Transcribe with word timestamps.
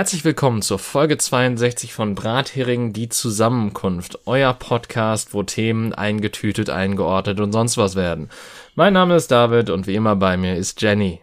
Herzlich 0.00 0.24
willkommen 0.24 0.62
zur 0.62 0.78
Folge 0.78 1.18
62 1.18 1.92
von 1.92 2.14
Brathering 2.14 2.94
die 2.94 3.10
Zusammenkunft, 3.10 4.26
euer 4.26 4.54
Podcast, 4.54 5.34
wo 5.34 5.42
Themen 5.42 5.92
eingetütet, 5.92 6.70
eingeordnet 6.70 7.38
und 7.38 7.52
sonst 7.52 7.76
was 7.76 7.96
werden. 7.96 8.30
Mein 8.74 8.94
Name 8.94 9.14
ist 9.14 9.30
David 9.30 9.68
und 9.68 9.86
wie 9.86 9.94
immer 9.94 10.16
bei 10.16 10.38
mir 10.38 10.56
ist 10.56 10.80
Jenny. 10.80 11.20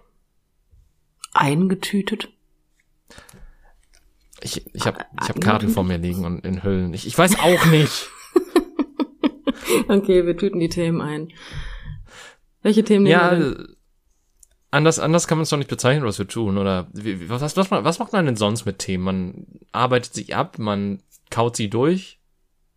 Eingetütet? 1.33 2.29
Ich, 4.41 4.63
ich 4.75 4.85
habe 4.85 4.99
ich 5.23 5.27
hab 5.27 5.41
Karten 5.41 5.69
vor 5.69 5.83
mir 5.83 5.97
liegen 5.97 6.23
und 6.23 6.45
in 6.45 6.61
Hüllen. 6.61 6.93
Ich, 6.93 7.07
ich 7.07 7.17
weiß 7.17 7.39
auch 7.39 7.65
nicht. 7.65 8.09
okay, 9.87 10.27
wir 10.27 10.37
tüten 10.37 10.59
die 10.59 10.69
Themen 10.69 11.01
ein. 11.01 11.29
Welche 12.61 12.83
Themen 12.83 13.05
nehmen 13.05 13.11
Ja, 13.11 13.31
wir 13.31 13.55
denn? 13.55 13.76
Anders, 14.77 14.99
anders 14.99 15.27
kann 15.27 15.37
man 15.37 15.43
es 15.43 15.49
doch 15.49 15.57
nicht 15.57 15.69
bezeichnen, 15.69 16.05
was 16.05 16.19
wir 16.19 16.27
tun, 16.27 16.57
oder? 16.57 16.87
Wie, 16.93 17.29
was, 17.29 17.41
was, 17.41 17.71
was, 17.71 17.99
macht 17.99 18.13
man 18.13 18.25
denn 18.25 18.35
sonst 18.37 18.65
mit 18.65 18.79
Themen? 18.79 19.03
Man 19.03 19.45
arbeitet 19.71 20.13
sich 20.13 20.35
ab, 20.35 20.57
man 20.59 21.01
kaut 21.29 21.55
sie 21.55 21.69
durch? 21.69 22.19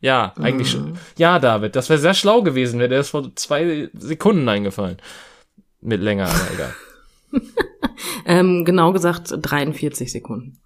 Ja, 0.01 0.33
eigentlich 0.37 0.71
schon. 0.71 0.99
Ja, 1.19 1.39
David, 1.39 1.77
das 1.77 1.89
wäre 1.91 1.99
sehr 2.01 2.15
schlau 2.15 2.43
gewesen, 2.43 2.79
wäre 2.81 2.89
dir 2.89 2.97
das 2.97 3.11
vor 3.11 3.35
zwei 3.37 3.91
Sekunden 3.93 4.49
eingefallen. 4.49 4.97
Mit 5.81 6.01
länger, 6.01 6.27
aber 6.29 6.53
egal. 6.55 6.75
Ähm, 8.27 8.65
genau 8.65 8.93
gesagt 8.93 9.33
43 9.41 10.11
Sekunden. 10.13 10.59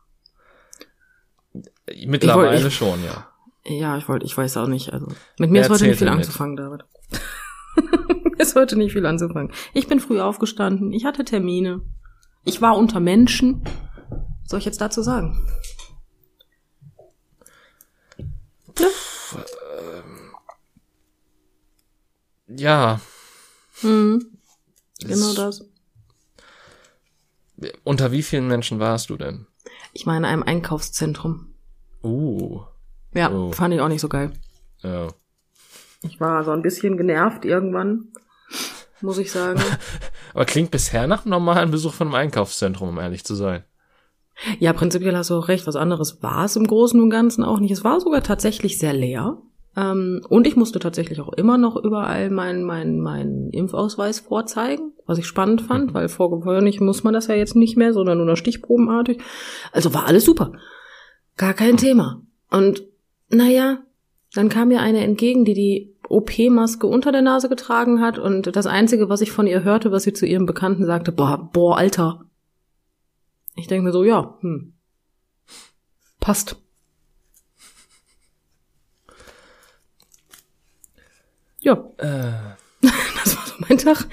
Mittlerweile 2.06 2.56
Ich 2.56 2.62
wollt- 2.62 2.66
ich- 2.72 2.76
schon, 2.76 3.04
ja. 3.04 3.28
Ja, 3.66 3.96
ich 3.96 4.08
wollte, 4.08 4.26
ich 4.26 4.36
weiß 4.36 4.58
auch 4.58 4.66
nicht. 4.66 4.92
Also 4.92 5.06
mit 5.38 5.50
mir 5.50 5.60
Wer 5.60 5.62
ist 5.62 5.70
heute 5.70 5.86
nicht 5.86 5.98
viel 5.98 6.08
anzufangen, 6.08 6.56
David. 6.56 6.84
Mir 8.36 8.40
ist 8.42 8.54
heute 8.56 8.76
nicht 8.76 8.92
viel 8.92 9.06
anzufangen. 9.06 9.52
Ich 9.74 9.86
bin 9.88 10.00
früh 10.00 10.20
aufgestanden, 10.20 10.92
ich 10.92 11.04
hatte 11.04 11.24
Termine, 11.24 11.82
ich 12.44 12.60
war 12.60 12.76
unter 12.76 13.00
Menschen. 13.00 13.62
Was 14.42 14.50
soll 14.50 14.58
ich 14.58 14.64
jetzt 14.64 14.80
dazu 14.80 15.02
sagen? 15.02 15.46
Ja, 22.48 23.00
Hm, 23.80 24.24
genau 25.00 25.30
Es- 25.30 25.34
das. 25.34 25.64
unter 27.82 28.12
wie 28.12 28.22
vielen 28.22 28.46
Menschen 28.46 28.78
warst 28.78 29.10
du 29.10 29.16
denn? 29.16 29.46
Ich 29.92 30.06
meine, 30.06 30.28
einem 30.28 30.42
Einkaufszentrum. 30.42 31.54
Uh, 32.02 32.62
Ja, 33.14 33.30
Oh. 33.32 33.52
fand 33.52 33.72
ich 33.74 33.80
auch 33.80 33.88
nicht 33.88 34.00
so 34.00 34.08
geil. 34.08 34.32
ja. 34.82 35.08
Ich 36.02 36.20
war 36.20 36.44
so 36.44 36.50
ein 36.50 36.60
bisschen 36.62 36.96
genervt 36.98 37.44
irgendwann, 37.46 38.12
muss 39.04 39.18
ich 39.18 39.30
sagen. 39.30 39.60
Aber 40.34 40.44
klingt 40.44 40.70
bisher 40.70 41.06
nach 41.06 41.24
einem 41.24 41.30
normalen 41.30 41.70
Besuch 41.70 41.94
von 41.94 42.08
einem 42.08 42.16
Einkaufszentrum, 42.16 42.88
um 42.88 42.98
ehrlich 42.98 43.24
zu 43.24 43.34
sein. 43.34 43.64
Ja, 44.58 44.72
prinzipiell 44.72 45.16
hast 45.16 45.30
du 45.30 45.34
auch 45.34 45.48
recht. 45.48 45.66
Was 45.66 45.76
anderes 45.76 46.22
war 46.22 46.44
es 46.44 46.56
im 46.56 46.66
Großen 46.66 47.00
und 47.00 47.10
Ganzen 47.10 47.44
auch 47.44 47.60
nicht. 47.60 47.70
Es 47.70 47.84
war 47.84 48.00
sogar 48.00 48.22
tatsächlich 48.22 48.78
sehr 48.78 48.92
leer. 48.92 49.38
Ähm, 49.76 50.22
und 50.28 50.46
ich 50.46 50.56
musste 50.56 50.78
tatsächlich 50.78 51.20
auch 51.20 51.32
immer 51.32 51.58
noch 51.58 51.76
überall 51.76 52.30
meinen 52.30 52.64
mein, 52.64 53.00
mein 53.00 53.50
Impfausweis 53.50 54.20
vorzeigen, 54.20 54.92
was 55.06 55.18
ich 55.18 55.26
spannend 55.26 55.62
fand, 55.62 55.94
weil 55.94 56.08
vorgewöhnlich 56.08 56.80
muss 56.80 57.04
man 57.04 57.14
das 57.14 57.26
ja 57.26 57.34
jetzt 57.34 57.56
nicht 57.56 57.76
mehr, 57.76 57.92
sondern 57.92 58.18
nur 58.18 58.26
noch 58.26 58.36
stichprobenartig. 58.36 59.20
Also 59.72 59.94
war 59.94 60.06
alles 60.06 60.24
super. 60.24 60.52
Gar 61.36 61.54
kein 61.54 61.76
Thema. 61.76 62.22
Und 62.50 62.84
naja, 63.28 63.78
dann 64.34 64.48
kam 64.48 64.68
mir 64.68 64.80
eine 64.80 65.02
entgegen, 65.04 65.44
die 65.44 65.54
die 65.54 65.96
OP-Maske 66.08 66.86
unter 66.86 67.12
der 67.12 67.22
Nase 67.22 67.48
getragen 67.48 68.00
hat 68.00 68.18
und 68.18 68.54
das 68.54 68.66
Einzige, 68.66 69.08
was 69.08 69.20
ich 69.20 69.32
von 69.32 69.46
ihr 69.46 69.64
hörte, 69.64 69.90
was 69.92 70.02
sie 70.02 70.12
zu 70.12 70.26
ihrem 70.26 70.46
Bekannten 70.46 70.84
sagte, 70.84 71.12
boah, 71.12 71.50
boah, 71.52 71.78
Alter, 71.78 72.26
ich 73.54 73.66
denke 73.68 73.84
mir 73.86 73.92
so, 73.92 74.04
ja, 74.04 74.36
hm. 74.40 74.74
Passt. 76.20 76.56
Ja, 81.60 81.74
Äh, 81.98 82.32
das 82.82 83.36
war 83.36 83.46
so 83.46 83.54
mein 83.66 83.78
Tag. 83.78 84.06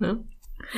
Ja. 0.00 0.18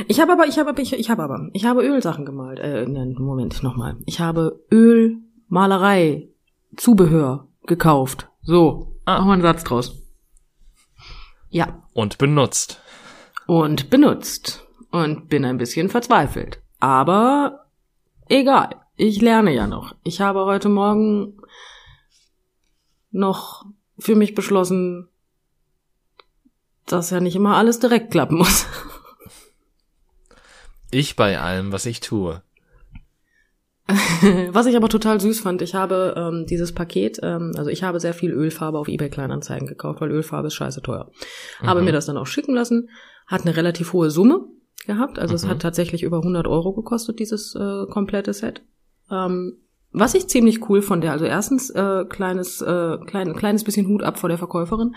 Ich 0.08 0.20
habe 0.20 0.32
aber, 0.32 0.46
ich 0.46 0.58
habe, 0.58 0.80
ich, 0.80 0.92
ich 0.94 1.10
habe 1.10 1.22
aber, 1.22 1.48
ich 1.52 1.64
habe 1.64 1.84
Ölsachen 1.84 2.24
gemalt. 2.24 2.58
Äh, 2.58 2.86
nein, 2.86 3.14
Moment, 3.18 3.62
nochmal. 3.62 3.96
Ich 4.06 4.18
habe 4.18 4.64
Ölmalerei, 4.72 6.28
Zubehör 6.76 7.48
gekauft. 7.66 8.31
So, 8.42 8.96
Ah. 9.04 9.18
mach 9.18 9.26
mal 9.26 9.32
einen 9.34 9.42
Satz 9.42 9.64
draus. 9.64 9.94
Ja, 11.50 11.82
und 11.92 12.18
benutzt. 12.18 12.80
und 13.46 13.90
benutzt. 13.90 14.66
Und 14.90 15.28
bin 15.28 15.44
ein 15.44 15.56
bisschen 15.58 15.88
verzweifelt. 15.88 16.60
Aber 16.78 17.66
egal. 18.28 18.76
Ich 18.96 19.20
lerne 19.22 19.52
ja 19.54 19.66
noch. 19.66 19.94
Ich 20.04 20.20
habe 20.20 20.44
heute 20.44 20.68
Morgen 20.68 21.40
noch 23.10 23.64
für 23.98 24.14
mich 24.14 24.34
beschlossen, 24.34 25.08
dass 26.86 27.10
ja 27.10 27.20
nicht 27.20 27.36
immer 27.36 27.56
alles 27.56 27.78
direkt 27.80 28.10
klappen 28.10 28.36
muss. 28.38 28.66
Ich 30.90 31.16
bei 31.16 31.40
allem, 31.40 31.72
was 31.72 31.86
ich 31.86 32.00
tue. 32.00 32.42
Was 34.52 34.66
ich 34.66 34.76
aber 34.76 34.88
total 34.88 35.20
süß 35.20 35.40
fand, 35.40 35.62
ich 35.62 35.74
habe 35.74 36.14
ähm, 36.16 36.46
dieses 36.46 36.72
Paket, 36.72 37.18
ähm, 37.22 37.52
also 37.56 37.70
ich 37.70 37.82
habe 37.82 38.00
sehr 38.00 38.14
viel 38.14 38.30
Ölfarbe 38.32 38.78
auf 38.78 38.88
eBay 38.88 39.08
Kleinanzeigen 39.10 39.66
gekauft, 39.68 40.00
weil 40.00 40.10
Ölfarbe 40.10 40.48
ist 40.48 40.54
scheiße 40.54 40.82
teuer. 40.82 41.10
Habe 41.62 41.80
Mhm. 41.80 41.86
mir 41.86 41.92
das 41.92 42.06
dann 42.06 42.16
auch 42.16 42.26
schicken 42.26 42.54
lassen, 42.54 42.88
hat 43.26 43.42
eine 43.42 43.56
relativ 43.56 43.92
hohe 43.92 44.10
Summe 44.10 44.44
gehabt, 44.86 45.18
also 45.18 45.34
es 45.34 45.44
Mhm. 45.44 45.48
hat 45.50 45.62
tatsächlich 45.62 46.02
über 46.02 46.18
100 46.22 46.46
Euro 46.46 46.72
gekostet, 46.74 47.18
dieses 47.20 47.54
äh, 47.54 47.86
komplette 47.90 48.32
Set. 48.32 48.62
Ähm, 49.10 49.58
was 49.92 50.14
ich 50.14 50.26
ziemlich 50.28 50.68
cool 50.70 50.80
von 50.82 51.00
der, 51.00 51.12
also 51.12 51.24
erstens 51.26 51.68
äh, 51.70 52.04
kleines, 52.08 52.62
äh, 52.62 52.96
klein, 53.06 53.34
kleines 53.36 53.62
bisschen 53.64 53.86
Hut 53.88 54.02
ab 54.02 54.18
vor 54.18 54.28
der 54.28 54.38
Verkäuferin. 54.38 54.94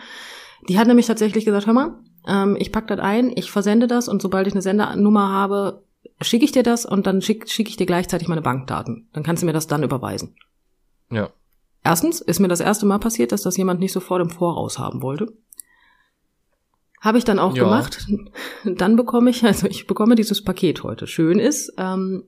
Die 0.69 0.79
hat 0.79 0.87
nämlich 0.87 1.05
tatsächlich 1.05 1.43
gesagt, 1.45 1.67
hör 1.67 1.73
mal, 1.73 1.99
ähm, 2.27 2.55
ich 2.57 2.71
pack 2.71 2.87
das 2.87 2.99
ein, 2.99 3.31
ich 3.35 3.51
versende 3.51 3.87
das 3.87 4.07
und 4.07 4.21
sobald 4.21 4.47
ich 4.47 4.53
eine 4.53 4.61
Sendernummer 4.61 5.29
habe, 5.31 5.83
schicke 6.21 6.45
ich 6.45 6.51
dir 6.51 6.63
das 6.63 6.85
und 6.85 7.05
dann 7.07 7.21
schicke 7.21 7.47
schick 7.47 7.69
ich 7.69 7.77
dir 7.77 7.85
gleichzeitig 7.85 8.27
meine 8.27 8.41
Bankdaten. 8.41 9.09
Dann 9.13 9.23
kannst 9.23 9.43
du 9.43 9.45
mir 9.47 9.53
das 9.53 9.67
dann 9.67 9.83
überweisen. 9.83 10.35
Ja. 11.11 11.29
Erstens 11.83 12.21
ist 12.21 12.39
mir 12.39 12.47
das 12.47 12.61
erste 12.61 12.85
Mal 12.85 12.99
passiert, 12.99 13.31
dass 13.31 13.43
das 13.43 13.57
jemand 13.57 13.79
nicht 13.79 13.91
sofort 13.91 14.21
im 14.21 14.29
Voraus 14.29 14.79
haben 14.79 15.01
wollte. 15.01 15.33
Habe 17.01 17.17
ich 17.19 17.23
dann 17.25 17.37
auch 17.39 17.55
Ja. 17.55 17.63
gemacht. 17.63 18.07
Dann 18.63 18.95
bekomme 18.95 19.29
ich, 19.29 19.43
also 19.43 19.67
ich 19.67 19.85
bekomme 19.85 20.15
dieses 20.15 20.43
Paket 20.43 20.83
heute. 20.83 21.05
Schön 21.05 21.37
ist, 21.39 21.73
ähm, 21.77 22.23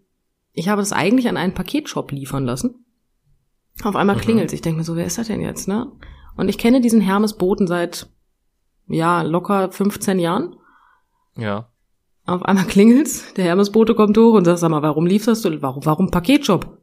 ich 0.53 0.69
habe 0.69 0.81
das 0.81 0.91
eigentlich 0.93 1.27
an 1.29 1.37
einen 1.37 1.53
Paketshop 1.53 2.11
liefern 2.11 2.45
lassen. 2.45 2.85
Auf 3.83 3.95
einmal 3.95 4.15
Mhm. 4.17 4.21
klingelt 4.21 4.53
Ich 4.53 4.61
denke 4.61 4.79
mir 4.79 4.83
so, 4.83 4.95
wer 4.95 5.05
ist 5.05 5.17
das 5.17 5.27
denn 5.27 5.41
jetzt, 5.41 5.67
ne? 5.67 5.91
Und 6.35 6.49
ich 6.49 6.57
kenne 6.57 6.81
diesen 6.81 7.01
Hermes 7.01 7.33
Boten 7.37 7.65
seit, 7.67 8.07
ja, 8.87 9.21
locker 9.23 9.71
15 9.71 10.19
Jahren. 10.19 10.55
Ja. 11.35 11.69
Auf 12.27 12.43
einmal 12.43 12.65
klingelt's, 12.65 13.33
der 13.35 13.45
Hermesbote 13.45 13.95
kommt 13.95 14.17
hoch 14.17 14.33
und 14.33 14.45
sagt, 14.45 14.59
sag 14.59 14.69
mal, 14.69 14.81
warum 14.81 15.05
lieferst 15.05 15.45
du, 15.45 15.61
warum, 15.61 15.85
warum 15.85 16.11
Paketshop? 16.11 16.77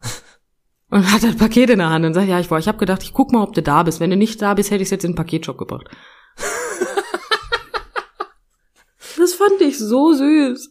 Und 0.90 1.12
hat 1.12 1.22
das 1.22 1.36
Paket 1.36 1.70
in 1.70 1.78
der 1.78 1.88
Hand 1.88 2.04
und 2.04 2.12
sagt, 2.12 2.28
ja, 2.28 2.38
ich 2.38 2.50
war, 2.50 2.58
ich 2.58 2.68
habe 2.68 2.76
gedacht, 2.76 3.02
ich 3.02 3.14
guck 3.14 3.32
mal, 3.32 3.42
ob 3.42 3.54
du 3.54 3.62
da 3.62 3.82
bist. 3.82 3.98
Wenn 3.98 4.10
du 4.10 4.16
nicht 4.16 4.42
da 4.42 4.52
bist, 4.52 4.70
hätte 4.70 4.82
ich 4.82 4.90
jetzt 4.90 5.04
in 5.04 5.12
den 5.12 5.16
Paketshop 5.16 5.56
gebracht. 5.56 5.88
das 9.16 9.32
fand 9.32 9.58
ich 9.62 9.78
so 9.78 10.12
süß. 10.12 10.70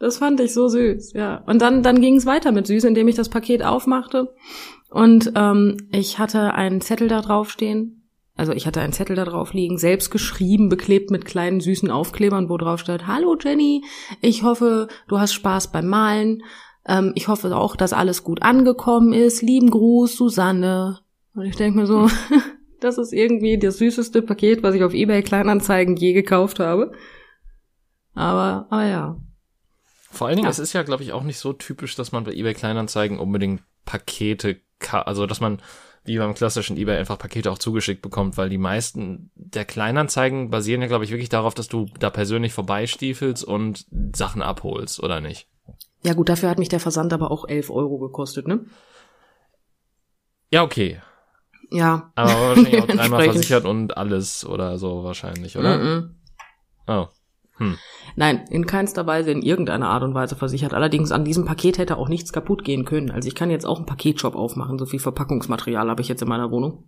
Das 0.00 0.18
fand 0.18 0.40
ich 0.40 0.52
so 0.52 0.66
süß, 0.66 1.12
ja. 1.12 1.44
Und 1.46 1.62
dann, 1.62 1.84
dann 1.84 2.00
ging 2.00 2.16
es 2.16 2.26
weiter 2.26 2.50
mit 2.50 2.66
süß, 2.66 2.82
indem 2.82 3.06
ich 3.06 3.14
das 3.14 3.28
Paket 3.28 3.62
aufmachte 3.62 4.34
und 4.90 5.32
ähm, 5.36 5.76
ich 5.92 6.18
hatte 6.18 6.54
einen 6.54 6.80
Zettel 6.80 7.08
da 7.08 7.22
draufstehen. 7.22 7.99
Also 8.40 8.54
ich 8.54 8.66
hatte 8.66 8.80
einen 8.80 8.94
Zettel 8.94 9.16
da 9.16 9.26
drauf 9.26 9.52
liegen, 9.52 9.76
selbst 9.76 10.10
geschrieben, 10.10 10.70
beklebt 10.70 11.10
mit 11.10 11.26
kleinen 11.26 11.60
süßen 11.60 11.90
Aufklebern, 11.90 12.48
wo 12.48 12.56
drauf 12.56 12.80
steht, 12.80 13.06
Hallo 13.06 13.36
Jenny, 13.38 13.84
ich 14.22 14.44
hoffe, 14.44 14.88
du 15.08 15.18
hast 15.20 15.34
Spaß 15.34 15.72
beim 15.72 15.86
Malen. 15.86 16.42
Ähm, 16.86 17.12
ich 17.16 17.28
hoffe 17.28 17.54
auch, 17.54 17.76
dass 17.76 17.92
alles 17.92 18.24
gut 18.24 18.40
angekommen 18.40 19.12
ist. 19.12 19.42
Lieben 19.42 19.68
Gruß, 19.68 20.16
Susanne. 20.16 21.00
Und 21.34 21.44
ich 21.44 21.56
denke 21.56 21.80
mir 21.80 21.86
so, 21.86 22.08
das 22.80 22.96
ist 22.96 23.12
irgendwie 23.12 23.58
das 23.58 23.76
süßeste 23.76 24.22
Paket, 24.22 24.62
was 24.62 24.74
ich 24.74 24.84
auf 24.84 24.94
eBay 24.94 25.22
Kleinanzeigen 25.22 25.96
je 25.96 26.14
gekauft 26.14 26.60
habe. 26.60 26.92
Aber, 28.14 28.68
aber 28.70 28.86
ja. 28.86 29.20
Vor 30.10 30.28
allen 30.28 30.36
Dingen, 30.36 30.46
Ja. 30.46 30.50
es 30.50 30.58
ist 30.58 30.72
ja, 30.72 30.82
glaube 30.82 31.02
ich, 31.02 31.12
auch 31.12 31.24
nicht 31.24 31.38
so 31.38 31.52
typisch, 31.52 31.94
dass 31.94 32.10
man 32.10 32.24
bei 32.24 32.32
eBay 32.32 32.54
Kleinanzeigen 32.54 33.18
unbedingt 33.18 33.60
Pakete, 33.84 34.62
also 34.90 35.26
dass 35.26 35.42
man 35.42 35.60
wie 36.04 36.18
beim 36.18 36.34
klassischen 36.34 36.76
eBay 36.76 36.98
einfach 36.98 37.18
Pakete 37.18 37.50
auch 37.50 37.58
zugeschickt 37.58 38.02
bekommt, 38.02 38.36
weil 38.36 38.48
die 38.48 38.58
meisten 38.58 39.30
der 39.34 39.64
Kleinanzeigen 39.64 40.50
basieren 40.50 40.80
ja, 40.80 40.88
glaube 40.88 41.04
ich, 41.04 41.10
wirklich 41.10 41.28
darauf, 41.28 41.54
dass 41.54 41.68
du 41.68 41.86
da 41.98 42.10
persönlich 42.10 42.52
vorbeistiefelst 42.52 43.44
und 43.44 43.86
Sachen 44.14 44.42
abholst, 44.42 45.02
oder 45.02 45.20
nicht? 45.20 45.48
Ja 46.02 46.14
gut, 46.14 46.28
dafür 46.28 46.48
hat 46.48 46.58
mich 46.58 46.70
der 46.70 46.80
Versand 46.80 47.12
aber 47.12 47.30
auch 47.30 47.46
11 47.46 47.70
Euro 47.70 47.98
gekostet, 47.98 48.48
ne? 48.48 48.64
Ja, 50.50 50.62
okay. 50.62 51.00
Ja. 51.70 52.12
Aber 52.14 52.32
wahrscheinlich 52.32 52.82
auch 52.82 52.86
dreimal 52.96 53.24
versichert 53.24 53.64
und 53.64 53.96
alles 53.96 54.44
oder 54.44 54.78
so 54.78 55.04
wahrscheinlich, 55.04 55.56
oder? 55.56 55.78
Mhm. 55.78 56.16
Oh. 56.86 57.06
Hm. 57.60 57.76
Nein, 58.16 58.44
in 58.50 58.66
keinster 58.66 59.06
Weise, 59.06 59.30
in 59.30 59.42
irgendeiner 59.42 59.90
Art 59.90 60.02
und 60.02 60.14
Weise 60.14 60.34
versichert. 60.34 60.74
Allerdings 60.74 61.12
an 61.12 61.24
diesem 61.24 61.44
Paket 61.44 61.78
hätte 61.78 61.98
auch 61.98 62.08
nichts 62.08 62.32
kaputt 62.32 62.64
gehen 62.64 62.84
können. 62.84 63.10
Also 63.10 63.28
ich 63.28 63.34
kann 63.34 63.50
jetzt 63.50 63.66
auch 63.66 63.76
einen 63.76 63.86
Paketshop 63.86 64.34
aufmachen. 64.34 64.78
So 64.78 64.86
viel 64.86 64.98
Verpackungsmaterial 64.98 65.88
habe 65.88 66.00
ich 66.00 66.08
jetzt 66.08 66.22
in 66.22 66.28
meiner 66.28 66.50
Wohnung. 66.50 66.84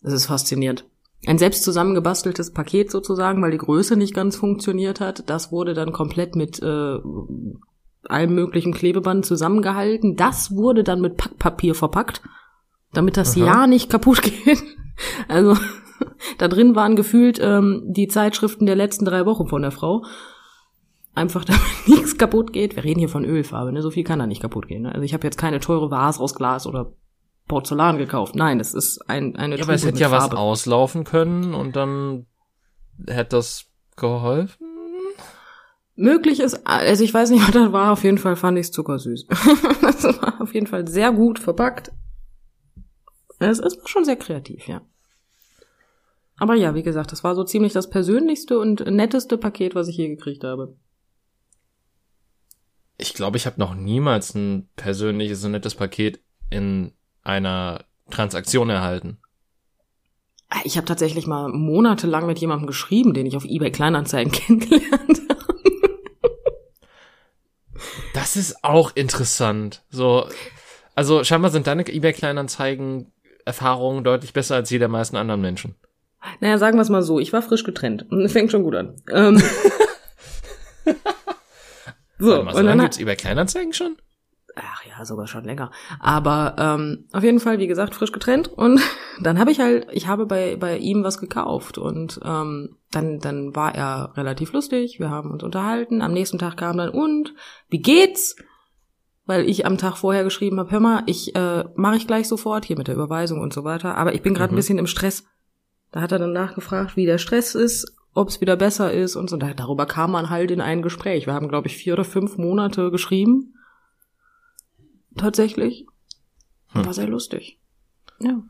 Das 0.00 0.14
ist 0.14 0.26
faszinierend. 0.26 0.86
Ein 1.26 1.38
selbst 1.38 1.64
zusammengebasteltes 1.64 2.52
Paket 2.52 2.90
sozusagen, 2.90 3.42
weil 3.42 3.50
die 3.50 3.58
Größe 3.58 3.96
nicht 3.96 4.14
ganz 4.14 4.36
funktioniert 4.36 5.00
hat. 5.00 5.28
Das 5.28 5.52
wurde 5.52 5.74
dann 5.74 5.92
komplett 5.92 6.34
mit 6.36 6.62
äh, 6.62 6.98
allem 8.04 8.34
möglichen 8.34 8.72
Klebeband 8.72 9.26
zusammengehalten. 9.26 10.16
Das 10.16 10.54
wurde 10.54 10.84
dann 10.84 11.02
mit 11.02 11.18
Packpapier 11.18 11.74
verpackt, 11.74 12.22
damit 12.94 13.18
das 13.18 13.36
Aha. 13.36 13.44
ja 13.44 13.66
nicht 13.66 13.90
kaputt 13.90 14.22
geht. 14.44 14.62
Also 15.28 15.56
da 16.38 16.48
drin 16.48 16.74
waren 16.74 16.96
gefühlt 16.96 17.38
ähm, 17.40 17.82
die 17.86 18.08
Zeitschriften 18.08 18.66
der 18.66 18.76
letzten 18.76 19.04
drei 19.04 19.26
Wochen 19.26 19.48
von 19.48 19.62
der 19.62 19.70
Frau. 19.70 20.04
Einfach 21.14 21.44
damit 21.46 21.62
nichts 21.86 22.18
kaputt 22.18 22.52
geht. 22.52 22.76
Wir 22.76 22.84
reden 22.84 23.00
hier 23.00 23.08
von 23.08 23.24
Ölfarbe, 23.24 23.72
ne? 23.72 23.82
So 23.82 23.90
viel 23.90 24.04
kann 24.04 24.18
da 24.18 24.26
nicht 24.26 24.42
kaputt 24.42 24.68
gehen. 24.68 24.82
Ne? 24.82 24.92
Also 24.92 25.02
ich 25.04 25.14
habe 25.14 25.26
jetzt 25.26 25.38
keine 25.38 25.60
teure 25.60 25.90
Vase 25.90 26.20
aus 26.20 26.34
Glas 26.34 26.66
oder 26.66 26.92
Porzellan 27.48 27.98
gekauft. 27.98 28.36
Nein, 28.36 28.58
das 28.58 28.74
ist 28.74 29.00
ein, 29.08 29.36
eine 29.36 29.56
Ja, 29.56 29.64
aber 29.64 29.74
es 29.74 29.84
hätte 29.84 29.98
ja 29.98 30.08
Farbe. 30.08 30.32
was 30.32 30.38
auslaufen 30.40 31.04
können 31.04 31.52
und 31.52 31.74
dann 31.74 32.26
hätte 33.08 33.36
das 33.36 33.66
geholfen. 33.96 34.66
Möglich 35.96 36.40
ist, 36.40 36.66
also 36.66 37.04
ich 37.04 37.12
weiß 37.12 37.30
nicht, 37.30 37.42
was 37.46 37.52
das 37.52 37.72
war, 37.72 37.92
auf 37.92 38.04
jeden 38.04 38.18
Fall 38.18 38.36
fand 38.36 38.56
ich 38.56 38.66
es 38.66 38.72
zuckersüß. 38.72 39.26
das 39.82 40.04
war 40.04 40.40
auf 40.40 40.54
jeden 40.54 40.66
Fall 40.66 40.86
sehr 40.88 41.12
gut 41.12 41.38
verpackt. 41.38 41.92
Es 43.38 43.58
ist 43.58 43.88
schon 43.88 44.04
sehr 44.04 44.16
kreativ, 44.16 44.68
ja. 44.68 44.82
Aber 46.40 46.54
ja, 46.54 46.74
wie 46.74 46.82
gesagt, 46.82 47.12
das 47.12 47.22
war 47.22 47.34
so 47.34 47.44
ziemlich 47.44 47.74
das 47.74 47.90
persönlichste 47.90 48.58
und 48.58 48.80
netteste 48.86 49.36
Paket, 49.36 49.74
was 49.74 49.88
ich 49.88 49.98
je 49.98 50.08
gekriegt 50.08 50.42
habe. 50.42 50.74
Ich 52.96 53.12
glaube, 53.12 53.36
ich 53.36 53.44
habe 53.44 53.60
noch 53.60 53.74
niemals 53.74 54.34
ein 54.34 54.70
persönliches 54.74 55.44
und 55.44 55.52
nettes 55.52 55.74
Paket 55.74 56.20
in 56.48 56.92
einer 57.22 57.84
Transaktion 58.08 58.70
erhalten. 58.70 59.18
Ah, 60.48 60.60
ich 60.64 60.78
habe 60.78 60.86
tatsächlich 60.86 61.26
mal 61.26 61.50
monatelang 61.50 62.26
mit 62.26 62.38
jemandem 62.38 62.66
geschrieben, 62.66 63.12
den 63.12 63.26
ich 63.26 63.36
auf 63.36 63.44
eBay 63.44 63.70
Kleinanzeigen 63.70 64.32
kennengelernt 64.32 65.20
habe. 65.28 65.60
Das 68.14 68.36
ist 68.36 68.64
auch 68.64 68.96
interessant. 68.96 69.84
So, 69.90 70.26
also 70.94 71.22
scheinbar 71.22 71.50
sind 71.50 71.66
deine 71.66 71.86
eBay 71.86 72.14
Kleinanzeigen 72.14 73.12
Erfahrungen 73.44 74.04
deutlich 74.04 74.32
besser 74.32 74.54
als 74.54 74.70
die 74.70 74.78
der 74.78 74.88
meisten 74.88 75.16
anderen 75.16 75.42
Menschen. 75.42 75.74
Naja, 76.40 76.58
sagen 76.58 76.76
wir 76.76 76.82
es 76.82 76.88
mal 76.88 77.02
so, 77.02 77.18
ich 77.18 77.32
war 77.32 77.42
frisch 77.42 77.64
getrennt. 77.64 78.06
Fängt 78.26 78.50
schon 78.50 78.62
gut 78.62 78.74
an. 78.74 78.96
Ähm. 79.10 79.38
so, 82.18 82.42
mal, 82.42 82.52
so 82.52 82.60
und 82.60 82.66
dann 82.66 82.78
gibt's 82.80 82.98
eBay 82.98 83.16
Kleinanzeigen 83.16 83.72
schon? 83.72 83.96
Ach 84.56 84.84
ja, 84.84 85.04
sogar 85.04 85.26
schon 85.26 85.44
länger. 85.44 85.70
Aber 86.00 86.56
ähm, 86.58 87.06
auf 87.12 87.22
jeden 87.22 87.40
Fall, 87.40 87.58
wie 87.58 87.66
gesagt, 87.66 87.94
frisch 87.94 88.12
getrennt. 88.12 88.48
Und 88.48 88.80
dann 89.20 89.38
habe 89.38 89.50
ich 89.50 89.60
halt, 89.60 89.86
ich 89.92 90.06
habe 90.06 90.26
bei, 90.26 90.56
bei 90.56 90.78
ihm 90.78 91.04
was 91.04 91.18
gekauft. 91.18 91.78
Und 91.78 92.20
ähm, 92.24 92.76
dann, 92.90 93.18
dann 93.20 93.54
war 93.54 93.74
er 93.74 94.12
relativ 94.16 94.52
lustig. 94.52 94.98
Wir 94.98 95.10
haben 95.10 95.30
uns 95.30 95.42
unterhalten. 95.42 96.02
Am 96.02 96.12
nächsten 96.12 96.38
Tag 96.38 96.56
kam 96.56 96.76
dann, 96.76 96.90
und, 96.90 97.34
wie 97.68 97.80
geht's? 97.80 98.36
Weil 99.26 99.48
ich 99.48 99.64
am 99.64 99.78
Tag 99.78 99.96
vorher 99.96 100.24
geschrieben 100.24 100.58
habe, 100.58 100.72
hör 100.72 100.80
mal, 100.80 101.02
ich 101.06 101.36
äh, 101.36 101.64
mache 101.76 101.96
ich 101.96 102.06
gleich 102.06 102.26
sofort 102.26 102.64
hier 102.64 102.76
mit 102.76 102.88
der 102.88 102.96
Überweisung 102.96 103.40
und 103.40 103.52
so 103.52 103.64
weiter. 103.64 103.96
Aber 103.96 104.14
ich 104.14 104.22
bin 104.22 104.34
gerade 104.34 104.52
mhm. 104.52 104.54
ein 104.54 104.56
bisschen 104.56 104.78
im 104.78 104.88
Stress. 104.88 105.24
Da 105.92 106.00
hat 106.00 106.12
er 106.12 106.18
dann 106.18 106.32
nachgefragt, 106.32 106.96
wie 106.96 107.06
der 107.06 107.18
Stress 107.18 107.54
ist, 107.54 107.94
ob 108.14 108.28
es 108.28 108.40
wieder 108.40 108.56
besser 108.56 108.92
ist 108.92 109.16
und 109.16 109.28
so. 109.28 109.36
Und 109.36 109.58
darüber 109.58 109.86
kam 109.86 110.12
man 110.12 110.30
halt 110.30 110.50
in 110.50 110.60
ein 110.60 110.82
Gespräch. 110.82 111.26
Wir 111.26 111.34
haben, 111.34 111.48
glaube 111.48 111.68
ich, 111.68 111.76
vier 111.76 111.94
oder 111.94 112.04
fünf 112.04 112.38
Monate 112.38 112.90
geschrieben. 112.90 113.54
Tatsächlich. 115.16 115.86
Hm. 116.68 116.86
War 116.86 116.94
sehr 116.94 117.08
lustig. 117.08 117.58
Ja. 118.20 118.42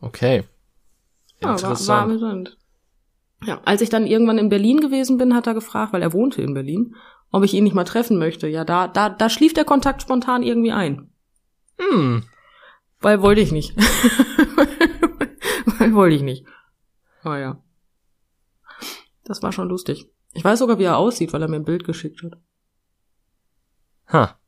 Okay. 0.00 0.44
Interessant. 1.40 1.80
Ja, 1.80 1.88
war, 1.88 1.96
war 1.96 2.02
amüsant. 2.02 2.56
Ja, 3.44 3.60
als 3.64 3.80
ich 3.80 3.88
dann 3.88 4.06
irgendwann 4.06 4.38
in 4.38 4.48
Berlin 4.48 4.80
gewesen 4.80 5.16
bin, 5.16 5.34
hat 5.34 5.46
er 5.46 5.54
gefragt, 5.54 5.92
weil 5.92 6.02
er 6.02 6.12
wohnte 6.12 6.42
in 6.42 6.54
Berlin, 6.54 6.96
ob 7.30 7.44
ich 7.44 7.54
ihn 7.54 7.64
nicht 7.64 7.74
mal 7.74 7.84
treffen 7.84 8.18
möchte. 8.18 8.48
Ja, 8.48 8.64
da, 8.64 8.88
da, 8.88 9.08
da 9.08 9.30
schlief 9.30 9.54
der 9.54 9.64
Kontakt 9.64 10.02
spontan 10.02 10.42
irgendwie 10.42 10.72
ein. 10.72 11.10
Hm. 11.78 12.24
Weil 13.00 13.22
wollte 13.22 13.40
ich 13.40 13.52
nicht. 13.52 13.76
weil 15.78 15.94
wollte 15.94 16.16
ich 16.16 16.22
nicht. 16.22 16.44
Ah, 17.22 17.36
ja. 17.36 17.62
Das 19.24 19.42
war 19.42 19.52
schon 19.52 19.68
lustig. 19.68 20.10
Ich 20.32 20.44
weiß 20.44 20.58
sogar, 20.58 20.78
wie 20.78 20.84
er 20.84 20.96
aussieht, 20.96 21.32
weil 21.32 21.42
er 21.42 21.48
mir 21.48 21.56
ein 21.56 21.64
Bild 21.64 21.84
geschickt 21.84 22.22
hat. 22.22 22.38
Ha. 24.12 24.38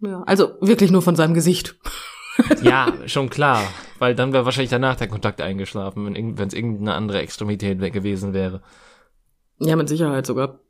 Ja, 0.00 0.22
also 0.22 0.54
wirklich 0.60 0.90
nur 0.90 1.02
von 1.02 1.16
seinem 1.16 1.34
Gesicht. 1.34 1.76
ja, 2.62 2.92
schon 3.06 3.30
klar. 3.30 3.62
Weil 3.98 4.14
dann 4.14 4.32
wäre 4.32 4.44
wahrscheinlich 4.44 4.70
danach 4.70 4.96
der 4.96 5.08
Kontakt 5.08 5.40
eingeschlafen, 5.40 6.06
wenn 6.06 6.46
es 6.46 6.54
irgendeine 6.54 6.94
andere 6.94 7.20
Extremität 7.20 7.80
gewesen 7.92 8.32
wäre. 8.32 8.62
Ja, 9.58 9.76
mit 9.76 9.88
Sicherheit 9.88 10.26
sogar. 10.26 10.60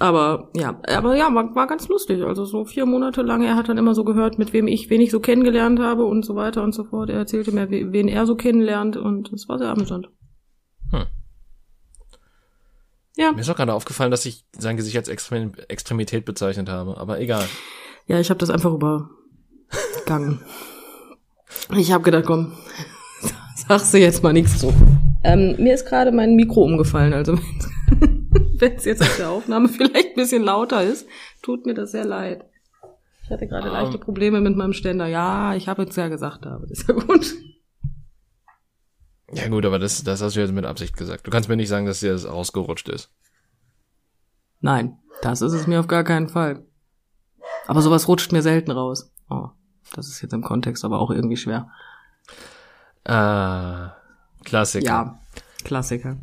Aber 0.00 0.50
ja, 0.54 0.80
aber 0.88 1.16
ja, 1.16 1.32
war, 1.34 1.54
war 1.54 1.66
ganz 1.66 1.88
lustig. 1.88 2.22
Also 2.24 2.44
so 2.44 2.64
vier 2.64 2.86
Monate 2.86 3.22
lang, 3.22 3.42
er 3.42 3.56
hat 3.56 3.68
dann 3.68 3.78
immer 3.78 3.94
so 3.94 4.04
gehört, 4.04 4.38
mit 4.38 4.52
wem 4.52 4.66
ich, 4.66 4.90
wen 4.90 5.00
ich 5.00 5.10
so 5.10 5.20
kennengelernt 5.20 5.78
habe 5.80 6.04
und 6.04 6.24
so 6.24 6.34
weiter 6.34 6.62
und 6.62 6.74
so 6.74 6.84
fort. 6.84 7.10
Er 7.10 7.18
erzählte 7.18 7.52
mir, 7.52 7.70
wen 7.70 8.08
er 8.08 8.26
so 8.26 8.34
kennenlernt 8.34 8.96
und 8.96 9.32
es 9.32 9.48
war 9.48 9.58
sehr 9.58 9.68
amüsant. 9.68 10.08
Hm. 10.90 11.06
Ja. 13.16 13.32
Mir 13.32 13.40
ist 13.40 13.50
auch 13.50 13.56
gerade 13.56 13.74
aufgefallen, 13.74 14.10
dass 14.10 14.26
ich 14.26 14.44
sein 14.58 14.76
Gesicht 14.76 14.96
als 14.96 15.08
Extrem 15.08 15.52
Extremität 15.68 16.24
bezeichnet 16.24 16.68
habe, 16.68 16.96
aber 16.98 17.20
egal. 17.20 17.44
Ja, 18.06 18.18
ich 18.18 18.30
habe 18.30 18.38
das 18.38 18.50
einfach 18.50 18.72
übergangen. 18.72 20.40
ich 21.76 21.92
habe 21.92 22.02
gedacht, 22.02 22.24
komm, 22.26 22.52
sagst 23.68 23.94
du 23.94 23.98
jetzt 23.98 24.22
mal 24.22 24.32
nichts 24.32 24.58
zu. 24.58 24.74
Ähm, 25.22 25.56
mir 25.58 25.74
ist 25.74 25.86
gerade 25.86 26.12
mein 26.12 26.34
Mikro 26.34 26.64
umgefallen, 26.64 27.14
also 27.14 27.38
wenn 28.64 28.76
es 28.76 28.84
jetzt 28.84 29.02
auf 29.02 29.16
der 29.16 29.30
Aufnahme 29.30 29.68
vielleicht 29.70 30.10
ein 30.10 30.14
bisschen 30.16 30.42
lauter 30.42 30.82
ist, 30.82 31.06
tut 31.42 31.66
mir 31.66 31.74
das 31.74 31.92
sehr 31.92 32.04
leid. 32.04 32.44
Ich 33.24 33.30
hatte 33.30 33.46
gerade 33.46 33.68
um. 33.68 33.74
leichte 33.74 33.98
Probleme 33.98 34.40
mit 34.40 34.56
meinem 34.56 34.72
Ständer. 34.72 35.06
Ja, 35.06 35.54
ich 35.54 35.68
habe 35.68 35.82
jetzt 35.82 35.96
ja 35.96 36.08
gesagt, 36.08 36.46
aber 36.46 36.66
das 36.66 36.80
ist 36.80 36.88
ja 36.88 36.94
gut. 36.94 37.34
Ja 39.32 39.48
gut, 39.48 39.64
aber 39.64 39.78
das, 39.78 40.04
das 40.04 40.22
hast 40.22 40.36
du 40.36 40.40
jetzt 40.40 40.52
mit 40.52 40.64
Absicht 40.64 40.96
gesagt. 40.96 41.26
Du 41.26 41.30
kannst 41.30 41.48
mir 41.48 41.56
nicht 41.56 41.68
sagen, 41.68 41.86
dass 41.86 42.00
dir 42.00 42.12
das 42.12 42.26
ausgerutscht 42.26 42.88
ist. 42.88 43.10
Nein, 44.60 44.98
das 45.22 45.42
ist 45.42 45.52
es 45.52 45.66
mir 45.66 45.80
auf 45.80 45.88
gar 45.88 46.04
keinen 46.04 46.28
Fall. 46.28 46.64
Aber 47.66 47.82
sowas 47.82 48.08
rutscht 48.08 48.32
mir 48.32 48.42
selten 48.42 48.70
raus. 48.70 49.12
Oh, 49.28 49.48
das 49.94 50.08
ist 50.08 50.22
jetzt 50.22 50.32
im 50.32 50.42
Kontext 50.42 50.84
aber 50.84 51.00
auch 51.00 51.10
irgendwie 51.10 51.36
schwer. 51.36 51.70
Ah, 53.04 53.96
Klassiker. 54.44 54.84
Ja, 54.84 55.18
Klassiker. 55.64 56.18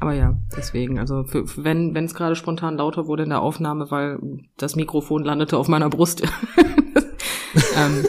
Aber 0.00 0.12
ja, 0.12 0.36
deswegen, 0.56 0.98
also 0.98 1.24
für, 1.24 1.44
wenn 1.56 1.94
wenn 1.94 2.04
es 2.04 2.14
gerade 2.14 2.36
spontan 2.36 2.76
lauter 2.76 3.06
wurde 3.06 3.24
in 3.24 3.30
der 3.30 3.42
Aufnahme, 3.42 3.90
weil 3.90 4.18
das 4.56 4.76
Mikrofon 4.76 5.24
landete 5.24 5.56
auf 5.56 5.68
meiner 5.68 5.88
Brust. 5.88 6.22
ähm. 7.76 8.06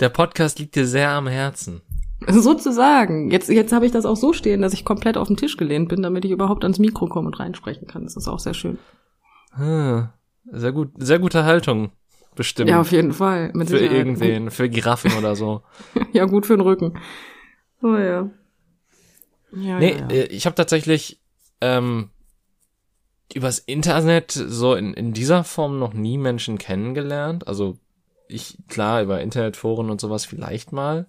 Der 0.00 0.08
Podcast 0.08 0.58
liegt 0.58 0.74
dir 0.74 0.86
sehr 0.86 1.10
am 1.10 1.26
Herzen. 1.26 1.80
Sozusagen. 2.26 3.30
Jetzt, 3.30 3.48
jetzt 3.48 3.72
habe 3.72 3.86
ich 3.86 3.92
das 3.92 4.06
auch 4.06 4.16
so 4.16 4.32
stehen, 4.32 4.62
dass 4.62 4.72
ich 4.72 4.84
komplett 4.84 5.16
auf 5.16 5.28
den 5.28 5.36
Tisch 5.36 5.56
gelehnt 5.56 5.88
bin, 5.88 6.02
damit 6.02 6.24
ich 6.24 6.30
überhaupt 6.30 6.64
ans 6.64 6.78
Mikro 6.78 7.06
komme 7.06 7.26
und 7.26 7.38
reinsprechen 7.38 7.86
kann. 7.86 8.04
Das 8.04 8.16
ist 8.16 8.28
auch 8.28 8.38
sehr 8.38 8.54
schön. 8.54 8.78
Hm, 9.52 10.08
sehr 10.50 10.72
gut, 10.72 10.90
sehr 10.96 11.18
gute 11.18 11.44
Haltung. 11.44 11.90
Bestimmt. 12.34 12.68
Ja, 12.68 12.80
auf 12.80 12.90
jeden 12.90 13.12
Fall. 13.12 13.50
Mit 13.54 13.68
für 13.68 13.78
Sicherheit. 13.78 13.96
irgendwen, 13.96 14.50
für 14.50 14.68
Giraffen 14.68 15.12
oder 15.18 15.36
so. 15.36 15.62
ja, 16.12 16.24
gut 16.24 16.46
für 16.46 16.56
den 16.56 16.62
Rücken. 16.62 16.98
Oh 17.82 17.94
ja. 17.94 18.30
Ja, 19.56 19.78
nee, 19.78 19.92
ja, 19.92 19.98
ja. 19.98 20.08
Äh, 20.08 20.26
ich 20.26 20.46
habe 20.46 20.56
tatsächlich 20.56 21.20
ähm, 21.60 22.10
übers 23.32 23.58
Internet 23.58 24.32
so 24.32 24.74
in, 24.74 24.94
in 24.94 25.12
dieser 25.12 25.44
Form 25.44 25.78
noch 25.78 25.94
nie 25.94 26.18
Menschen 26.18 26.58
kennengelernt. 26.58 27.48
Also 27.48 27.78
ich, 28.28 28.58
klar, 28.68 29.02
über 29.02 29.20
Internetforen 29.20 29.90
und 29.90 30.00
sowas 30.00 30.24
vielleicht 30.24 30.72
mal. 30.72 31.06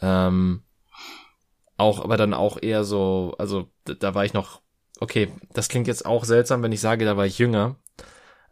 Ähm, 0.00 0.62
auch, 1.76 2.04
aber 2.04 2.16
dann 2.16 2.34
auch 2.34 2.58
eher 2.60 2.84
so, 2.84 3.34
also 3.38 3.68
da, 3.84 3.94
da 3.94 4.14
war 4.14 4.24
ich 4.24 4.34
noch, 4.34 4.60
okay, 5.00 5.32
das 5.52 5.68
klingt 5.68 5.86
jetzt 5.86 6.04
auch 6.04 6.24
seltsam, 6.24 6.62
wenn 6.62 6.72
ich 6.72 6.80
sage, 6.80 7.04
da 7.04 7.16
war 7.16 7.26
ich 7.26 7.38
jünger. 7.38 7.76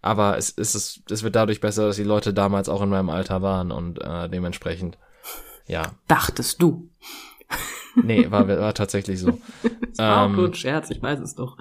Aber 0.01 0.39
es, 0.39 0.55
es, 0.57 0.75
ist, 0.75 1.11
es 1.11 1.23
wird 1.23 1.37
dadurch 1.37 1.61
besser, 1.61 1.87
dass 1.87 1.97
die 1.97 2.05
Leute 2.05 2.33
damals 2.33 2.69
auch 2.69 2.83
in 2.83 2.89
meinem 2.89 3.11
Alter 3.11 3.43
waren 3.43 3.73
und 3.73 4.01
äh, 4.01 4.29
dementsprechend, 4.29 4.97
ja. 5.67 5.95
Dachtest 6.07 6.63
du? 6.63 6.89
Nee, 8.03 8.31
war, 8.31 8.49
war 8.49 8.75
tatsächlich 8.75 9.21
so. 9.21 9.39
das 9.63 9.99
war 9.99 10.27
ähm, 10.27 10.33
auch 10.33 10.37
nur 10.37 10.47
ein 10.49 10.55
Scherz, 10.55 10.91
ich 10.91 11.03
weiß 11.03 11.21
es 11.21 11.35
doch. 11.35 11.57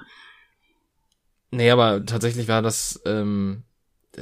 Nee, 1.50 1.70
aber 1.70 2.04
tatsächlich 2.04 2.48
war 2.48 2.62
das, 2.62 3.00
ähm, 3.06 3.62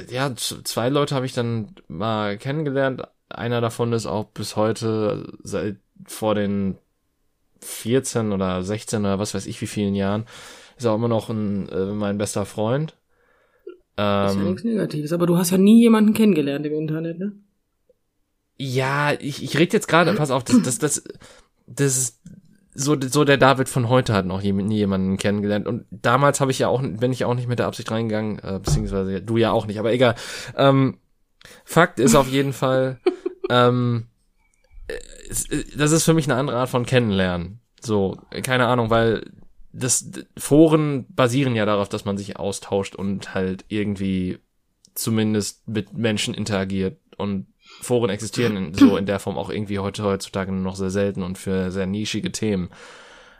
ja, 0.09 0.33
zwei 0.35 0.89
Leute 0.89 1.15
habe 1.15 1.25
ich 1.25 1.33
dann 1.33 1.75
mal 1.87 2.37
kennengelernt. 2.37 3.03
Einer 3.29 3.59
davon 3.59 3.91
ist 3.93 4.05
auch 4.05 4.25
bis 4.25 4.55
heute 4.55 5.33
seit 5.43 5.77
vor 6.05 6.35
den 6.35 6.77
14 7.61 8.31
oder 8.31 8.63
16 8.63 9.01
oder 9.01 9.19
was 9.19 9.33
weiß 9.33 9.45
ich 9.45 9.59
wie 9.61 9.67
vielen 9.67 9.95
Jahren, 9.95 10.25
ist 10.77 10.85
auch 10.85 10.95
immer 10.95 11.07
noch 11.07 11.29
ein, 11.29 11.67
äh, 11.69 11.87
mein 11.87 12.17
bester 12.17 12.45
Freund. 12.45 12.95
Ähm, 13.97 14.27
ist 14.27 14.35
ja 14.35 14.43
nichts 14.43 14.63
Negatives, 14.63 15.13
aber 15.13 15.25
du 15.25 15.37
hast 15.37 15.51
ja 15.51 15.57
nie 15.57 15.81
jemanden 15.81 16.13
kennengelernt 16.13 16.65
im 16.65 16.73
Internet, 16.73 17.19
ne? 17.19 17.33
Ja, 18.57 19.13
ich, 19.13 19.43
ich 19.43 19.57
rede 19.57 19.73
jetzt 19.73 19.87
gerade, 19.87 20.13
pass 20.15 20.31
auf, 20.31 20.43
das, 20.43 20.61
das, 20.61 20.79
das, 20.79 21.03
das 21.67 21.97
ist 21.97 22.21
so, 22.73 22.95
so 22.99 23.23
der 23.23 23.37
David 23.37 23.69
von 23.69 23.89
heute 23.89 24.13
hat 24.13 24.25
noch 24.25 24.41
nie 24.41 24.75
jemanden 24.75 25.17
kennengelernt. 25.17 25.67
Und 25.67 25.85
damals 25.89 26.39
habe 26.39 26.51
ich 26.51 26.59
ja 26.59 26.67
auch, 26.67 26.81
bin 26.81 27.11
ich 27.11 27.25
auch 27.25 27.33
nicht 27.33 27.47
mit 27.47 27.59
der 27.59 27.65
Absicht 27.65 27.89
reingegangen, 27.89 28.39
äh, 28.39 28.59
beziehungsweise 28.63 29.21
du 29.21 29.37
ja 29.37 29.51
auch 29.51 29.65
nicht, 29.65 29.79
aber 29.79 29.91
egal. 29.91 30.15
Ähm, 30.55 30.99
Fakt 31.65 31.99
ist 31.99 32.15
auf 32.15 32.27
jeden 32.27 32.53
Fall, 32.53 32.99
ähm, 33.49 34.07
das 35.75 35.91
ist 35.91 36.03
für 36.03 36.13
mich 36.13 36.25
eine 36.25 36.39
andere 36.39 36.57
Art 36.57 36.69
von 36.69 36.85
Kennenlernen. 36.85 37.61
So, 37.81 38.19
keine 38.43 38.67
Ahnung, 38.67 38.89
weil 38.89 39.31
das 39.73 40.11
Foren 40.37 41.05
basieren 41.09 41.55
ja 41.55 41.65
darauf, 41.65 41.89
dass 41.89 42.05
man 42.05 42.17
sich 42.17 42.37
austauscht 42.37 42.95
und 42.95 43.33
halt 43.33 43.65
irgendwie 43.69 44.39
zumindest 44.93 45.67
mit 45.67 45.93
Menschen 45.93 46.33
interagiert 46.33 46.99
und 47.17 47.47
Foren 47.81 48.09
existieren 48.09 48.57
in, 48.57 48.73
so 48.73 48.97
in 48.97 49.05
der 49.05 49.19
Form 49.19 49.37
auch 49.37 49.49
irgendwie 49.49 49.79
heute 49.79 50.03
heutzutage 50.03 50.51
nur 50.51 50.61
noch 50.61 50.75
sehr 50.75 50.89
selten 50.89 51.23
und 51.23 51.37
für 51.37 51.71
sehr 51.71 51.85
nischige 51.85 52.31
Themen. 52.31 52.69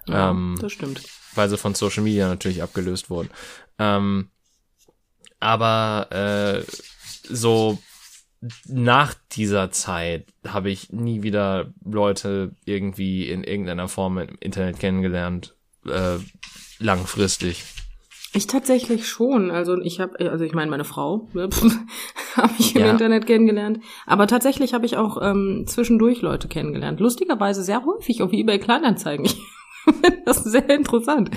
Ja, 0.08 0.30
ähm, 0.30 0.58
das 0.62 0.72
stimmt. 0.72 1.02
Weil 1.36 1.50
sie 1.50 1.58
von 1.58 1.76
Social 1.76 2.04
Media 2.04 2.28
natürlich 2.28 2.64
abgelöst 2.64 3.10
wurden. 3.10 3.30
Ähm, 3.78 4.30
aber 5.40 6.08
äh, 6.12 6.72
so 7.30 7.78
nach 8.68 9.16
dieser 9.32 9.72
Zeit 9.72 10.28
habe 10.48 10.70
ich 10.70 10.92
nie 10.92 11.24
wieder 11.24 11.74
Leute 11.84 12.56
irgendwie 12.66 13.30
in 13.30 13.44
irgendeiner 13.44 13.88
Form 13.88 14.18
im 14.18 14.38
Internet 14.40 14.80
kennengelernt, 14.80 15.56
äh, 15.86 16.18
langfristig. 16.80 17.64
Ich 18.34 18.48
tatsächlich 18.48 19.08
schon. 19.08 19.52
Also 19.52 19.80
ich 19.80 20.00
habe, 20.00 20.20
also 20.32 20.44
ich 20.44 20.54
meine, 20.54 20.70
meine 20.70 20.84
Frau 20.84 21.28
habe 21.34 22.54
ich 22.60 22.76
im 22.76 22.82
ja. 22.82 22.92
Internet 22.92 23.26
kennengelernt. 23.26 23.80
Aber 24.06 24.28
tatsächlich 24.28 24.74
habe 24.74 24.86
ich 24.86 24.98
auch 24.98 25.22
ähm, 25.22 25.64
zwischendurch 25.66 26.22
Leute 26.22 26.48
kennengelernt. 26.48 27.00
Lustigerweise 27.00 27.64
sehr 27.64 27.86
häufig 27.86 28.22
auf 28.22 28.34
eBay 28.34 28.60
Kleinanzeigen. 28.60 29.28
Ich 29.90 29.96
finde 30.02 30.22
das 30.26 30.44
sehr 30.44 30.70
interessant. 30.70 31.32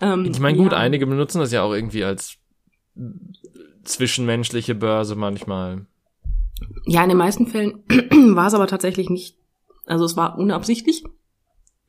Ähm, 0.00 0.24
ich 0.28 0.40
meine, 0.40 0.58
gut, 0.58 0.72
ja. 0.72 0.78
einige 0.78 1.06
benutzen 1.06 1.38
das 1.38 1.52
ja 1.52 1.62
auch 1.62 1.72
irgendwie 1.72 2.02
als 2.02 2.38
zwischenmenschliche 3.84 4.74
Börse 4.74 5.14
manchmal. 5.14 5.86
Ja, 6.86 7.04
in 7.04 7.08
den 7.08 7.18
meisten 7.18 7.46
Fällen 7.46 7.84
war 8.34 8.48
es 8.48 8.54
aber 8.54 8.66
tatsächlich 8.66 9.10
nicht, 9.10 9.36
also 9.86 10.04
es 10.04 10.16
war 10.16 10.38
unabsichtlich. 10.38 11.04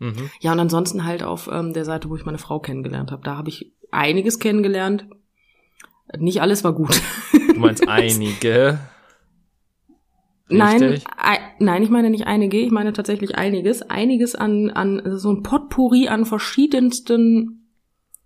Mhm. 0.04 0.30
Ja, 0.42 0.52
und 0.52 0.60
ansonsten 0.60 1.06
halt 1.06 1.24
auf 1.24 1.50
ähm, 1.50 1.72
der 1.72 1.86
Seite, 1.86 2.10
wo 2.10 2.18
ich 2.18 2.26
meine 2.26 2.38
Frau 2.38 2.60
kennengelernt 2.60 3.10
habe. 3.12 3.24
Da 3.24 3.38
habe 3.38 3.48
ich 3.48 3.72
einiges 3.90 4.38
kennengelernt. 4.38 5.08
Nicht 6.18 6.42
alles 6.42 6.66
war 6.66 6.74
gut. 6.74 7.02
Du 7.32 7.58
meinst 7.58 7.88
einige? 7.88 8.80
Nein, 10.50 11.02
nein, 11.60 11.84
ich 11.84 11.90
meine 11.90 12.10
nicht 12.10 12.28
einige, 12.28 12.58
ich 12.58 12.70
meine 12.70 12.92
tatsächlich 12.92 13.38
einiges. 13.38 13.82
Einiges 13.82 14.36
an, 14.36 14.70
an 14.72 15.18
so 15.18 15.32
ein 15.32 15.42
Potpourri 15.42 16.10
an 16.10 16.26
verschiedensten 16.26 17.70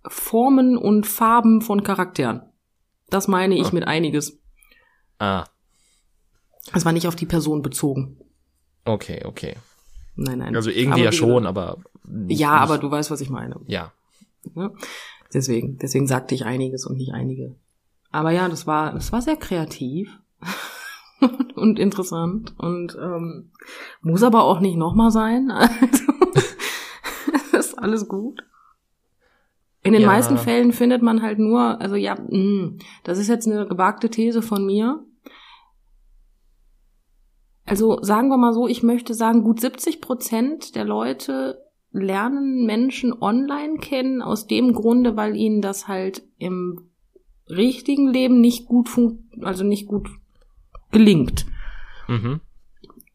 Formen 0.04 0.76
und 0.76 1.06
Farben 1.06 1.60
von 1.60 1.84
Charakteren. 1.84 2.42
Das 3.08 3.28
meine 3.28 3.56
ich 3.56 3.68
oh. 3.68 3.74
mit 3.74 3.86
einiges. 3.86 4.42
Ah. 5.20 5.44
Es 6.74 6.84
war 6.84 6.92
nicht 6.92 7.06
auf 7.06 7.16
die 7.16 7.24
Person 7.24 7.62
bezogen. 7.62 8.18
Okay, 8.84 9.24
okay. 9.24 9.54
Nein, 10.18 10.38
nein. 10.38 10.56
Also 10.56 10.70
irgendwie 10.70 11.00
aber 11.00 11.04
ja 11.04 11.12
schon, 11.12 11.46
aber. 11.46 11.78
Nicht, 12.04 12.40
ja, 12.40 12.52
nicht. 12.52 12.62
aber 12.62 12.78
du 12.78 12.90
weißt, 12.90 13.10
was 13.10 13.20
ich 13.20 13.30
meine. 13.30 13.56
Ja. 13.66 13.92
ja. 14.56 14.72
Deswegen, 15.32 15.78
deswegen 15.78 16.08
sagte 16.08 16.34
ich 16.34 16.44
einiges 16.44 16.86
und 16.86 16.96
nicht 16.96 17.12
einige. 17.12 17.54
Aber 18.10 18.32
ja, 18.32 18.48
das 18.48 18.66
war, 18.66 18.94
das 18.94 19.12
war 19.12 19.22
sehr 19.22 19.36
kreativ 19.36 20.18
und 21.54 21.78
interessant 21.78 22.54
und 22.58 22.98
ähm, 23.00 23.50
muss 24.00 24.22
aber 24.22 24.42
auch 24.42 24.60
nicht 24.60 24.76
nochmal 24.76 25.10
sein. 25.10 25.52
Also 27.50 27.56
ist 27.58 27.78
alles 27.78 28.08
gut. 28.08 28.42
In 29.82 29.92
den 29.92 30.02
ja. 30.02 30.08
meisten 30.08 30.36
Fällen 30.38 30.72
findet 30.72 31.02
man 31.02 31.22
halt 31.22 31.38
nur, 31.38 31.80
also 31.80 31.94
ja, 31.94 32.14
mh, 32.14 32.36
mm, 32.36 32.78
das 33.04 33.18
ist 33.18 33.28
jetzt 33.28 33.46
eine 33.46 33.66
gewagte 33.66 34.10
These 34.10 34.42
von 34.42 34.66
mir. 34.66 35.04
Also 37.68 37.98
sagen 38.02 38.28
wir 38.28 38.38
mal 38.38 38.54
so, 38.54 38.66
ich 38.66 38.82
möchte 38.82 39.14
sagen, 39.14 39.44
gut 39.44 39.60
70 39.60 40.00
Prozent 40.00 40.74
der 40.74 40.84
Leute 40.84 41.62
lernen 41.92 42.64
Menschen 42.64 43.12
online 43.12 43.78
kennen, 43.78 44.22
aus 44.22 44.46
dem 44.46 44.72
Grunde, 44.72 45.16
weil 45.16 45.36
ihnen 45.36 45.60
das 45.60 45.88
halt 45.88 46.22
im 46.38 46.90
richtigen 47.48 48.08
Leben 48.08 48.40
nicht 48.40 48.66
gut 48.66 48.88
also 49.42 49.64
nicht 49.64 49.86
gut 49.86 50.08
gelingt. 50.90 51.46
Mhm. 52.08 52.40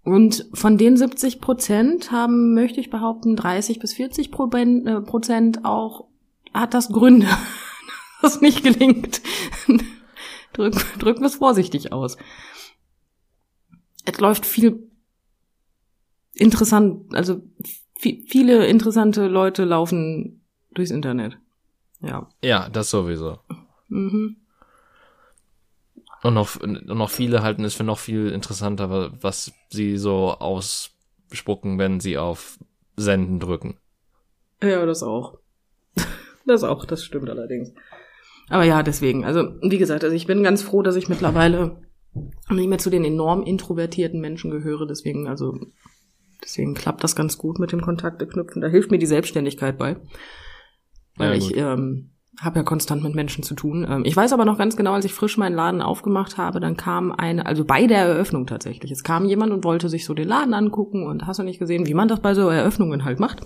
Und 0.04 0.50
von 0.54 0.78
den 0.78 0.98
70 0.98 1.40
Prozent 1.40 2.12
haben, 2.12 2.54
möchte 2.54 2.80
ich 2.80 2.90
behaupten, 2.90 3.36
30 3.36 3.80
bis 3.80 3.94
40 3.94 4.28
äh, 4.28 5.02
Prozent 5.02 5.66
auch, 5.66 6.08
hat 6.54 6.74
das 6.74 6.90
Gründe, 6.90 7.28
dass 8.22 8.34
das 8.34 8.42
nicht 8.42 8.64
gelingt. 8.64 9.22
Drück, 10.54 10.76
drücken 11.00 11.22
wir 11.22 11.28
es 11.28 11.36
vorsichtig 11.36 11.92
aus. 11.92 12.18
Es 14.14 14.20
läuft 14.20 14.46
viel 14.46 14.92
interessant, 16.36 17.16
also 17.16 17.42
viele 17.98 18.68
interessante 18.68 19.28
Leute 19.28 19.66
laufen 19.66 20.46
durchs 20.72 20.92
Internet. 20.92 21.38
Ja. 22.02 22.30
Ja, 22.44 22.70
das 22.70 22.90
sowieso. 22.90 23.40
Mhm. 23.88 24.38
Und 26.22 26.34
noch, 26.36 26.56
und 26.62 26.86
noch 26.86 27.10
viele 27.10 27.42
halten 27.42 27.66
es 27.66 27.74
für 27.74 27.84
noch 27.84 28.00
viel 28.00 28.30
interessanter, 28.30 29.12
was 29.22 29.52
sie 29.70 29.98
so 29.98 30.32
ausspucken, 30.32 31.80
wenn 31.80 32.00
sie 32.00 32.18
auf 32.18 32.60
Senden 32.96 33.40
drücken. 33.40 33.78
Ja, 34.62 34.86
das 34.86 35.04
auch. 35.04 35.40
Das 36.46 36.64
auch, 36.64 36.86
das 36.86 37.04
stimmt 37.04 37.30
allerdings. 37.30 37.74
Aber 38.50 38.64
ja, 38.64 38.84
deswegen, 38.84 39.24
also 39.24 39.56
wie 39.62 39.78
gesagt, 39.78 40.04
also 40.04 40.16
ich 40.16 40.28
bin 40.28 40.44
ganz 40.44 40.62
froh, 40.62 40.82
dass 40.82 40.98
ich 40.98 41.08
mittlerweile 41.08 41.82
nicht 42.50 42.70
mehr 42.70 42.78
zu 42.78 42.90
den 42.90 43.06
enorm 43.06 43.44
introvertierten 43.44 44.20
Menschen 44.20 44.52
gehöre. 44.52 44.86
Deswegen, 44.86 45.28
also 45.28 45.60
Deswegen 46.44 46.74
klappt 46.74 47.04
das 47.04 47.16
ganz 47.16 47.38
gut 47.38 47.60
mit 47.60 47.72
dem 47.72 47.82
Kontakte 47.82 48.28
knüpfen. 48.28 48.62
Da 48.62 48.68
hilft 48.68 48.92
mir 48.92 49.00
die 49.00 49.06
Selbstständigkeit 49.06 49.78
bei. 49.78 49.96
Weil 51.16 51.30
ja, 51.30 51.36
ich 51.36 51.56
ähm, 51.56 52.12
habe 52.42 52.60
ja 52.60 52.64
konstant 52.64 53.04
mit 53.04 53.16
Menschen 53.16 53.44
zu 53.44 53.54
tun. 53.54 53.86
Ähm, 53.88 54.04
ich 54.06 54.16
weiß 54.16 54.34
aber 54.34 54.46
noch 54.46 54.58
ganz 54.58 54.76
genau, 54.76 54.94
als 54.94 55.06
ich 55.06 55.14
frisch 55.14 55.38
meinen 55.38 55.56
Laden 55.56 55.82
aufgemacht 55.82 56.38
habe, 56.38 56.60
dann 56.60 56.78
kam 56.78 57.12
eine, 57.12 57.46
also 57.46 57.64
bei 57.64 57.88
der 57.88 58.00
Eröffnung 58.00 58.48
tatsächlich, 58.48 58.92
es 58.92 59.04
kam 59.04 59.26
jemand 59.26 59.52
und 59.52 59.64
wollte 59.64 59.90
sich 59.90 60.06
so 60.06 60.14
den 60.14 60.28
Laden 60.28 60.54
angucken 60.54 61.06
und 61.06 61.28
hast 61.28 61.40
du 61.40 61.44
nicht 61.44 61.60
gesehen, 61.60 61.86
wie 61.88 61.94
man 61.94 62.08
das 62.08 62.22
bei 62.22 62.34
so 62.34 62.50
Eröffnungen 62.50 63.06
halt 63.06 63.20
macht. 63.20 63.42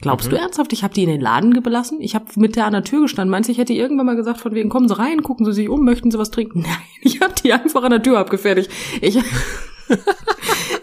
Glaubst 0.00 0.26
mhm. 0.26 0.32
du 0.32 0.40
ernsthaft, 0.40 0.72
ich 0.72 0.82
habe 0.82 0.92
die 0.92 1.04
in 1.04 1.08
den 1.08 1.20
Laden 1.20 1.52
gelassen? 1.62 2.00
Ich 2.00 2.14
habe 2.14 2.26
mit 2.36 2.56
der 2.56 2.66
an 2.66 2.72
der 2.72 2.84
Tür 2.84 3.02
gestanden. 3.02 3.30
Meinst 3.30 3.48
du, 3.48 3.52
ich 3.52 3.58
hätte 3.58 3.72
irgendwann 3.72 4.06
mal 4.06 4.16
gesagt, 4.16 4.40
von 4.40 4.54
wegen, 4.54 4.68
kommen 4.68 4.88
Sie 4.88 4.98
rein, 4.98 5.22
gucken 5.22 5.46
Sie 5.46 5.52
sich 5.52 5.68
um, 5.68 5.84
möchten 5.84 6.10
Sie 6.10 6.18
was 6.18 6.30
trinken? 6.30 6.60
Nein, 6.62 6.72
ich 7.00 7.20
habe 7.20 7.34
die 7.42 7.52
einfach 7.52 7.82
an 7.84 7.90
der 7.90 8.02
Tür 8.02 8.18
abgefertigt. 8.18 8.70
Ich 9.00 9.18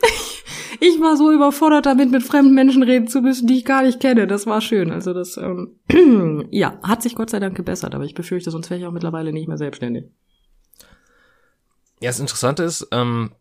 ich 0.83 0.99
war 0.99 1.15
so 1.15 1.31
überfordert 1.31 1.85
damit, 1.85 2.09
mit 2.09 2.23
fremden 2.23 2.55
Menschen 2.55 2.81
reden 2.81 3.07
zu 3.07 3.21
müssen, 3.21 3.45
die 3.45 3.59
ich 3.59 3.65
gar 3.65 3.83
nicht 3.83 3.99
kenne. 3.99 4.25
Das 4.25 4.47
war 4.47 4.61
schön. 4.61 4.91
Also 4.91 5.13
das, 5.13 5.37
ähm, 5.37 5.79
ja, 6.49 6.79
hat 6.81 7.03
sich 7.03 7.13
Gott 7.13 7.29
sei 7.29 7.39
Dank 7.39 7.55
gebessert, 7.55 7.93
aber 7.93 8.03
ich 8.03 8.15
befürchte, 8.15 8.49
sonst 8.49 8.71
wäre 8.71 8.79
ich 8.79 8.87
auch 8.87 8.91
mittlerweile 8.91 9.31
nicht 9.31 9.47
mehr 9.47 9.59
selbstständig. 9.59 10.05
Ja, 11.99 12.09
das 12.09 12.19
Interessante 12.19 12.63
ist, 12.63 12.87
ähm, 12.91 13.31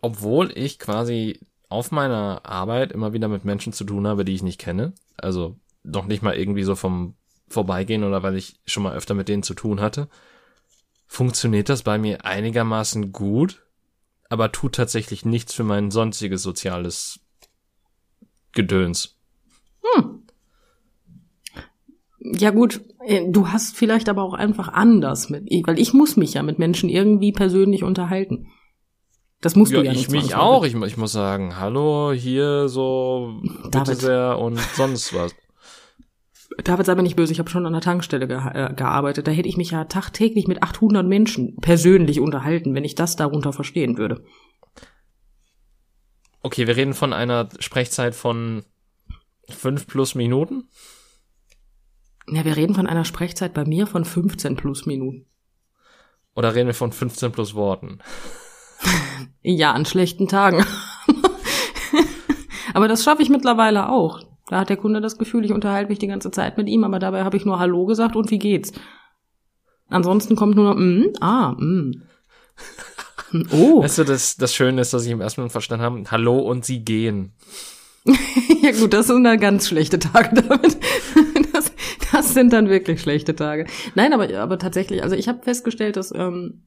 obwohl 0.00 0.56
ich 0.56 0.78
quasi 0.78 1.40
auf 1.68 1.90
meiner 1.90 2.42
Arbeit 2.44 2.92
immer 2.92 3.12
wieder 3.12 3.26
mit 3.26 3.44
Menschen 3.44 3.72
zu 3.72 3.82
tun 3.82 4.06
habe, 4.06 4.24
die 4.24 4.34
ich 4.34 4.44
nicht 4.44 4.60
kenne, 4.60 4.92
also 5.16 5.56
noch 5.82 6.06
nicht 6.06 6.22
mal 6.22 6.36
irgendwie 6.36 6.62
so 6.62 6.76
vom 6.76 7.14
Vorbeigehen 7.48 8.04
oder 8.04 8.22
weil 8.22 8.36
ich 8.36 8.60
schon 8.64 8.84
mal 8.84 8.94
öfter 8.94 9.14
mit 9.14 9.28
denen 9.28 9.42
zu 9.42 9.54
tun 9.54 9.80
hatte, 9.80 10.08
funktioniert 11.08 11.68
das 11.68 11.82
bei 11.82 11.98
mir 11.98 12.24
einigermaßen 12.24 13.10
gut 13.10 13.66
aber 14.30 14.52
tut 14.52 14.76
tatsächlich 14.76 15.26
nichts 15.26 15.52
für 15.52 15.64
mein 15.64 15.90
sonstiges 15.90 16.42
soziales 16.42 17.20
Gedöns. 18.52 19.18
Hm. 19.82 20.22
Ja 22.22 22.50
gut, 22.50 22.80
äh, 23.04 23.28
du 23.28 23.48
hast 23.48 23.76
vielleicht 23.76 24.08
aber 24.08 24.22
auch 24.22 24.34
einfach 24.34 24.68
anders 24.68 25.30
mit, 25.30 25.48
weil 25.66 25.78
ich 25.78 25.92
muss 25.92 26.16
mich 26.16 26.34
ja 26.34 26.42
mit 26.42 26.58
Menschen 26.58 26.88
irgendwie 26.88 27.32
persönlich 27.32 27.82
unterhalten. 27.82 28.46
Das 29.40 29.56
musst 29.56 29.72
ja, 29.72 29.80
du 29.80 29.86
ja 29.86 29.92
nicht. 29.92 30.02
Ich 30.02 30.10
mich 30.10 30.34
auch. 30.34 30.64
Ich, 30.64 30.74
ich, 30.74 30.96
muss 30.96 31.12
sagen, 31.12 31.58
hallo, 31.58 32.12
hier 32.12 32.68
so, 32.68 33.40
bitte 33.42 33.70
David. 33.70 33.98
sehr 33.98 34.38
und 34.38 34.60
sonst 34.76 35.14
was. 35.14 35.34
David, 36.64 36.86
sei 36.86 36.94
mir 36.94 37.02
nicht 37.02 37.16
böse, 37.16 37.32
ich 37.32 37.38
habe 37.38 37.50
schon 37.50 37.66
an 37.66 37.72
der 37.72 37.82
Tankstelle 37.82 38.26
ge 38.26 38.36
äh, 38.36 38.72
gearbeitet. 38.74 39.26
Da 39.26 39.30
hätte 39.30 39.48
ich 39.48 39.56
mich 39.56 39.70
ja 39.70 39.84
tagtäglich 39.84 40.46
mit 40.46 40.62
800 40.62 41.06
Menschen 41.06 41.56
persönlich 41.56 42.20
unterhalten, 42.20 42.74
wenn 42.74 42.84
ich 42.84 42.94
das 42.94 43.16
darunter 43.16 43.52
verstehen 43.52 43.96
würde. 43.96 44.24
Okay, 46.42 46.66
wir 46.66 46.76
reden 46.76 46.94
von 46.94 47.12
einer 47.12 47.48
Sprechzeit 47.58 48.14
von 48.14 48.64
Fünf 49.52 49.86
plus 49.86 50.14
Minuten? 50.14 50.68
Ja, 52.28 52.44
wir 52.44 52.56
reden 52.56 52.74
von 52.74 52.86
einer 52.86 53.04
Sprechzeit 53.04 53.54
bei 53.54 53.64
mir 53.64 53.86
von 53.86 54.04
15 54.04 54.56
plus 54.56 54.86
Minuten. 54.86 55.26
Oder 56.34 56.54
reden 56.54 56.68
wir 56.68 56.74
von 56.74 56.92
15 56.92 57.32
plus 57.32 57.54
Worten? 57.54 57.98
Ja, 59.42 59.72
an 59.72 59.86
schlechten 59.86 60.28
Tagen. 60.28 60.66
aber 62.74 62.88
das 62.88 63.02
schaffe 63.02 63.22
ich 63.22 63.30
mittlerweile 63.30 63.88
auch. 63.88 64.20
Da 64.50 64.58
hat 64.58 64.68
der 64.68 64.76
Kunde 64.76 65.00
das 65.00 65.16
Gefühl, 65.16 65.44
ich 65.44 65.52
unterhalte 65.52 65.90
mich 65.90 66.00
die 66.00 66.08
ganze 66.08 66.32
Zeit 66.32 66.58
mit 66.58 66.68
ihm, 66.68 66.82
aber 66.82 66.98
dabei 66.98 67.22
habe 67.22 67.36
ich 67.36 67.44
nur 67.44 67.60
Hallo 67.60 67.86
gesagt 67.86 68.16
und 68.16 68.32
wie 68.32 68.40
geht's? 68.40 68.72
Ansonsten 69.88 70.34
kommt 70.34 70.56
nur 70.56 70.74
noch, 70.74 70.80
mm, 70.80 71.12
ah, 71.20 71.52
mm. 71.52 72.02
Oh. 73.52 73.80
Weißt 73.84 73.98
du, 73.98 74.04
das, 74.04 74.36
das 74.36 74.52
Schöne 74.52 74.80
ist, 74.80 74.92
dass 74.92 75.04
ich 75.04 75.12
im 75.12 75.20
ersten 75.20 75.42
Mal 75.42 75.50
verstanden 75.50 75.84
habe, 75.84 76.02
Hallo 76.10 76.40
und 76.40 76.64
Sie 76.64 76.84
gehen. 76.84 77.32
ja 78.62 78.72
gut, 78.72 78.92
das 78.92 79.06
sind 79.06 79.22
dann 79.22 79.38
ganz 79.38 79.68
schlechte 79.68 80.00
Tage 80.00 80.42
damit. 80.42 80.76
Das, 81.52 81.72
das 82.12 82.32
sind 82.32 82.52
dann 82.52 82.68
wirklich 82.68 83.00
schlechte 83.02 83.34
Tage. 83.34 83.66
Nein, 83.96 84.12
aber, 84.12 84.32
aber 84.38 84.58
tatsächlich, 84.58 85.02
also 85.02 85.16
ich 85.16 85.28
habe 85.28 85.42
festgestellt, 85.42 85.96
dass 85.96 86.12
ähm, 86.14 86.62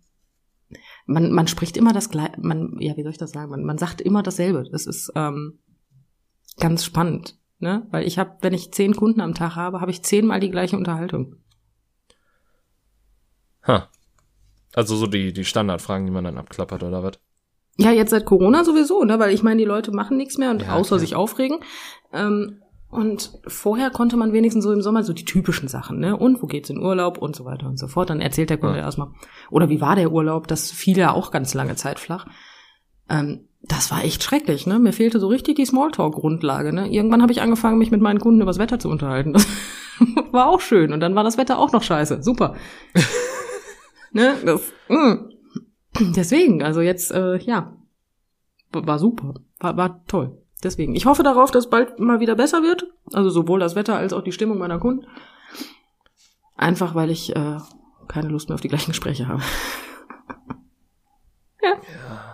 man, 1.06 1.32
man 1.32 1.48
spricht 1.48 1.78
immer 1.78 1.94
das 1.94 2.10
gleiche, 2.10 2.34
man, 2.42 2.76
ja, 2.80 2.96
wie 2.98 3.02
soll 3.02 3.12
ich 3.12 3.18
das 3.18 3.32
sagen? 3.32 3.50
Man, 3.50 3.64
man 3.64 3.78
sagt 3.78 4.02
immer 4.02 4.24
dasselbe. 4.24 4.66
Das 4.72 4.86
ist 4.86 5.12
ähm, 5.16 5.60
ganz 6.60 6.84
spannend, 6.84 7.38
ne? 7.64 7.88
Weil 7.90 8.06
ich 8.06 8.20
habe, 8.20 8.38
wenn 8.42 8.54
ich 8.54 8.72
zehn 8.72 8.96
Kunden 8.96 9.22
am 9.22 9.34
Tag 9.34 9.56
habe, 9.56 9.82
habe 9.82 9.90
ich 9.90 10.04
zehnmal 10.04 10.40
die 10.40 10.52
gleiche 10.52 10.78
Unterhaltung. 10.78 11.38
Ha. 13.66 13.90
Also 14.76 14.96
so 14.96 15.08
die, 15.08 15.34
die 15.34 15.46
Standardfragen, 15.46 16.06
die 16.06 16.12
man 16.12 16.24
dann 16.24 16.38
abklappert, 16.38 16.84
oder 16.84 17.02
was? 17.02 17.20
Ja, 17.78 17.92
jetzt 17.92 18.12
seit 18.12 18.26
Corona 18.26 18.64
sowieso, 18.64 19.04
ne? 19.04 19.18
Weil 19.18 19.34
ich 19.34 19.42
meine, 19.42 19.58
die 19.58 19.66
Leute 19.66 19.92
machen 19.92 20.18
nichts 20.18 20.38
mehr 20.38 20.52
und 20.52 20.62
ja, 20.62 20.74
außer 20.74 20.90
klar. 20.90 21.00
sich 21.00 21.16
aufregen. 21.16 21.60
Ähm, 22.12 22.60
und 22.90 23.40
vorher 23.48 23.90
konnte 23.90 24.18
man 24.18 24.34
wenigstens 24.34 24.64
so 24.64 24.72
im 24.72 24.84
Sommer 24.84 25.04
so 25.04 25.14
die 25.14 25.26
typischen 25.26 25.68
Sachen, 25.68 26.00
ne? 26.00 26.16
Und 26.16 26.44
wo 26.44 26.48
geht's 26.48 26.70
in 26.70 26.78
Urlaub 26.78 27.18
und 27.18 27.36
so 27.36 27.46
weiter 27.46 27.68
und 27.68 27.80
so 27.80 27.88
fort. 27.88 28.12
Dann 28.12 28.22
erzählt 28.22 28.52
der 28.52 28.58
Kunde 28.58 28.78
ja. 28.78 28.84
erstmal. 28.84 29.10
Oder 29.50 29.70
wie 29.70 29.82
war 29.82 29.96
der 29.96 30.12
Urlaub? 30.12 30.48
Das 30.48 30.72
fiel 30.72 30.98
ja 30.98 31.12
auch 31.12 31.32
ganz 31.32 31.56
lange 31.56 31.76
Zeit 31.76 31.98
flach. 32.00 32.28
Ähm, 33.10 33.48
das 33.64 33.92
war 33.92 34.04
echt 34.04 34.24
schrecklich, 34.24 34.68
ne? 34.68 34.78
Mir 34.78 34.92
fehlte 34.92 35.20
so 35.20 35.28
richtig 35.28 35.56
die 35.56 35.66
Smalltalk-Grundlage, 35.66 36.74
ne? 36.74 36.92
Irgendwann 36.92 37.22
habe 37.22 37.32
ich 37.32 37.42
angefangen, 37.42 37.78
mich 37.78 37.92
mit 37.92 38.02
meinen 38.02 38.20
Kunden 38.20 38.42
übers 38.42 38.60
Wetter 38.60 38.78
zu 38.78 38.90
unterhalten. 38.90 39.34
Das 39.34 39.48
war 40.32 40.48
auch 40.48 40.60
schön. 40.60 40.92
Und 40.92 41.00
dann 41.00 41.16
war 41.16 41.24
das 41.24 41.38
Wetter 41.38 41.58
auch 41.58 41.72
noch 41.72 41.84
scheiße. 41.84 42.24
Super. 42.24 42.56
ne? 44.12 44.36
Das, 44.46 44.62
mh. 44.90 45.16
Mm. 45.16 45.30
Deswegen, 46.16 46.64
also 46.64 46.82
jetzt, 46.82 47.12
äh, 47.12 47.38
ja, 47.38 47.78
war 48.72 49.00
super. 49.00 49.36
War, 49.60 49.78
war 49.78 50.04
toll. 50.08 50.38
Deswegen. 50.64 50.96
Ich 50.96 51.06
hoffe 51.06 51.24
darauf, 51.24 51.52
dass 51.52 51.70
bald 51.70 52.00
mal 52.00 52.20
wieder 52.20 52.36
besser 52.36 52.64
wird. 52.64 52.88
Also 53.14 53.30
sowohl 53.30 53.60
das 53.60 53.76
Wetter 53.76 53.96
als 53.96 54.14
auch 54.14 54.24
die 54.24 54.32
Stimmung 54.32 54.58
meiner 54.58 54.80
Kunden. 54.80 55.06
Einfach 56.56 56.96
weil 56.96 57.12
ich 57.12 57.36
äh, 57.36 57.58
keine 58.08 58.30
Lust 58.30 58.50
mehr 58.50 58.56
auf 58.56 58.62
die 58.62 58.70
gleichen 58.70 58.92
Gespräche 58.92 59.28
habe. 59.28 59.42
ja. 61.62 61.70
ja. 61.70 62.33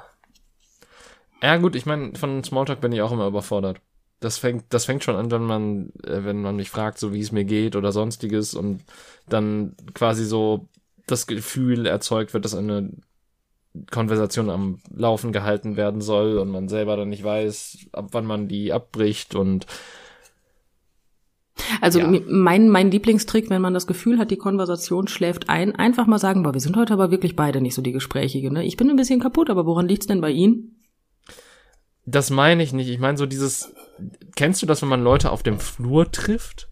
Ja, 1.41 1.57
gut, 1.57 1.75
ich 1.75 1.85
meine, 1.85 2.15
von 2.15 2.43
Smalltalk 2.43 2.81
bin 2.81 2.91
ich 2.91 3.01
auch 3.01 3.11
immer 3.11 3.27
überfordert. 3.27 3.81
Das 4.19 4.37
fängt, 4.37 4.65
das 4.69 4.85
fängt 4.85 5.03
schon 5.03 5.15
an, 5.15 5.31
wenn 5.31 5.43
man, 5.43 5.93
äh, 6.03 6.25
wenn 6.25 6.41
man 6.41 6.57
mich 6.57 6.69
fragt, 6.69 6.97
so 6.97 7.13
wie 7.13 7.21
es 7.21 7.31
mir 7.31 7.45
geht 7.45 7.75
oder 7.75 7.91
sonstiges 7.93 8.53
und 8.53 8.83
dann 9.29 9.75
quasi 9.93 10.25
so 10.25 10.67
das 11.07 11.25
Gefühl 11.25 11.85
erzeugt 11.85 12.33
wird, 12.33 12.43
dass 12.43 12.55
eine 12.55 12.91
Konversation 13.91 14.49
am 14.49 14.79
Laufen 14.93 15.31
gehalten 15.31 15.77
werden 15.77 16.01
soll 16.01 16.37
und 16.37 16.49
man 16.49 16.67
selber 16.67 16.97
dann 16.97 17.09
nicht 17.09 17.23
weiß, 17.23 17.87
ab 17.93 18.09
wann 18.11 18.25
man 18.25 18.47
die 18.47 18.73
abbricht 18.73 19.35
und 19.35 19.65
also 21.81 21.99
ja. 21.99 22.21
mein, 22.27 22.69
mein 22.69 22.91
Lieblingstrick, 22.91 23.49
wenn 23.49 23.61
man 23.61 23.73
das 23.73 23.87
Gefühl 23.87 24.17
hat, 24.17 24.31
die 24.31 24.37
Konversation 24.37 25.07
schläft 25.07 25.49
ein, 25.49 25.75
einfach 25.75 26.07
mal 26.07 26.19
sagen, 26.19 26.43
boah, 26.43 26.53
wir 26.53 26.61
sind 26.61 26.75
heute 26.75 26.93
aber 26.93 27.11
wirklich 27.11 27.35
beide 27.35 27.61
nicht 27.61 27.75
so 27.75 27.81
die 27.81 27.91
Gesprächige. 27.91 28.51
Ne? 28.51 28.65
Ich 28.65 28.77
bin 28.77 28.89
ein 28.89 28.95
bisschen 28.95 29.19
kaputt, 29.19 29.49
aber 29.49 29.65
woran 29.65 29.87
liegt's 29.87 30.07
denn 30.07 30.21
bei 30.21 30.31
Ihnen? 30.31 30.78
Das 32.11 32.29
meine 32.29 32.63
ich 32.63 32.73
nicht. 32.73 32.89
Ich 32.89 32.99
meine 32.99 33.17
so 33.17 33.25
dieses, 33.25 33.73
kennst 34.35 34.61
du 34.61 34.65
das, 34.65 34.81
wenn 34.81 34.89
man 34.89 35.03
Leute 35.03 35.31
auf 35.31 35.43
dem 35.43 35.59
Flur 35.59 36.11
trifft? 36.11 36.69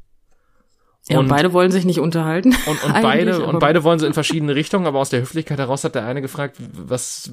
Ja, 1.09 1.19
und, 1.19 1.25
und 1.25 1.29
beide 1.29 1.53
wollen 1.53 1.71
sich 1.71 1.85
nicht 1.85 1.99
unterhalten. 1.99 2.53
Und, 2.65 2.83
und 2.83 3.01
beide, 3.01 3.45
und 3.45 3.59
beide 3.59 3.83
wollen 3.85 3.97
so 3.97 4.05
in 4.05 4.13
verschiedene 4.13 4.55
Richtungen, 4.55 4.87
aber 4.87 4.99
aus 4.99 5.09
der 5.09 5.21
Höflichkeit 5.21 5.57
heraus 5.57 5.85
hat 5.85 5.95
der 5.95 6.05
eine 6.05 6.21
gefragt, 6.21 6.57
was, 6.59 7.31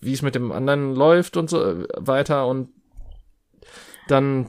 wie 0.00 0.12
es 0.12 0.22
mit 0.22 0.36
dem 0.36 0.52
anderen 0.52 0.94
läuft 0.94 1.36
und 1.36 1.50
so 1.50 1.60
äh, 1.60 1.88
weiter 1.96 2.46
und 2.46 2.68
dann 4.06 4.48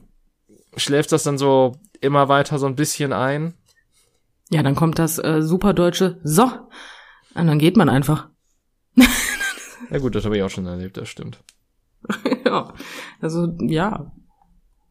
schläft 0.76 1.12
das 1.12 1.24
dann 1.24 1.40
so 1.40 1.76
immer 2.02 2.30
weiter 2.30 2.60
so 2.60 2.68
ein 2.68 2.76
bisschen 2.76 3.14
ein. 3.14 3.56
Ja, 4.50 4.62
dann 4.62 4.76
kommt 4.76 5.00
das 5.00 5.18
äh, 5.18 5.42
superdeutsche 5.42 6.20
So. 6.24 6.44
Und 7.34 7.48
dann 7.48 7.60
geht 7.60 7.78
man 7.78 7.90
einfach. 7.90 8.30
ja 9.90 9.98
gut, 9.98 10.14
das 10.14 10.26
habe 10.26 10.38
ich 10.38 10.44
auch 10.44 10.50
schon 10.50 10.68
erlebt, 10.68 10.98
das 10.98 11.10
stimmt. 11.10 11.40
ja, 12.46 12.74
also 13.22 13.48
ja. 13.60 14.12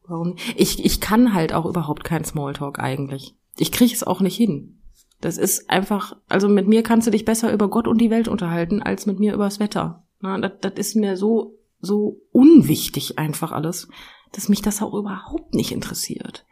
Warum? 0.07 0.37
Ich, 0.55 0.85
ich 0.85 1.01
kann 1.01 1.33
halt 1.33 1.53
auch 1.53 1.65
überhaupt 1.65 2.05
kein 2.05 2.23
Smalltalk 2.23 2.79
eigentlich 2.79 3.35
ich 3.57 3.71
kriege 3.71 3.93
es 3.93 4.03
auch 4.03 4.21
nicht 4.21 4.37
hin. 4.37 4.79
Das 5.19 5.37
ist 5.37 5.69
einfach, 5.69 6.15
also 6.29 6.47
mit 6.47 6.67
mir 6.67 6.83
kannst 6.83 7.07
du 7.07 7.11
dich 7.11 7.25
besser 7.25 7.51
über 7.51 7.69
Gott 7.69 7.87
und 7.87 7.99
die 7.99 8.11
Welt 8.11 8.27
unterhalten, 8.27 8.81
als 8.81 9.05
mit 9.05 9.19
mir 9.19 9.33
übers 9.33 9.59
Wetter. 9.59 10.05
Na, 10.19 10.39
das, 10.39 10.53
das 10.61 10.73
ist 10.75 10.95
mir 10.95 11.17
so, 11.17 11.57
so 11.79 12.21
unwichtig 12.31 13.17
einfach 13.17 13.51
alles, 13.51 13.87
dass 14.31 14.49
mich 14.49 14.61
das 14.61 14.81
auch 14.81 14.93
überhaupt 14.93 15.55
nicht 15.55 15.71
interessiert. 15.71 16.45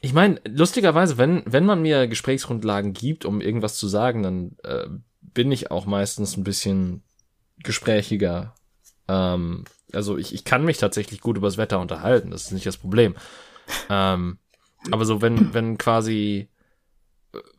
Ich 0.00 0.12
meine, 0.12 0.40
lustigerweise, 0.44 1.16
wenn, 1.16 1.42
wenn 1.46 1.64
man 1.64 1.80
mir 1.80 2.06
Gesprächsgrundlagen 2.08 2.92
gibt, 2.92 3.24
um 3.24 3.40
irgendwas 3.40 3.76
zu 3.76 3.88
sagen, 3.88 4.22
dann 4.22 4.56
äh, 4.64 4.88
bin 5.20 5.50
ich 5.52 5.70
auch 5.70 5.86
meistens 5.86 6.36
ein 6.36 6.44
bisschen 6.44 7.02
gesprächiger. 7.62 8.54
Ähm, 9.08 9.64
also 9.92 10.16
ich, 10.18 10.34
ich 10.34 10.44
kann 10.44 10.64
mich 10.64 10.78
tatsächlich 10.78 11.20
gut 11.20 11.36
übers 11.36 11.58
Wetter 11.58 11.80
unterhalten, 11.80 12.30
das 12.30 12.44
ist 12.44 12.52
nicht 12.52 12.66
das 12.66 12.76
Problem. 12.76 13.14
Ähm, 13.90 14.38
aber 14.90 15.04
so, 15.04 15.22
wenn, 15.22 15.54
wenn 15.54 15.78
quasi 15.78 16.48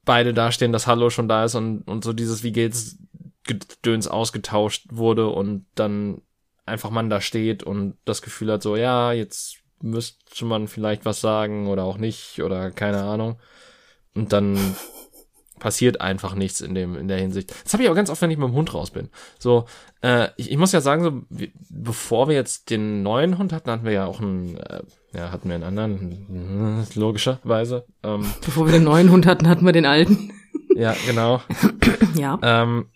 beide 0.05 0.33
dastehen, 0.33 0.71
dass 0.71 0.88
Hallo 0.88 1.10
schon 1.10 1.27
da 1.27 1.45
ist 1.45 1.55
und, 1.55 1.81
und 1.81 2.03
so 2.03 2.13
dieses 2.13 2.43
Wie 2.43 2.51
geht's 2.51 2.97
Gedöns 3.43 4.07
ausgetauscht 4.07 4.88
wurde 4.89 5.27
und 5.29 5.65
dann 5.75 6.21
einfach 6.65 6.89
man 6.89 7.10
da 7.10 7.21
steht 7.21 7.63
und 7.63 7.97
das 8.05 8.21
Gefühl 8.21 8.51
hat 8.51 8.62
so, 8.62 8.75
ja, 8.75 9.13
jetzt 9.13 9.57
müsste 9.81 10.45
man 10.45 10.67
vielleicht 10.67 11.05
was 11.05 11.21
sagen 11.21 11.67
oder 11.67 11.83
auch 11.83 11.97
nicht 11.97 12.41
oder 12.41 12.71
keine 12.71 13.03
Ahnung. 13.03 13.39
Und 14.13 14.33
dann 14.33 14.75
passiert 15.60 16.02
einfach 16.02 16.36
nichts 16.36 16.62
in 16.62 16.76
dem 16.76 16.96
in 16.96 17.08
der 17.08 17.17
Hinsicht. 17.17 17.54
Das 17.63 17.74
habe 17.74 17.84
ich 17.84 17.89
auch 17.89 17.96
ganz 17.96 18.10
oft, 18.10 18.22
wenn 18.22 18.32
ich 18.32 18.38
mit 18.38 18.48
dem 18.48 18.54
Hund 18.54 18.74
raus 18.74 18.91
bin. 18.91 19.10
So, 19.39 19.65
äh, 20.02 20.30
ich, 20.38 20.52
ich 20.52 20.58
muss 20.58 20.72
ja 20.72 20.82
sagen, 20.82 21.04
so 21.04 21.22
wie, 21.30 21.52
bevor 21.70 22.28
wir 22.28 22.36
jetzt 22.36 22.70
den 22.70 23.04
neuen 23.04 23.38
Hund 23.38 23.54
hatten, 23.54 23.70
hatten 23.70 23.86
wir 23.86 23.91
ja 23.91 24.06
auch 24.06 24.22
einen, 24.22 24.58
äh, 24.58 24.82
ja, 25.13 25.32
hatten 25.32 25.50
wir 25.50 25.56
einen 25.56 25.63
anderen, 25.63 26.86
logischerweise. 26.96 27.86
Ähm, 28.04 28.26
bevor 28.46 28.65
wir 28.65 28.74
den 28.74 28.84
neuen 28.84 29.12
Hund 29.12 29.26
hatten, 29.26 29.48
hatten 29.48 29.65
wir 29.65 29.74
den 29.74 29.86
alten. 29.86 30.32
ja, 30.76 30.96
genau. 31.06 31.41
ja. 32.15 32.39
Ähm, 32.41 32.88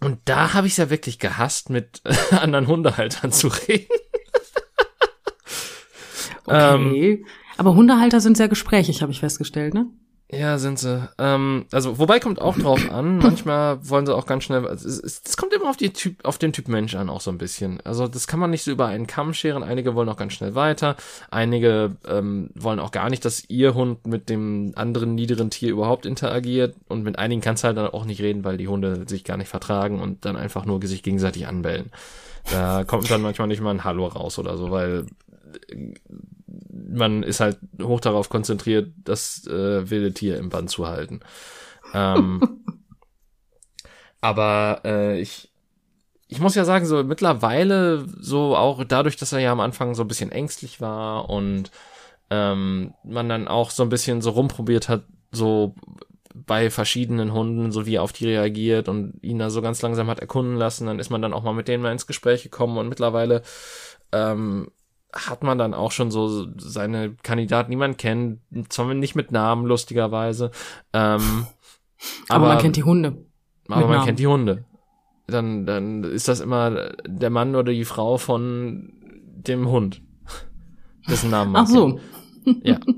und 0.00 0.20
da 0.26 0.54
habe 0.54 0.66
ich 0.66 0.74
es 0.74 0.76
ja 0.76 0.90
wirklich 0.90 1.18
gehasst, 1.18 1.70
mit 1.70 2.02
anderen 2.30 2.68
Hundehaltern 2.68 3.32
zu 3.32 3.48
reden. 3.48 3.88
okay. 6.44 7.10
Ähm, 7.10 7.26
Aber 7.56 7.74
Hundehalter 7.74 8.20
sind 8.20 8.36
sehr 8.36 8.48
gesprächig, 8.48 9.02
habe 9.02 9.10
ich 9.10 9.18
festgestellt, 9.18 9.74
ne? 9.74 9.86
Ja, 10.30 10.58
sind 10.58 10.78
sie. 10.78 11.08
Ähm, 11.16 11.64
also, 11.72 11.98
wobei 11.98 12.20
kommt 12.20 12.38
auch 12.38 12.58
drauf 12.58 12.90
an. 12.90 13.16
Manchmal 13.22 13.78
wollen 13.88 14.04
sie 14.04 14.14
auch 14.14 14.26
ganz 14.26 14.44
schnell. 14.44 14.62
Es, 14.66 14.84
es, 14.84 15.22
es 15.24 15.36
kommt 15.38 15.54
immer 15.54 15.70
auf, 15.70 15.78
die 15.78 15.90
typ, 15.90 16.22
auf 16.22 16.36
den 16.36 16.52
Typ 16.52 16.68
Mensch 16.68 16.94
an, 16.94 17.08
auch 17.08 17.22
so 17.22 17.30
ein 17.30 17.38
bisschen. 17.38 17.80
Also, 17.84 18.08
das 18.08 18.26
kann 18.26 18.38
man 18.38 18.50
nicht 18.50 18.62
so 18.62 18.70
über 18.70 18.86
einen 18.86 19.06
Kamm 19.06 19.32
scheren. 19.32 19.62
Einige 19.62 19.94
wollen 19.94 20.08
auch 20.10 20.18
ganz 20.18 20.34
schnell 20.34 20.54
weiter. 20.54 20.96
Einige 21.30 21.96
ähm, 22.06 22.50
wollen 22.54 22.78
auch 22.78 22.90
gar 22.90 23.08
nicht, 23.08 23.24
dass 23.24 23.48
ihr 23.48 23.72
Hund 23.72 24.06
mit 24.06 24.28
dem 24.28 24.72
anderen 24.76 25.14
niederen 25.14 25.48
Tier 25.48 25.70
überhaupt 25.70 26.04
interagiert. 26.04 26.76
Und 26.88 27.04
mit 27.04 27.18
einigen 27.18 27.40
kannst 27.40 27.64
du 27.64 27.68
halt 27.68 27.78
dann 27.78 27.88
auch 27.88 28.04
nicht 28.04 28.20
reden, 28.20 28.44
weil 28.44 28.58
die 28.58 28.68
Hunde 28.68 29.08
sich 29.08 29.24
gar 29.24 29.38
nicht 29.38 29.48
vertragen 29.48 29.98
und 29.98 30.26
dann 30.26 30.36
einfach 30.36 30.66
nur 30.66 30.84
sich 30.86 31.02
gegenseitig 31.02 31.46
anbellen. 31.46 31.90
Da 32.50 32.84
kommt 32.84 33.10
dann 33.10 33.22
manchmal 33.22 33.48
nicht 33.48 33.62
mal 33.62 33.70
ein 33.70 33.84
Hallo 33.84 34.06
raus 34.06 34.38
oder 34.38 34.58
so, 34.58 34.70
weil 34.70 35.06
man 36.88 37.22
ist 37.22 37.40
halt 37.40 37.58
hoch 37.82 38.00
darauf 38.00 38.28
konzentriert, 38.28 38.92
das 39.04 39.46
äh, 39.46 39.90
wilde 39.90 40.12
Tier 40.12 40.38
im 40.38 40.48
Band 40.48 40.70
zu 40.70 40.86
halten. 40.86 41.20
Ähm, 41.94 42.40
aber 44.20 44.80
äh, 44.84 45.20
ich, 45.20 45.52
ich 46.28 46.40
muss 46.40 46.54
ja 46.54 46.64
sagen, 46.64 46.86
so 46.86 47.02
mittlerweile, 47.04 48.06
so 48.20 48.56
auch 48.56 48.84
dadurch, 48.84 49.16
dass 49.16 49.32
er 49.32 49.40
ja 49.40 49.52
am 49.52 49.60
Anfang 49.60 49.94
so 49.94 50.02
ein 50.02 50.08
bisschen 50.08 50.32
ängstlich 50.32 50.80
war 50.80 51.28
und 51.30 51.70
ähm, 52.30 52.94
man 53.04 53.28
dann 53.28 53.48
auch 53.48 53.70
so 53.70 53.82
ein 53.82 53.88
bisschen 53.88 54.20
so 54.20 54.30
rumprobiert 54.30 54.88
hat, 54.88 55.04
so 55.32 55.74
bei 56.34 56.70
verschiedenen 56.70 57.32
Hunden, 57.32 57.72
so 57.72 57.86
wie 57.86 57.96
er 57.96 58.02
auf 58.02 58.12
die 58.12 58.26
reagiert 58.26 58.88
und 58.88 59.18
ihn 59.22 59.38
da 59.38 59.50
so 59.50 59.62
ganz 59.62 59.82
langsam 59.82 60.08
hat 60.08 60.20
erkunden 60.20 60.56
lassen, 60.56 60.86
dann 60.86 60.98
ist 60.98 61.10
man 61.10 61.22
dann 61.22 61.32
auch 61.32 61.42
mal 61.42 61.54
mit 61.54 61.68
denen 61.68 61.82
mal 61.82 61.92
ins 61.92 62.06
Gespräch 62.06 62.42
gekommen 62.42 62.78
und 62.78 62.88
mittlerweile 62.88 63.42
ähm, 64.12 64.70
hat 65.12 65.42
man 65.42 65.58
dann 65.58 65.74
auch 65.74 65.92
schon 65.92 66.10
so 66.10 66.48
seine 66.58 67.14
Kandidaten, 67.22 67.70
die 67.70 67.76
man 67.76 67.96
kennt, 67.96 68.40
zwar 68.68 68.92
nicht 68.94 69.14
mit 69.14 69.32
Namen, 69.32 69.66
lustigerweise. 69.66 70.50
Ähm, 70.92 71.46
aber, 72.28 72.44
aber 72.44 72.48
man 72.48 72.58
kennt 72.58 72.76
die 72.76 72.84
Hunde. 72.84 73.24
Aber 73.68 73.82
man 73.82 73.90
Namen. 73.90 74.04
kennt 74.04 74.18
die 74.18 74.26
Hunde. 74.26 74.64
Dann, 75.26 75.66
dann 75.66 76.04
ist 76.04 76.28
das 76.28 76.40
immer 76.40 76.92
der 77.06 77.30
Mann 77.30 77.54
oder 77.54 77.72
die 77.72 77.84
Frau 77.84 78.16
von 78.18 78.92
dem 79.02 79.68
Hund. 79.68 80.02
Dessen 81.08 81.30
Namen 81.30 81.52
man 81.52 81.64
Ach 81.64 81.68
so. 81.68 82.00
Kennt. 82.44 82.66
Ja. 82.66 82.78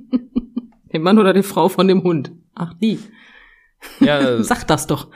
Der 0.92 0.99
Mann 0.99 1.20
oder 1.20 1.33
die 1.33 1.44
Frau 1.44 1.68
von 1.68 1.87
dem 1.87 2.03
Hund. 2.03 2.33
Ach, 2.53 2.75
die. 2.75 2.99
Ja. 4.01 4.42
Sag 4.42 4.66
das 4.66 4.88
doch. 4.88 5.09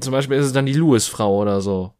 Zum 0.00 0.10
Beispiel 0.10 0.38
ist 0.38 0.46
es 0.46 0.52
dann 0.54 0.64
die 0.64 0.72
Louis-Frau 0.72 1.38
oder 1.38 1.60
so 1.60 1.92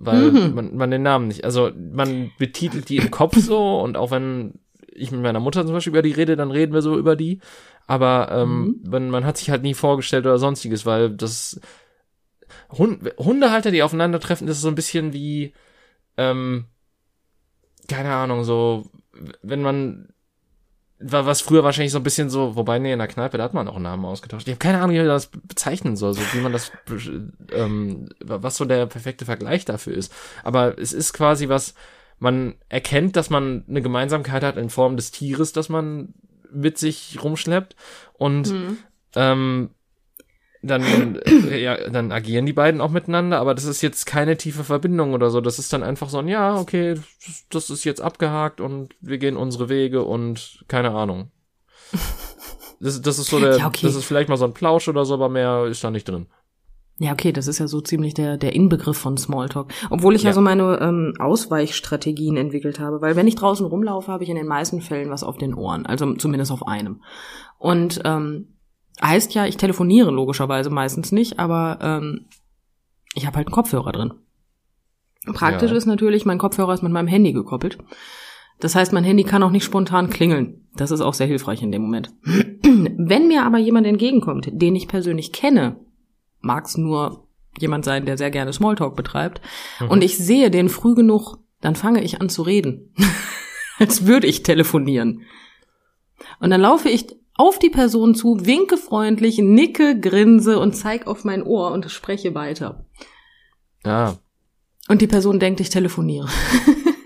weil 0.00 0.32
mhm. 0.32 0.54
man, 0.54 0.76
man 0.76 0.90
den 0.90 1.02
Namen 1.02 1.28
nicht, 1.28 1.44
also 1.44 1.70
man 1.76 2.32
betitelt 2.38 2.88
die 2.88 2.96
im 2.96 3.10
Kopf 3.10 3.36
so 3.38 3.80
und 3.80 3.96
auch 3.96 4.10
wenn 4.10 4.54
ich 4.92 5.12
mit 5.12 5.20
meiner 5.20 5.40
Mutter 5.40 5.64
zum 5.64 5.74
Beispiel 5.74 5.92
über 5.92 6.02
die 6.02 6.12
rede, 6.12 6.36
dann 6.36 6.50
reden 6.50 6.72
wir 6.72 6.82
so 6.82 6.98
über 6.98 7.16
die, 7.16 7.40
aber 7.86 8.30
ähm, 8.32 8.62
mhm. 8.62 8.90
man, 8.90 9.10
man 9.10 9.24
hat 9.24 9.36
sich 9.36 9.50
halt 9.50 9.62
nie 9.62 9.74
vorgestellt 9.74 10.24
oder 10.24 10.38
sonstiges, 10.38 10.86
weil 10.86 11.10
das 11.10 11.60
Hund, 12.70 13.12
Hundehalter, 13.18 13.70
die 13.70 13.82
aufeinandertreffen, 13.82 14.46
das 14.46 14.56
ist 14.56 14.62
so 14.62 14.68
ein 14.68 14.74
bisschen 14.74 15.12
wie, 15.12 15.52
ähm, 16.16 16.64
keine 17.88 18.12
Ahnung, 18.14 18.42
so, 18.42 18.90
wenn 19.42 19.62
man 19.62 20.08
war 21.00 21.24
was 21.24 21.40
früher 21.40 21.64
wahrscheinlich 21.64 21.92
so 21.92 21.98
ein 21.98 22.04
bisschen 22.04 22.28
so, 22.28 22.56
wobei 22.56 22.78
nee, 22.78 22.92
in 22.92 22.98
der 22.98 23.08
Kneipe, 23.08 23.38
da 23.38 23.44
hat 23.44 23.54
man 23.54 23.66
auch 23.68 23.76
einen 23.76 23.84
Namen 23.84 24.04
ausgetauscht. 24.04 24.46
Ich 24.46 24.52
habe 24.52 24.58
keine 24.58 24.78
Ahnung, 24.80 24.94
wie 24.94 24.98
man 24.98 25.08
das 25.08 25.28
bezeichnen 25.28 25.96
soll, 25.96 26.12
so 26.12 26.20
wie 26.32 26.40
man 26.40 26.52
das, 26.52 26.70
ähm, 27.52 28.08
was 28.22 28.56
so 28.56 28.66
der 28.66 28.86
perfekte 28.86 29.24
Vergleich 29.24 29.64
dafür 29.64 29.94
ist. 29.94 30.12
Aber 30.44 30.78
es 30.78 30.92
ist 30.92 31.14
quasi 31.14 31.48
was, 31.48 31.74
man 32.18 32.54
erkennt, 32.68 33.16
dass 33.16 33.30
man 33.30 33.64
eine 33.66 33.80
Gemeinsamkeit 33.80 34.42
hat 34.42 34.58
in 34.58 34.68
Form 34.68 34.96
des 34.96 35.10
Tieres, 35.10 35.52
das 35.52 35.70
man 35.70 36.12
mit 36.52 36.76
sich 36.76 37.18
rumschleppt 37.22 37.76
und 38.12 38.52
mhm. 38.52 38.78
ähm, 39.14 39.70
dann, 40.62 41.16
äh, 41.24 41.58
ja, 41.58 41.88
dann 41.88 42.12
agieren 42.12 42.46
die 42.46 42.52
beiden 42.52 42.80
auch 42.80 42.90
miteinander, 42.90 43.40
aber 43.40 43.54
das 43.54 43.64
ist 43.64 43.82
jetzt 43.82 44.06
keine 44.06 44.36
tiefe 44.36 44.64
Verbindung 44.64 45.14
oder 45.14 45.30
so. 45.30 45.40
Das 45.40 45.58
ist 45.58 45.72
dann 45.72 45.82
einfach 45.82 46.08
so 46.08 46.18
ein, 46.18 46.28
ja, 46.28 46.58
okay, 46.58 46.96
das 47.50 47.70
ist 47.70 47.84
jetzt 47.84 48.00
abgehakt 48.00 48.60
und 48.60 48.94
wir 49.00 49.18
gehen 49.18 49.36
unsere 49.36 49.68
Wege 49.68 50.04
und 50.04 50.64
keine 50.68 50.92
Ahnung. 50.92 51.30
Das, 52.82 53.02
das 53.02 53.18
ist 53.18 53.28
so 53.28 53.38
der, 53.38 53.58
ja, 53.58 53.66
okay. 53.66 53.86
das 53.86 53.94
ist 53.94 54.06
vielleicht 54.06 54.30
mal 54.30 54.38
so 54.38 54.46
ein 54.46 54.54
Plausch 54.54 54.88
oder 54.88 55.04
so, 55.04 55.12
aber 55.12 55.28
mehr 55.28 55.66
ist 55.66 55.84
da 55.84 55.90
nicht 55.90 56.08
drin. 56.08 56.28
Ja, 56.98 57.12
okay, 57.12 57.30
das 57.30 57.46
ist 57.46 57.58
ja 57.58 57.68
so 57.68 57.80
ziemlich 57.80 58.14
der, 58.14 58.36
der 58.36 58.54
Inbegriff 58.54 58.96
von 58.96 59.16
Smalltalk. 59.16 59.72
Obwohl 59.90 60.14
ich 60.14 60.22
ja, 60.22 60.30
ja 60.30 60.34
so 60.34 60.40
meine 60.40 60.78
ähm, 60.80 61.14
Ausweichstrategien 61.18 62.38
entwickelt 62.38 62.80
habe, 62.80 63.02
weil 63.02 63.16
wenn 63.16 63.28
ich 63.28 63.36
draußen 63.36 63.66
rumlaufe, 63.66 64.10
habe 64.10 64.24
ich 64.24 64.30
in 64.30 64.36
den 64.36 64.46
meisten 64.46 64.80
Fällen 64.80 65.10
was 65.10 65.22
auf 65.22 65.36
den 65.36 65.54
Ohren, 65.54 65.84
also 65.84 66.14
zumindest 66.14 66.52
auf 66.52 66.66
einem. 66.66 67.02
Und 67.58 68.00
ähm, 68.04 68.48
Heißt 69.02 69.34
ja, 69.34 69.46
ich 69.46 69.56
telefoniere 69.56 70.10
logischerweise 70.10 70.70
meistens 70.70 71.12
nicht, 71.12 71.38
aber 71.38 71.78
ähm, 71.80 72.26
ich 73.14 73.26
habe 73.26 73.36
halt 73.36 73.46
einen 73.46 73.54
Kopfhörer 73.54 73.92
drin. 73.92 74.14
Praktisch 75.32 75.70
ja. 75.70 75.76
ist 75.76 75.86
natürlich, 75.86 76.24
mein 76.24 76.38
Kopfhörer 76.38 76.74
ist 76.74 76.82
mit 76.82 76.92
meinem 76.92 77.08
Handy 77.08 77.32
gekoppelt. 77.32 77.78
Das 78.58 78.74
heißt, 78.74 78.92
mein 78.92 79.04
Handy 79.04 79.24
kann 79.24 79.42
auch 79.42 79.50
nicht 79.50 79.64
spontan 79.64 80.10
klingeln. 80.10 80.68
Das 80.76 80.90
ist 80.90 81.00
auch 81.00 81.14
sehr 81.14 81.26
hilfreich 81.26 81.62
in 81.62 81.72
dem 81.72 81.82
Moment. 81.82 82.12
Wenn 82.62 83.28
mir 83.28 83.44
aber 83.44 83.58
jemand 83.58 83.86
entgegenkommt, 83.86 84.48
den 84.52 84.76
ich 84.76 84.86
persönlich 84.86 85.32
kenne, 85.32 85.76
mag 86.40 86.66
es 86.66 86.76
nur 86.76 87.26
jemand 87.58 87.84
sein, 87.84 88.06
der 88.06 88.18
sehr 88.18 88.30
gerne 88.30 88.52
Smalltalk 88.52 88.96
betreibt, 88.96 89.40
mhm. 89.80 89.90
und 89.90 90.04
ich 90.04 90.18
sehe 90.18 90.50
den 90.50 90.68
früh 90.68 90.94
genug, 90.94 91.38
dann 91.60 91.74
fange 91.74 92.02
ich 92.02 92.20
an 92.20 92.28
zu 92.28 92.42
reden. 92.42 92.94
Als 93.78 94.06
würde 94.06 94.26
ich 94.26 94.42
telefonieren. 94.42 95.22
Und 96.38 96.50
dann 96.50 96.60
laufe 96.60 96.90
ich 96.90 97.06
auf 97.40 97.58
die 97.58 97.70
Person 97.70 98.14
zu, 98.14 98.44
winke 98.44 98.76
freundlich, 98.76 99.38
nicke, 99.38 99.98
grinse 99.98 100.58
und 100.58 100.74
zeig 100.74 101.06
auf 101.06 101.24
mein 101.24 101.42
Ohr 101.42 101.72
und 101.72 101.90
spreche 101.90 102.34
weiter. 102.34 102.84
Ah. 103.82 104.16
Und 104.88 105.00
die 105.00 105.06
Person 105.06 105.40
denkt, 105.40 105.58
ich 105.60 105.70
telefoniere. 105.70 106.28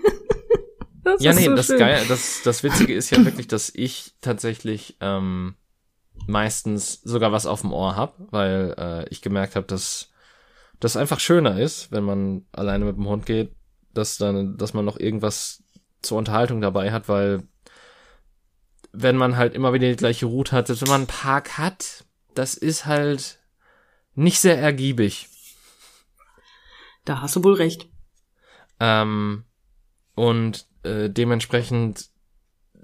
das 1.05 1.23
ja, 1.23 1.31
nee, 1.31 1.45
so 1.45 1.55
das, 1.55 1.69
Geil, 1.69 2.03
das, 2.09 2.41
das 2.43 2.63
Witzige 2.63 2.93
ist 2.93 3.11
ja 3.11 3.23
wirklich, 3.23 3.47
dass 3.47 3.71
ich 3.73 4.15
tatsächlich 4.19 4.97
ähm, 4.99 5.55
meistens 6.27 7.01
sogar 7.01 7.31
was 7.31 7.45
auf 7.45 7.61
dem 7.61 7.71
Ohr 7.71 7.95
hab, 7.95 8.17
weil 8.29 8.75
äh, 8.77 9.07
ich 9.07 9.21
gemerkt 9.21 9.55
habe, 9.55 9.67
dass 9.67 10.09
das 10.81 10.97
einfach 10.97 11.21
schöner 11.21 11.61
ist, 11.61 11.93
wenn 11.93 12.03
man 12.03 12.45
alleine 12.51 12.83
mit 12.83 12.97
dem 12.97 13.07
Hund 13.07 13.25
geht, 13.25 13.55
dass 13.93 14.17
dann, 14.17 14.57
dass 14.57 14.73
man 14.73 14.83
noch 14.83 14.99
irgendwas 14.99 15.63
zur 16.01 16.17
Unterhaltung 16.17 16.59
dabei 16.59 16.91
hat, 16.91 17.07
weil 17.07 17.47
wenn 18.95 19.17
man 19.17 19.37
halt 19.37 19.53
immer 19.53 19.73
wieder 19.73 19.89
die 19.89 19.95
gleiche 19.95 20.25
Route 20.25 20.51
hat, 20.53 20.67
selbst 20.67 20.81
wenn 20.81 20.89
man 20.89 21.01
einen 21.01 21.07
Park 21.07 21.57
hat, 21.57 22.05
das 22.33 22.55
ist 22.55 22.85
halt 22.85 23.39
nicht 24.13 24.39
sehr 24.39 24.59
ergiebig. 24.59 25.27
Da 27.03 27.21
hast 27.21 27.35
du 27.35 27.43
wohl 27.43 27.53
recht. 27.53 27.87
Ähm, 28.79 29.43
und 30.15 30.65
äh, 30.83 31.09
dementsprechend 31.09 32.09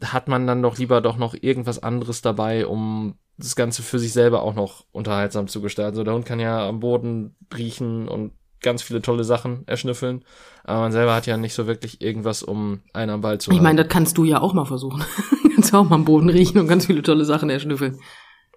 hat 0.03 0.27
man 0.27 0.47
dann 0.47 0.61
doch 0.61 0.77
lieber 0.77 1.01
doch 1.01 1.17
noch 1.17 1.35
irgendwas 1.39 1.81
anderes 1.81 2.21
dabei, 2.21 2.65
um 2.65 3.15
das 3.37 3.55
Ganze 3.55 3.81
für 3.81 3.99
sich 3.99 4.13
selber 4.13 4.43
auch 4.43 4.53
noch 4.53 4.85
unterhaltsam 4.91 5.47
zu 5.47 5.61
gestalten. 5.61 5.95
So, 5.95 6.03
der 6.03 6.13
Hund 6.13 6.25
kann 6.25 6.39
ja 6.39 6.67
am 6.67 6.79
Boden 6.79 7.35
riechen 7.55 8.07
und 8.07 8.33
ganz 8.61 8.83
viele 8.83 9.01
tolle 9.01 9.23
Sachen 9.23 9.67
erschnüffeln. 9.67 10.23
Aber 10.63 10.81
man 10.81 10.91
selber 10.91 11.15
hat 11.15 11.25
ja 11.25 11.37
nicht 11.37 11.53
so 11.53 11.65
wirklich 11.65 12.01
irgendwas, 12.01 12.43
um 12.43 12.81
einen 12.93 13.11
am 13.11 13.21
Ball 13.21 13.39
zu 13.39 13.51
Ich 13.51 13.61
meine, 13.61 13.83
das 13.83 13.91
kannst 13.91 14.17
du 14.17 14.23
ja 14.23 14.41
auch 14.41 14.53
mal 14.53 14.65
versuchen. 14.65 15.03
kannst 15.61 15.75
auch 15.75 15.87
mal 15.87 15.95
am 15.95 16.05
Boden 16.05 16.29
riechen 16.29 16.59
und 16.59 16.67
ganz 16.67 16.87
viele 16.87 17.03
tolle 17.03 17.23
Sachen 17.23 17.51
erschnüffeln. 17.51 17.99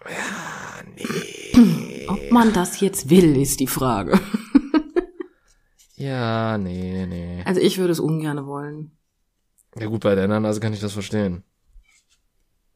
Ja, 0.06 0.82
nee. 0.96 2.06
Ob 2.08 2.30
man 2.30 2.54
das 2.54 2.80
jetzt 2.80 3.10
will, 3.10 3.36
ist 3.36 3.60
die 3.60 3.66
Frage. 3.66 4.18
ja, 5.96 6.56
nee, 6.56 7.04
nee. 7.06 7.42
Also 7.44 7.60
ich 7.60 7.76
würde 7.76 7.92
es 7.92 8.00
ungern 8.00 8.46
wollen. 8.46 8.92
Ja 9.78 9.86
gut, 9.86 10.00
bei 10.00 10.14
der 10.14 10.28
Nase 10.28 10.60
kann 10.60 10.72
ich 10.72 10.80
das 10.80 10.94
verstehen. 10.94 11.44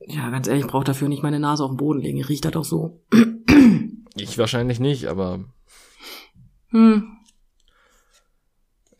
Ja, 0.00 0.28
ganz 0.28 0.46
ehrlich, 0.46 0.64
ich 0.64 0.70
brauche 0.70 0.84
dafür 0.84 1.08
nicht 1.08 1.22
meine 1.22 1.40
Nase 1.40 1.64
auf 1.64 1.70
den 1.70 1.78
Boden 1.78 2.00
legen. 2.00 2.22
Riecht 2.22 2.44
das 2.44 2.52
doch 2.52 2.64
so. 2.66 3.00
ich 4.14 4.36
wahrscheinlich 4.36 4.78
nicht, 4.78 5.06
aber. 5.06 5.42
Hm. 6.68 7.17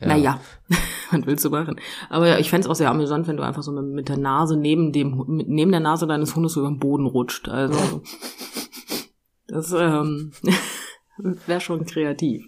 Ja. 0.00 0.06
Naja, 0.06 0.40
was 1.10 1.26
willst 1.26 1.44
du 1.44 1.50
machen? 1.50 1.80
Aber 2.08 2.28
ja, 2.28 2.38
ich 2.38 2.50
fände 2.50 2.68
auch 2.68 2.74
sehr 2.74 2.90
amüsant, 2.90 3.26
wenn 3.26 3.36
du 3.36 3.42
einfach 3.42 3.62
so 3.62 3.72
mit 3.72 4.08
der 4.08 4.18
Nase 4.18 4.56
neben 4.56 4.92
dem, 4.92 5.24
neben 5.26 5.72
der 5.72 5.80
Nase 5.80 6.06
deines 6.06 6.36
Hundes 6.36 6.56
über 6.56 6.68
den 6.68 6.78
Boden 6.78 7.06
rutscht. 7.06 7.48
Also 7.48 8.02
das 9.48 9.72
ähm, 9.72 10.32
wäre 11.46 11.60
schon 11.60 11.84
kreativ. 11.84 12.44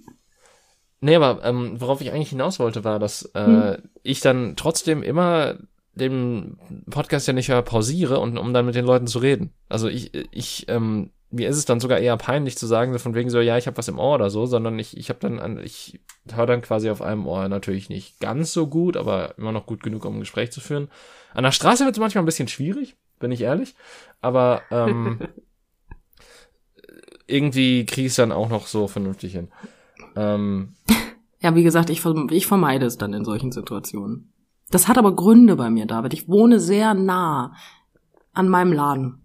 Nee, 1.00 1.16
aber 1.16 1.42
ähm, 1.44 1.80
worauf 1.80 2.00
ich 2.02 2.12
eigentlich 2.12 2.28
hinaus 2.28 2.58
wollte, 2.58 2.84
war, 2.84 2.98
dass 2.98 3.22
äh, 3.34 3.44
hm. 3.44 3.90
ich 4.02 4.20
dann 4.20 4.54
trotzdem 4.56 5.02
immer 5.02 5.56
den 5.94 6.58
Podcast 6.90 7.26
ja 7.26 7.32
nicht 7.32 7.50
pausiere 7.64 8.20
und 8.20 8.38
um 8.38 8.52
dann 8.52 8.66
mit 8.66 8.74
den 8.74 8.84
Leuten 8.84 9.06
zu 9.06 9.18
reden. 9.18 9.52
Also 9.68 9.88
ich, 9.88 10.12
ich 10.30 10.66
ähm, 10.68 11.10
mir 11.30 11.48
ist 11.48 11.56
es 11.56 11.64
dann 11.64 11.80
sogar 11.80 11.98
eher 11.98 12.16
peinlich 12.16 12.58
zu 12.58 12.66
sagen, 12.66 12.92
so 12.92 12.98
von 12.98 13.14
wegen 13.14 13.30
so, 13.30 13.40
ja, 13.40 13.56
ich 13.56 13.66
habe 13.66 13.76
was 13.76 13.88
im 13.88 13.98
Ohr 13.98 14.16
oder 14.16 14.30
so, 14.30 14.46
sondern 14.46 14.78
ich, 14.78 14.96
ich 14.96 15.08
habe 15.08 15.20
dann, 15.20 15.38
an, 15.38 15.58
ich 15.62 16.00
höre 16.32 16.46
dann 16.46 16.62
quasi 16.62 16.90
auf 16.90 17.02
einem 17.02 17.26
Ohr 17.26 17.48
natürlich 17.48 17.88
nicht 17.88 18.18
ganz 18.20 18.52
so 18.52 18.66
gut, 18.66 18.96
aber 18.96 19.38
immer 19.38 19.52
noch 19.52 19.66
gut 19.66 19.82
genug, 19.82 20.04
um 20.04 20.16
ein 20.16 20.20
Gespräch 20.20 20.50
zu 20.50 20.60
führen. 20.60 20.88
An 21.32 21.44
der 21.44 21.52
Straße 21.52 21.84
wird 21.84 21.94
es 21.94 22.00
manchmal 22.00 22.22
ein 22.22 22.26
bisschen 22.26 22.48
schwierig, 22.48 22.96
bin 23.20 23.30
ich 23.30 23.42
ehrlich, 23.42 23.76
aber 24.20 24.62
ähm, 24.72 25.20
irgendwie 27.28 27.86
kriege 27.86 28.06
ich 28.06 28.12
es 28.12 28.16
dann 28.16 28.32
auch 28.32 28.48
noch 28.48 28.66
so 28.66 28.88
vernünftig 28.88 29.32
hin. 29.32 29.48
Ähm, 30.16 30.74
ja, 31.40 31.54
wie 31.54 31.62
gesagt, 31.62 31.90
ich, 31.90 32.04
ich 32.30 32.46
vermeide 32.46 32.86
es 32.86 32.98
dann 32.98 33.12
in 33.12 33.24
solchen 33.24 33.52
Situationen. 33.52 34.32
Das 34.70 34.88
hat 34.88 34.98
aber 34.98 35.14
Gründe 35.14 35.56
bei 35.56 35.70
mir, 35.70 35.86
David. 35.86 36.12
Ich 36.12 36.28
wohne 36.28 36.58
sehr 36.58 36.94
nah 36.94 37.54
an 38.32 38.48
meinem 38.48 38.72
Laden. 38.72 39.22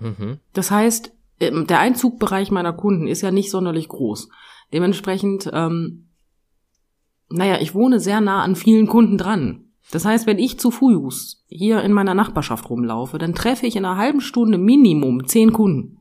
Mhm. 0.00 0.38
Das 0.52 0.70
heißt, 0.70 1.12
der 1.40 1.78
Einzugbereich 1.78 2.50
meiner 2.50 2.72
Kunden 2.72 3.06
ist 3.06 3.22
ja 3.22 3.30
nicht 3.30 3.50
sonderlich 3.50 3.88
groß. 3.88 4.28
Dementsprechend, 4.72 5.48
ähm, 5.52 6.08
naja, 7.28 7.58
ich 7.60 7.74
wohne 7.74 8.00
sehr 8.00 8.20
nah 8.20 8.42
an 8.42 8.56
vielen 8.56 8.86
Kunden 8.86 9.18
dran. 9.18 9.64
Das 9.90 10.04
heißt, 10.04 10.26
wenn 10.26 10.38
ich 10.38 10.58
zu 10.58 10.70
Fuß 10.70 11.44
hier 11.48 11.82
in 11.82 11.92
meiner 11.92 12.14
Nachbarschaft 12.14 12.68
rumlaufe, 12.68 13.18
dann 13.18 13.34
treffe 13.34 13.66
ich 13.66 13.76
in 13.76 13.84
einer 13.84 13.96
halben 13.96 14.20
Stunde 14.20 14.58
Minimum 14.58 15.26
zehn 15.26 15.52
Kunden. 15.52 15.98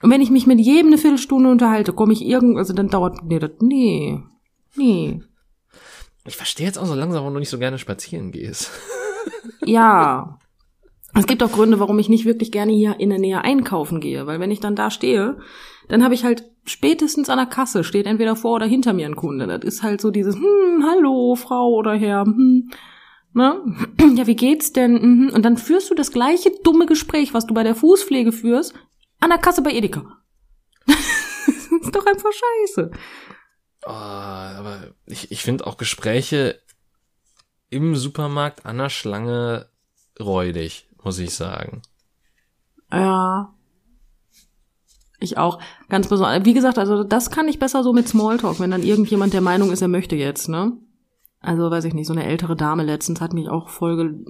Und 0.00 0.10
wenn 0.10 0.22
ich 0.22 0.30
mich 0.30 0.46
mit 0.46 0.60
jedem 0.60 0.86
eine 0.88 0.98
Viertelstunde 0.98 1.50
unterhalte, 1.50 1.92
komme 1.92 2.12
ich 2.12 2.24
irgend, 2.24 2.56
also 2.56 2.72
dann 2.72 2.88
dauert, 2.88 3.24
nee, 3.24 3.38
das, 3.38 3.50
nee, 3.60 4.22
nee. 4.76 5.20
Ich 6.24 6.36
verstehe 6.36 6.66
jetzt 6.66 6.78
auch 6.78 6.86
so 6.86 6.94
langsam, 6.94 7.22
warum 7.22 7.34
du 7.34 7.40
nicht 7.40 7.50
so 7.50 7.58
gerne 7.58 7.78
spazieren 7.78 8.30
gehst. 8.30 8.70
ja, 9.64 10.38
es 11.14 11.26
gibt 11.26 11.42
auch 11.42 11.52
Gründe, 11.52 11.80
warum 11.80 11.98
ich 11.98 12.08
nicht 12.08 12.26
wirklich 12.26 12.52
gerne 12.52 12.72
hier 12.72 13.00
in 13.00 13.10
der 13.10 13.18
Nähe 13.18 13.42
einkaufen 13.42 14.00
gehe, 14.00 14.26
weil 14.26 14.40
wenn 14.40 14.50
ich 14.50 14.60
dann 14.60 14.76
da 14.76 14.90
stehe, 14.90 15.38
dann 15.88 16.04
habe 16.04 16.14
ich 16.14 16.24
halt 16.24 16.44
spätestens 16.64 17.30
an 17.30 17.38
der 17.38 17.46
Kasse 17.46 17.82
steht 17.82 18.06
entweder 18.06 18.36
vor 18.36 18.56
oder 18.56 18.66
hinter 18.66 18.92
mir 18.92 19.06
ein 19.06 19.16
Kunde. 19.16 19.46
Das 19.46 19.64
ist 19.64 19.82
halt 19.82 20.00
so 20.00 20.10
dieses, 20.10 20.36
hm, 20.36 20.84
hallo, 20.86 21.34
Frau 21.34 21.70
oder 21.70 21.94
Herr, 21.94 22.24
hm, 22.24 22.70
ne? 23.32 23.62
Ja, 24.14 24.26
wie 24.26 24.36
geht's 24.36 24.72
denn? 24.72 24.94
Mhm. 24.94 25.30
Und 25.30 25.44
dann 25.44 25.56
führst 25.56 25.90
du 25.90 25.94
das 25.94 26.12
gleiche 26.12 26.50
dumme 26.62 26.86
Gespräch, 26.86 27.34
was 27.34 27.46
du 27.46 27.54
bei 27.54 27.62
der 27.62 27.74
Fußpflege 27.74 28.32
führst, 28.32 28.74
an 29.20 29.30
der 29.30 29.38
Kasse 29.38 29.62
bei 29.62 29.72
Edeka. 29.72 30.18
ist 30.86 31.94
doch 31.94 32.06
einfach 32.06 32.30
scheiße. 32.32 32.90
Oh, 33.86 33.90
aber 33.90 34.88
ich, 35.06 35.30
ich 35.30 35.42
finde 35.42 35.66
auch 35.66 35.76
Gespräche 35.76 36.60
im 37.70 37.96
Supermarkt 37.96 38.66
an 38.66 38.78
der 38.78 38.90
Schlange 38.90 39.68
räudig, 40.18 40.87
muss 41.02 41.18
ich 41.18 41.34
sagen. 41.34 41.82
Ja. 42.92 43.54
Ich 45.20 45.36
auch. 45.36 45.58
Ganz 45.88 46.08
besonders. 46.08 46.44
Wie 46.44 46.54
gesagt, 46.54 46.78
also 46.78 47.04
das 47.04 47.30
kann 47.30 47.48
ich 47.48 47.58
besser 47.58 47.82
so 47.82 47.92
mit 47.92 48.08
Smalltalk, 48.08 48.60
wenn 48.60 48.70
dann 48.70 48.82
irgendjemand 48.82 49.32
der 49.32 49.40
Meinung 49.40 49.72
ist, 49.72 49.82
er 49.82 49.88
möchte 49.88 50.16
jetzt, 50.16 50.48
ne? 50.48 50.72
Also, 51.40 51.70
weiß 51.70 51.84
ich 51.84 51.94
nicht, 51.94 52.06
so 52.06 52.12
eine 52.12 52.24
ältere 52.24 52.56
Dame 52.56 52.82
letztens 52.82 53.20
hat 53.20 53.32
mich 53.32 53.48
auch 53.48 53.68
voll 53.68 54.24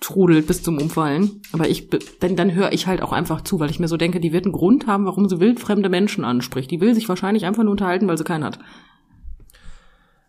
getrudelt 0.00 0.46
bis 0.46 0.62
zum 0.62 0.78
Umfallen. 0.78 1.42
Aber 1.52 1.68
ich, 1.68 1.88
wenn, 2.20 2.36
dann 2.36 2.54
höre 2.54 2.72
ich 2.72 2.86
halt 2.86 3.02
auch 3.02 3.12
einfach 3.12 3.42
zu, 3.42 3.60
weil 3.60 3.70
ich 3.70 3.80
mir 3.80 3.88
so 3.88 3.98
denke, 3.98 4.20
die 4.20 4.32
wird 4.32 4.46
einen 4.46 4.52
Grund 4.52 4.86
haben, 4.86 5.04
warum 5.04 5.28
sie 5.28 5.40
wildfremde 5.40 5.90
Menschen 5.90 6.24
anspricht. 6.24 6.70
Die 6.70 6.80
will 6.80 6.94
sich 6.94 7.08
wahrscheinlich 7.08 7.44
einfach 7.44 7.62
nur 7.62 7.72
unterhalten, 7.72 8.08
weil 8.08 8.16
sie 8.16 8.24
keinen 8.24 8.44
hat. 8.44 8.58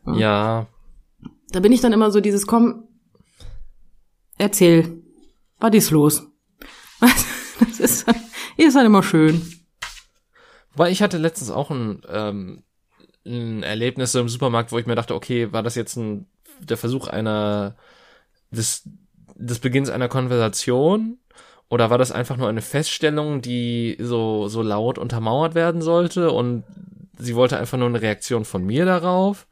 Ja. 0.06 0.14
ja. 0.14 0.68
Da 1.52 1.60
bin 1.62 1.72
ich 1.72 1.82
dann 1.82 1.94
immer 1.94 2.12
so 2.12 2.20
dieses, 2.20 2.48
komm, 2.48 2.84
erzähl, 4.38 5.01
was 5.62 5.74
ist 5.74 5.92
los? 5.92 6.24
Das 7.60 7.80
ist, 7.80 8.08
ist 8.58 8.76
halt 8.76 8.86
immer 8.88 9.04
schön. 9.04 9.42
Weil 10.74 10.92
ich 10.92 11.02
hatte 11.02 11.18
letztens 11.18 11.52
auch 11.52 11.70
ein, 11.70 12.02
ähm, 12.10 12.64
ein 13.26 13.62
Erlebnis 13.62 14.16
im 14.16 14.30
Supermarkt, 14.30 14.72
wo 14.72 14.80
ich 14.80 14.88
mir 14.88 14.96
dachte, 14.96 15.14
okay, 15.14 15.54
war 15.54 15.62
das 15.62 15.76
jetzt 15.76 15.96
ein, 15.96 16.28
der 16.60 16.78
Versuch 16.78 17.08
einer, 17.08 17.76
des, 18.50 18.90
des 19.36 19.60
Beginns 19.60 19.90
einer 19.90 20.08
Konversation? 20.08 21.20
Oder 21.70 21.90
war 21.90 21.98
das 21.98 22.12
einfach 22.12 22.36
nur 22.36 22.50
eine 22.50 22.62
Feststellung, 22.62 23.42
die 23.42 23.96
so, 24.00 24.48
so 24.48 24.62
laut 24.62 24.98
untermauert 24.98 25.56
werden 25.56 25.82
sollte 25.82 26.32
und 26.32 26.64
sie 27.18 27.36
wollte 27.36 27.58
einfach 27.58 27.78
nur 27.78 27.88
eine 27.88 28.02
Reaktion 28.02 28.44
von 28.44 28.66
mir 28.66 28.86
darauf? 28.86 29.48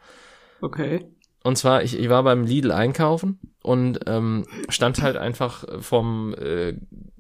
Okay. 0.62 1.06
Und 1.44 1.58
zwar, 1.58 1.84
ich, 1.84 1.98
ich 1.98 2.10
war 2.10 2.24
beim 2.24 2.44
Lidl 2.44 2.72
einkaufen 2.72 3.40
und 3.64 4.00
ähm, 4.08 4.46
stand 4.68 5.02
halt 5.02 5.16
einfach 5.16 5.64
vom 5.80 6.34
äh, 6.34 6.74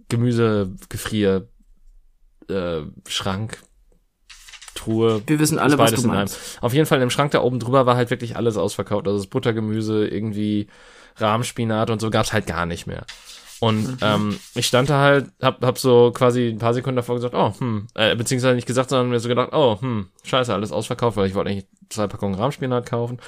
Gemüsegefrier 0.09 1.47
äh, 2.49 2.81
Schrank 3.07 3.63
Truhe. 4.75 5.21
Wir 5.27 5.39
wissen 5.39 5.59
alle, 5.59 5.77
was 5.77 5.93
du 5.93 6.07
meinst. 6.07 6.59
Auf 6.61 6.73
jeden 6.73 6.85
Fall 6.85 7.01
im 7.01 7.09
Schrank 7.09 7.31
da 7.31 7.41
oben 7.41 7.59
drüber 7.59 7.85
war 7.85 7.95
halt 7.95 8.09
wirklich 8.09 8.35
alles 8.37 8.55
ausverkauft. 8.55 9.07
Also 9.07 9.19
das 9.19 9.27
Buttergemüse, 9.27 10.07
irgendwie 10.07 10.67
Rahmspinat 11.17 11.89
und 11.89 11.99
so 11.99 12.09
gab's 12.09 12.33
halt 12.33 12.47
gar 12.47 12.65
nicht 12.65 12.87
mehr. 12.87 13.05
Und 13.59 13.87
mhm. 13.87 13.97
ähm, 14.01 14.39
ich 14.55 14.67
stand 14.67 14.89
da 14.89 15.01
halt, 15.01 15.31
hab, 15.41 15.63
hab 15.63 15.77
so 15.77 16.11
quasi 16.13 16.47
ein 16.47 16.59
paar 16.59 16.73
Sekunden 16.73 16.95
davor 16.95 17.15
gesagt, 17.15 17.35
oh, 17.35 17.53
hm, 17.59 17.87
äh, 17.93 18.15
beziehungsweise 18.15 18.55
nicht 18.55 18.67
gesagt, 18.67 18.89
sondern 18.89 19.09
mir 19.09 19.19
so 19.19 19.27
gedacht, 19.27 19.49
oh, 19.51 19.81
hm, 19.81 20.07
scheiße, 20.23 20.53
alles 20.53 20.71
ausverkauft, 20.71 21.17
weil 21.17 21.27
ich 21.27 21.35
wollte 21.35 21.49
eigentlich 21.49 21.67
zwei 21.89 22.07
Packungen 22.07 22.35
Rahmspinat 22.35 22.89
kaufen. 22.89 23.19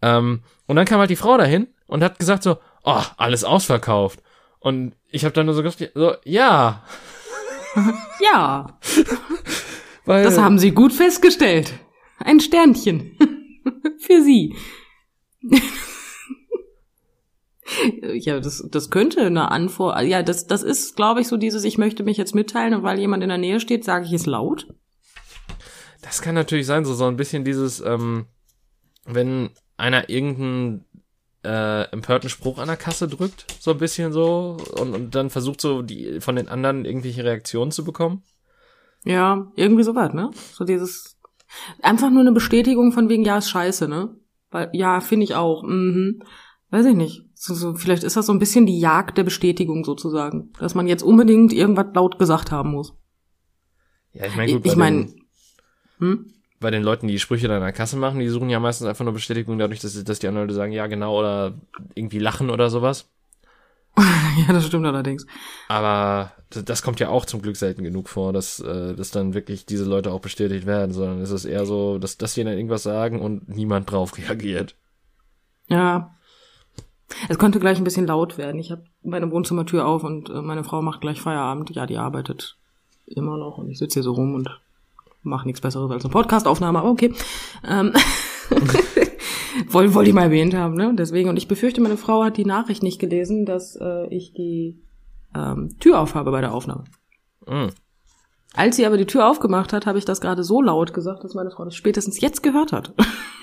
Ähm, 0.00 0.42
und 0.66 0.76
dann 0.76 0.86
kam 0.86 1.00
halt 1.00 1.10
die 1.10 1.16
Frau 1.16 1.36
dahin 1.36 1.68
und 1.86 2.02
hat 2.02 2.18
gesagt 2.18 2.42
so, 2.42 2.56
oh, 2.84 3.02
alles 3.18 3.44
ausverkauft. 3.44 4.22
Und 4.60 4.94
ich 5.10 5.24
habe 5.24 5.34
dann 5.34 5.46
nur 5.46 5.54
so 5.54 5.62
gesagt, 5.62 5.92
so, 5.94 6.14
ja. 6.24 6.82
ja. 8.20 8.78
Weil, 10.06 10.24
das 10.24 10.38
haben 10.38 10.58
Sie 10.58 10.70
gut 10.70 10.92
festgestellt. 10.92 11.74
Ein 12.18 12.40
Sternchen. 12.40 13.18
Für 13.98 14.22
Sie. 14.22 14.54
ja, 18.14 18.40
das, 18.40 18.66
das 18.70 18.90
könnte 18.90 19.22
eine 19.22 19.50
Antwort. 19.50 20.00
Ja, 20.02 20.22
das, 20.22 20.46
das 20.46 20.62
ist, 20.62 20.96
glaube 20.96 21.20
ich, 21.20 21.28
so 21.28 21.36
dieses, 21.36 21.64
ich 21.64 21.78
möchte 21.78 22.04
mich 22.04 22.16
jetzt 22.16 22.34
mitteilen 22.34 22.74
und 22.74 22.82
weil 22.82 22.98
jemand 22.98 23.22
in 23.22 23.28
der 23.28 23.38
Nähe 23.38 23.60
steht, 23.60 23.84
sage 23.84 24.06
ich 24.06 24.12
es 24.12 24.26
laut. 24.26 24.66
Das 26.02 26.22
kann 26.22 26.34
natürlich 26.34 26.66
sein, 26.66 26.84
so, 26.84 26.94
so 26.94 27.06
ein 27.06 27.16
bisschen 27.16 27.44
dieses, 27.44 27.80
ähm, 27.80 28.26
wenn 29.04 29.50
einer 29.76 30.08
irgendeinen 30.08 30.84
äh, 31.44 31.90
empörten 31.90 32.30
Spruch 32.30 32.58
an 32.58 32.68
der 32.68 32.76
Kasse 32.76 33.08
drückt, 33.08 33.46
so 33.60 33.72
ein 33.72 33.78
bisschen 33.78 34.12
so, 34.12 34.56
und, 34.78 34.94
und 34.94 35.14
dann 35.14 35.30
versucht 35.30 35.60
so 35.60 35.82
die 35.82 36.20
von 36.20 36.36
den 36.36 36.48
anderen 36.48 36.84
irgendwelche 36.84 37.24
Reaktionen 37.24 37.70
zu 37.70 37.84
bekommen. 37.84 38.22
Ja, 39.04 39.52
irgendwie 39.56 39.84
so 39.84 39.94
was, 39.94 40.12
ne? 40.12 40.30
So 40.52 40.64
dieses 40.64 41.16
einfach 41.82 42.10
nur 42.10 42.22
eine 42.22 42.32
Bestätigung 42.32 42.92
von 42.92 43.08
wegen, 43.08 43.24
ja, 43.24 43.38
ist 43.38 43.50
scheiße, 43.50 43.88
ne? 43.88 44.16
Weil, 44.50 44.70
ja, 44.72 45.00
finde 45.00 45.24
ich 45.24 45.34
auch. 45.34 45.62
Mhm. 45.62 46.22
Weiß 46.70 46.86
ich 46.86 46.94
nicht. 46.96 47.25
So, 47.38 47.54
so, 47.54 47.74
vielleicht 47.74 48.02
ist 48.02 48.16
das 48.16 48.24
so 48.26 48.32
ein 48.32 48.38
bisschen 48.38 48.64
die 48.64 48.80
Jagd 48.80 49.18
der 49.18 49.22
Bestätigung 49.22 49.84
sozusagen, 49.84 50.52
dass 50.58 50.74
man 50.74 50.86
jetzt 50.86 51.02
unbedingt 51.02 51.52
irgendwas 51.52 51.94
laut 51.94 52.18
gesagt 52.18 52.50
haben 52.50 52.70
muss. 52.70 52.94
Ja, 54.14 54.24
ich 54.24 54.36
meine, 54.36 54.52
gut, 54.52 54.64
ich 54.64 54.74
meine, 54.74 55.14
hm? 55.98 56.32
bei 56.60 56.70
den 56.70 56.82
Leuten, 56.82 57.08
die 57.08 57.18
Sprüche 57.18 57.46
dann 57.46 57.58
an 57.58 57.62
der 57.62 57.72
Kasse 57.72 57.98
machen, 57.98 58.20
die 58.20 58.28
suchen 58.28 58.48
ja 58.48 58.58
meistens 58.58 58.86
einfach 58.86 59.04
nur 59.04 59.12
Bestätigung 59.12 59.58
dadurch, 59.58 59.80
dass, 59.80 60.02
dass 60.02 60.18
die 60.18 60.28
anderen 60.28 60.46
Leute 60.46 60.56
sagen, 60.56 60.72
ja, 60.72 60.86
genau, 60.86 61.18
oder 61.18 61.52
irgendwie 61.94 62.18
lachen 62.18 62.48
oder 62.48 62.70
sowas. 62.70 63.10
ja, 63.98 64.52
das 64.54 64.66
stimmt 64.66 64.86
allerdings. 64.86 65.26
Aber 65.68 66.32
das 66.48 66.80
kommt 66.80 67.00
ja 67.00 67.10
auch 67.10 67.26
zum 67.26 67.42
Glück 67.42 67.56
selten 67.56 67.84
genug 67.84 68.08
vor, 68.08 68.32
dass, 68.32 68.60
äh, 68.60 68.94
dass 68.94 69.10
dann 69.10 69.34
wirklich 69.34 69.66
diese 69.66 69.84
Leute 69.84 70.10
auch 70.10 70.20
bestätigt 70.20 70.64
werden, 70.64 70.92
sondern 70.92 71.20
es 71.20 71.30
ist 71.30 71.44
eher 71.44 71.66
so, 71.66 71.98
dass, 71.98 72.16
dass 72.16 72.32
die 72.32 72.44
dann 72.44 72.54
irgendwas 72.54 72.82
sagen 72.82 73.20
und 73.20 73.46
niemand 73.48 73.90
drauf 73.90 74.16
reagiert. 74.18 74.74
Ja. 75.68 76.16
Es 77.28 77.38
könnte 77.38 77.60
gleich 77.60 77.78
ein 77.78 77.84
bisschen 77.84 78.06
laut 78.06 78.36
werden. 78.38 78.58
Ich 78.58 78.70
habe 78.70 78.84
meine 79.02 79.30
Wohnzimmertür 79.30 79.86
auf 79.86 80.04
und 80.04 80.28
äh, 80.28 80.42
meine 80.42 80.64
Frau 80.64 80.82
macht 80.82 81.00
gleich 81.00 81.20
Feierabend. 81.20 81.70
Ja, 81.70 81.86
die 81.86 81.98
arbeitet 81.98 82.58
immer 83.06 83.36
noch 83.36 83.58
und 83.58 83.70
ich 83.70 83.78
sitze 83.78 83.94
hier 83.94 84.02
so 84.02 84.12
rum 84.12 84.34
und 84.34 84.60
mache 85.22 85.46
nichts 85.46 85.60
Besseres 85.60 85.90
als 85.90 86.04
eine 86.04 86.12
Podcastaufnahme, 86.12 86.78
aber 86.78 86.90
okay. 86.90 87.12
Ähm 87.66 87.92
wollte 89.68 89.94
wollt 89.94 90.08
ich 90.08 90.14
mal 90.14 90.22
erwähnt 90.24 90.54
haben, 90.54 90.74
ne? 90.74 90.92
Deswegen. 90.96 91.28
Und 91.28 91.36
ich 91.36 91.48
befürchte, 91.48 91.80
meine 91.80 91.96
Frau 91.96 92.24
hat 92.24 92.36
die 92.36 92.44
Nachricht 92.44 92.82
nicht 92.82 92.98
gelesen, 92.98 93.46
dass 93.46 93.76
äh, 93.76 94.06
ich 94.08 94.32
die 94.32 94.80
ähm, 95.34 95.76
Tür 95.80 96.00
aufhabe 96.00 96.30
bei 96.30 96.40
der 96.40 96.52
Aufnahme. 96.52 96.84
Mm. 97.46 97.68
Als 98.54 98.76
sie 98.76 98.86
aber 98.86 98.96
die 98.96 99.06
Tür 99.06 99.28
aufgemacht 99.28 99.72
hat, 99.72 99.84
habe 99.84 99.98
ich 99.98 100.06
das 100.06 100.20
gerade 100.20 100.42
so 100.42 100.62
laut 100.62 100.94
gesagt, 100.94 101.24
dass 101.24 101.34
meine 101.34 101.50
Frau 101.50 101.64
das 101.64 101.74
spätestens 101.74 102.20
jetzt 102.20 102.42
gehört 102.42 102.72
hat. 102.72 102.94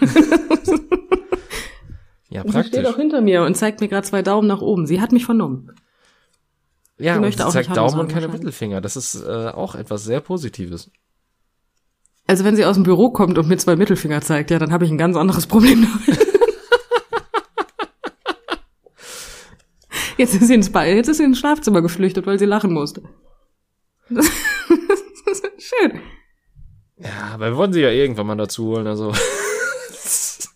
ja, 2.34 2.41
praktisch. 2.41 2.56
Und 2.56 2.63
sie 2.63 2.69
steht 2.69 2.86
auch 2.88 2.98
hinter 2.98 3.22
mir 3.22 3.43
und 3.43 3.56
zeigt 3.56 3.80
mir 3.80 3.88
gerade 3.88 4.08
zwei 4.08 4.24
Daumen 4.24 4.48
nach 4.48 4.62
oben. 4.62 4.88
Sie 4.88 5.00
hat 5.00 5.12
mich 5.12 5.26
vernommen. 5.26 5.72
Ja, 6.98 7.13
sie 7.13 7.19
möchte 7.19 7.43
und 7.43 7.52
sie 7.52 7.58
zeigt 7.60 7.78
Daumen 7.78 8.00
und 8.00 8.08
keine 8.12 8.28
Mittelfinger. 8.28 8.82
Das 8.82 8.96
ist 8.96 9.15
äh, 9.15 9.50
auch 9.50 9.76
etwas 9.76 10.04
sehr 10.04 10.19
Positives. 10.19 10.89
Also 12.26 12.43
wenn 12.43 12.56
sie 12.56 12.65
aus 12.65 12.76
dem 12.76 12.84
Büro 12.84 13.12
kommt 13.12 13.38
und 13.38 13.48
mir 13.48 13.58
zwei 13.58 13.76
Mittelfinger 13.76 14.22
zeigt, 14.22 14.50
ja, 14.50 14.58
dann 14.58 14.72
habe 14.72 14.86
ich 14.86 14.91
ein 14.91 14.98
ganz 14.98 15.15
anderes 15.15 15.46
Problem 15.46 15.88
damit. 16.08 16.19
Jetzt 20.17 20.36
ist 20.36 20.48
sie 20.48 20.54
ins 20.54 20.72
ba 20.72 20.86
jetzt 20.86 21.08
ist 21.10 21.17
sie 21.17 21.24
ins 21.24 21.39
Schlafzimmer 21.39 21.82
geflüchtet, 21.82 22.28
weil 22.28 22.38
sie 22.38 22.46
lachen 22.46 22.72
musste. 22.72 23.02
Schön. 24.10 24.22
Ja, 26.98 27.32
aber 27.34 27.50
wir 27.50 27.58
wollen 27.58 27.74
sie 27.74 27.82
ja 27.82 27.89
irgendwann 27.89 28.28
mal 28.28 28.36
dazu 28.36 28.67
holen, 28.67 28.86
also. 28.86 29.12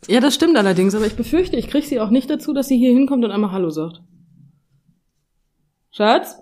Ja, 0.08 0.20
das 0.20 0.36
stimmt 0.36 0.58
allerdings, 0.58 0.96
aber 0.96 1.06
ich 1.06 1.15
befürchte, 1.15 1.58
ich 1.58 1.67
kriege 1.67 1.86
sie 1.86 2.00
auch 2.00 2.10
nicht 2.10 2.30
dazu, 2.30 2.54
dass 2.54 2.67
sie 2.67 2.78
hier 2.78 2.91
hinkommt 2.91 3.24
und 3.24 3.32
einmal 3.32 3.52
Hallo 3.52 3.70
sagt. 3.70 4.02
Schatz? 5.91 6.38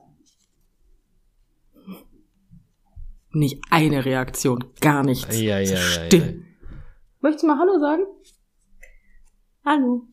Nicht 3.31 3.61
eine 3.69 4.05
Reaktion, 4.05 4.63
gar 4.79 5.03
nichts. 5.03 5.39
Ja, 5.39 5.59
ja, 5.59 5.77
Still. 5.77 6.19
Ja, 6.19 6.25
ja. 6.25 6.33
Möchtest 7.19 7.43
du 7.43 7.47
mal 7.47 7.59
Hallo 7.59 7.79
sagen? 7.79 8.03
Hallo. 9.65 10.07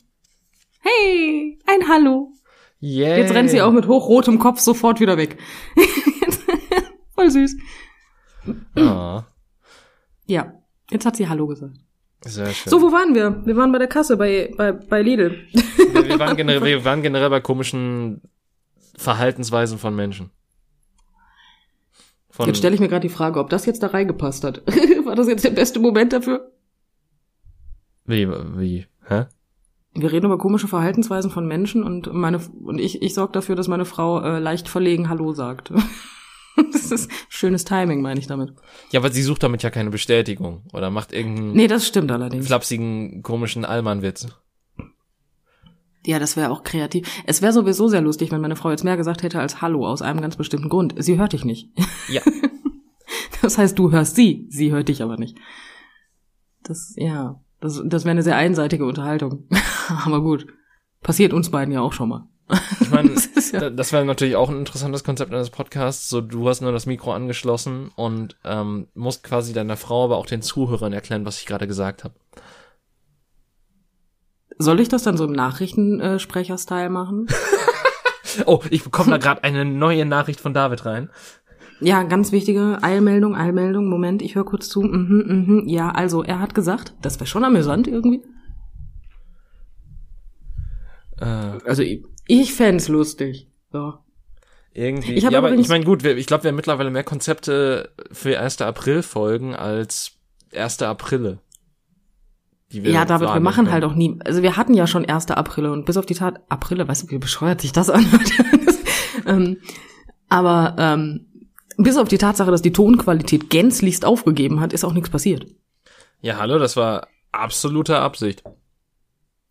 Hey, 0.80 1.58
ein 1.66 1.88
Hallo. 1.88 2.32
Yeah. 2.82 3.18
Jetzt 3.18 3.32
rennt 3.32 3.50
sie 3.50 3.62
auch 3.62 3.70
mit 3.70 3.86
hochrotem 3.86 4.38
Kopf 4.38 4.58
sofort 4.58 4.98
wieder 4.98 5.16
weg. 5.16 5.38
Voll 7.14 7.30
süß. 7.30 7.56
Oh. 8.76 9.20
Ja, 10.26 10.54
jetzt 10.90 11.06
hat 11.06 11.14
sie 11.16 11.28
Hallo 11.28 11.46
gesagt. 11.46 11.76
Sehr 12.24 12.46
schön. 12.52 12.70
So, 12.70 12.80
wo 12.80 12.92
waren 12.92 13.14
wir? 13.14 13.44
Wir 13.44 13.56
waren 13.56 13.72
bei 13.72 13.78
der 13.78 13.88
Kasse, 13.88 14.16
bei, 14.16 14.52
bei, 14.56 14.72
bei 14.72 15.02
Lidl. 15.02 15.46
Wir, 15.52 16.08
wir, 16.08 16.18
waren 16.18 16.36
generell, 16.36 16.64
wir 16.64 16.84
waren 16.84 17.02
generell 17.02 17.30
bei 17.30 17.40
komischen 17.40 18.22
Verhaltensweisen 18.96 19.78
von 19.78 19.94
Menschen. 19.94 20.30
Von 22.30 22.46
jetzt 22.46 22.58
stelle 22.58 22.74
ich 22.74 22.80
mir 22.80 22.88
gerade 22.88 23.06
die 23.06 23.12
Frage, 23.12 23.40
ob 23.40 23.50
das 23.50 23.66
jetzt 23.66 23.82
da 23.82 23.88
reingepasst 23.88 24.44
hat. 24.44 24.62
War 25.04 25.16
das 25.16 25.28
jetzt 25.28 25.44
der 25.44 25.50
beste 25.50 25.80
Moment 25.80 26.12
dafür? 26.12 26.52
Wie, 28.06 28.28
wie, 28.28 28.86
hä? 29.06 29.26
Wir 29.94 30.12
reden 30.12 30.26
über 30.26 30.38
komische 30.38 30.68
Verhaltensweisen 30.68 31.30
von 31.30 31.46
Menschen 31.46 31.84
und 31.84 32.12
meine 32.12 32.40
und 32.64 32.78
ich 32.78 33.02
ich 33.02 33.12
sorge 33.12 33.32
dafür, 33.32 33.56
dass 33.56 33.68
meine 33.68 33.84
Frau 33.84 34.20
äh, 34.20 34.38
leicht 34.38 34.68
verlegen 34.68 35.08
Hallo 35.10 35.32
sagt. 35.32 35.72
das 36.72 36.90
ist 36.90 37.10
schönes 37.28 37.64
Timing, 37.64 38.02
meine 38.02 38.20
ich 38.20 38.26
damit. 38.26 38.52
Ja, 38.90 39.00
aber 39.00 39.10
sie 39.10 39.22
sucht 39.22 39.42
damit 39.42 39.62
ja 39.62 39.70
keine 39.70 39.90
Bestätigung 39.90 40.62
oder 40.72 40.90
macht 40.90 41.12
irgendeinen 41.12 41.52
Nee, 41.52 41.66
das 41.66 41.86
stimmt 41.86 42.10
allerdings. 42.10 42.46
flapsigen, 42.46 43.22
komischen 43.22 43.64
Allmann-Witz. 43.64 44.28
Ja, 46.04 46.18
das 46.18 46.36
wäre 46.36 46.50
auch 46.50 46.64
kreativ. 46.64 47.08
Es 47.26 47.42
wäre 47.42 47.52
sowieso 47.52 47.86
sehr 47.88 48.00
lustig, 48.00 48.32
wenn 48.32 48.40
meine 48.40 48.56
Frau 48.56 48.70
jetzt 48.70 48.82
mehr 48.82 48.96
gesagt 48.96 49.22
hätte 49.22 49.38
als 49.40 49.62
Hallo 49.62 49.86
aus 49.86 50.02
einem 50.02 50.20
ganz 50.20 50.36
bestimmten 50.36 50.68
Grund. 50.68 50.94
Sie 50.98 51.18
hört 51.18 51.32
dich 51.32 51.44
nicht. 51.44 51.70
Ja. 52.08 52.22
Das 53.40 53.58
heißt, 53.58 53.76
du 53.76 53.90
hörst 53.90 54.14
sie, 54.14 54.46
sie 54.50 54.70
hört 54.70 54.88
dich 54.88 55.02
aber 55.02 55.16
nicht. 55.16 55.36
Das, 56.62 56.94
ja, 56.96 57.40
das, 57.60 57.82
das 57.84 58.04
wäre 58.04 58.12
eine 58.12 58.22
sehr 58.22 58.36
einseitige 58.36 58.86
Unterhaltung. 58.86 59.48
aber 60.04 60.22
gut, 60.22 60.46
passiert 61.02 61.32
uns 61.32 61.50
beiden 61.50 61.74
ja 61.74 61.80
auch 61.80 61.92
schon 61.92 62.08
mal. 62.08 62.28
Ich 62.80 62.90
meine, 62.90 63.10
Das 63.34 63.50
ja- 63.52 63.60
da- 63.60 63.70
das 63.70 63.92
wäre 63.92 64.04
natürlich 64.04 64.36
auch 64.36 64.48
ein 64.50 64.58
interessantes 64.58 65.04
Konzept 65.04 65.32
eines 65.32 65.50
Podcasts. 65.50 66.08
So, 66.08 66.20
du 66.20 66.48
hast 66.48 66.60
nur 66.60 66.72
das 66.72 66.86
Mikro 66.86 67.12
angeschlossen 67.12 67.90
und 67.96 68.36
ähm, 68.44 68.88
musst 68.94 69.22
quasi 69.24 69.52
deiner 69.52 69.76
Frau, 69.76 70.04
aber 70.04 70.16
auch 70.18 70.26
den 70.26 70.42
Zuhörern 70.42 70.92
erklären, 70.92 71.24
was 71.26 71.38
ich 71.38 71.46
gerade 71.46 71.66
gesagt 71.66 72.04
habe. 72.04 72.14
Soll 74.58 74.80
ich 74.80 74.88
das 74.88 75.02
dann 75.02 75.16
so 75.16 75.24
im 75.24 75.32
Nachrichtensprecher-Style 75.32 76.90
machen? 76.90 77.26
Oh, 78.46 78.60
ich 78.70 78.82
bekomme 78.82 79.10
da 79.10 79.18
gerade 79.18 79.44
eine 79.44 79.66
neue 79.66 80.06
Nachricht 80.06 80.40
von 80.40 80.54
David 80.54 80.86
rein. 80.86 81.10
Ja, 81.80 82.02
ganz 82.02 82.32
wichtige 82.32 82.78
Eilmeldung, 82.80 83.36
Eilmeldung. 83.36 83.90
Moment, 83.90 84.22
ich 84.22 84.36
höre 84.36 84.46
kurz 84.46 84.70
zu. 84.70 84.80
Mhm, 84.80 85.44
mhm. 85.46 85.68
Ja, 85.68 85.90
also 85.90 86.22
er 86.22 86.38
hat 86.40 86.54
gesagt, 86.54 86.94
das 87.02 87.16
wäre 87.20 87.26
schon 87.26 87.44
amüsant 87.44 87.88
irgendwie. 87.88 88.22
Äh, 91.18 91.24
Also 91.66 91.82
ich, 91.82 92.04
ich 92.26 92.54
fänd's 92.54 92.88
lustig. 92.88 93.48
So. 93.72 93.94
irgendwie. 94.74 95.14
Ich 95.14 95.24
ja, 95.24 95.36
aber 95.36 95.52
ich 95.52 95.68
meine, 95.68 95.84
gut, 95.84 96.04
wir, 96.04 96.16
ich 96.16 96.26
glaube, 96.26 96.44
wir 96.44 96.48
haben 96.48 96.56
mittlerweile 96.56 96.90
mehr 96.90 97.04
Konzepte 97.04 97.90
für 98.10 98.38
1. 98.38 98.60
April-Folgen 98.60 99.54
als 99.54 100.12
1. 100.54 100.82
Aprille. 100.82 101.38
die 102.70 102.80
Ja, 102.80 103.04
David, 103.04 103.32
wir 103.32 103.40
machen 103.40 103.64
können. 103.64 103.72
halt 103.72 103.84
auch 103.84 103.94
nie, 103.94 104.18
also 104.24 104.42
wir 104.42 104.56
hatten 104.56 104.74
ja 104.74 104.86
schon 104.86 105.04
1. 105.06 105.30
April 105.30 105.66
und 105.66 105.86
bis 105.86 105.96
auf 105.96 106.06
die 106.06 106.14
Tat, 106.14 106.40
April, 106.48 106.86
weißt 106.86 107.04
du, 107.04 107.10
wie 107.10 107.18
bescheuert 107.18 107.60
sich 107.60 107.72
das 107.72 107.90
anhört? 107.90 108.32
ähm, 109.26 109.58
aber 110.28 110.76
ähm, 110.78 111.26
bis 111.76 111.96
auf 111.96 112.08
die 112.08 112.18
Tatsache, 112.18 112.50
dass 112.50 112.62
die 112.62 112.72
Tonqualität 112.72 113.50
gänzlichst 113.50 114.04
aufgegeben 114.04 114.60
hat, 114.60 114.72
ist 114.72 114.84
auch 114.84 114.92
nichts 114.92 115.10
passiert. 115.10 115.46
Ja, 116.20 116.38
hallo, 116.38 116.58
das 116.58 116.76
war 116.76 117.08
absolute 117.32 117.98
Absicht. 117.98 118.44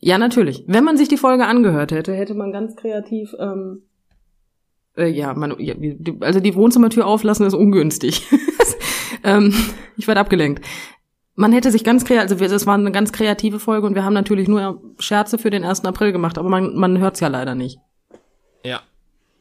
Ja, 0.02 0.18
natürlich. 0.18 0.64
Wenn 0.68 0.84
man 0.84 0.98
sich 0.98 1.08
die 1.08 1.18
Folge 1.18 1.46
angehört 1.46 1.92
hätte, 1.92 2.14
hätte 2.14 2.34
man 2.34 2.52
ganz 2.52 2.76
kreativ, 2.76 3.36
ähm, 3.40 3.84
äh, 4.98 5.08
ja, 5.08 5.34
man, 5.36 5.56
ja, 5.60 5.76
also 6.22 6.40
die 6.40 6.56
Wohnzimmertür 6.56 7.06
auflassen 7.06 7.46
ist 7.46 7.54
ungünstig. 7.54 8.24
ähm, 9.24 9.54
ich 9.98 10.08
werde 10.08 10.20
abgelenkt. 10.22 10.66
Man 11.36 11.54
hätte 11.54 11.72
sich 11.72 11.84
ganz 11.84 12.04
kreativ, 12.04 12.42
also 12.42 12.54
das 12.56 12.66
war 12.66 12.74
eine 12.74 12.92
ganz 12.92 13.12
kreative 13.14 13.60
Folge 13.60 13.86
und 13.88 13.96
wir 13.96 14.04
haben 14.04 14.14
natürlich 14.14 14.48
nur 14.48 14.82
Scherze 15.00 15.38
für 15.38 15.50
den 15.52 15.64
1. 15.64 15.86
April 15.86 16.12
gemacht, 16.12 16.38
aber 16.38 16.50
man, 16.50 16.76
man 16.76 16.98
hört's 16.98 17.20
ja 17.20 17.28
leider 17.28 17.56
nicht. 17.56 17.78
Ja. 18.66 18.82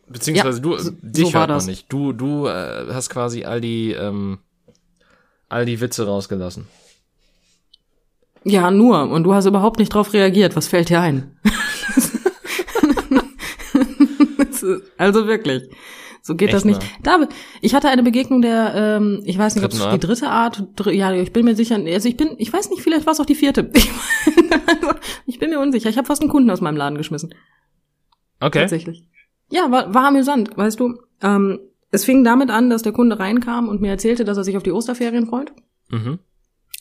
Beziehungsweise 0.09 0.59
Ja, 0.59 0.63
du, 0.63 0.79
so- 0.79 0.91
dich 1.03 1.27
so 1.27 1.33
hört 1.39 1.49
man 1.49 1.57
das. 1.57 1.67
nicht. 1.67 1.91
Du, 1.93 2.13
du 2.13 2.47
äh, 2.47 2.87
hast 2.93 3.09
quasi 3.11 3.45
all 3.45 3.61
die, 3.61 3.93
ähm, 3.93 4.39
all 5.49 5.65
die 5.65 5.81
Witze 5.81 6.07
rausgelassen. 6.07 6.67
Ja, 8.45 8.71
nur. 8.71 9.11
Und 9.11 9.25
du 9.25 9.35
hast 9.35 9.47
überhaupt 9.47 9.79
nicht 9.79 9.93
drauf 9.93 10.13
reagiert. 10.13 10.57
Was 10.57 10.69
fällt 10.69 10.89
dir 10.89 11.01
ein? 11.01 11.37
Also 14.99 15.27
wirklich. 15.27 15.71
So 16.23 16.35
geht 16.35 16.49
Echt 16.49 16.57
das 16.57 16.65
nicht. 16.65 16.83
David, 17.03 17.31
ich 17.63 17.75
hatte 17.75 17.89
eine 17.89 18.03
Begegnung 18.03 18.43
der, 18.43 18.75
ähm, 18.75 19.23
ich 19.25 19.39
weiß 19.39 19.55
nicht, 19.55 19.65
ob 19.65 19.73
es 19.73 19.89
die 19.89 19.99
dritte 19.99 20.29
Art, 20.29 20.65
dr 20.77 20.93
ja, 20.93 21.13
ich 21.13 21.33
bin 21.33 21.47
mir 21.47 21.57
sicher, 21.57 21.77
also 21.77 22.09
ich 22.09 22.17
bin, 22.17 22.35
ich 22.37 22.53
weiß 22.53 22.69
nicht, 22.71 22.83
vielleicht 22.83 23.07
war 23.07 23.15
es 23.15 23.21
auch 23.21 23.27
die 23.27 23.35
vierte. 23.35 23.71
Ich, 25.27 25.35
ich 25.35 25.39
bin 25.39 25.51
mir 25.51 25.61
unsicher. 25.61 25.89
Ich 25.89 25.97
habe 25.97 26.07
fast 26.07 26.21
einen 26.21 26.31
Kunden 26.31 26.51
aus 26.51 26.61
meinem 26.61 26.77
Laden 26.77 26.99
geschmissen. 26.99 27.35
Okay. 28.41 28.61
Tatsächlich. 28.61 29.07
Ja, 29.51 29.71
war, 29.71 29.95
war 29.95 30.09
amüsant, 30.09 30.57
weißt 30.57 30.79
du. 30.79 31.01
Ähm, 31.23 31.61
es 31.91 32.05
fing 32.05 32.25
damit 32.25 32.51
an, 32.51 32.69
dass 32.69 32.83
der 32.83 32.93
Kunde 32.93 33.19
reinkam 33.19 33.69
und 33.69 33.81
mir 33.81 33.91
erzählte, 33.91 34.25
dass 34.25 34.37
er 34.37 34.45
sich 34.45 34.57
auf 34.57 34.63
die 34.63 34.73
Osterferien 34.73 35.27
freut. 35.27 35.53
Mhm. 35.89 36.19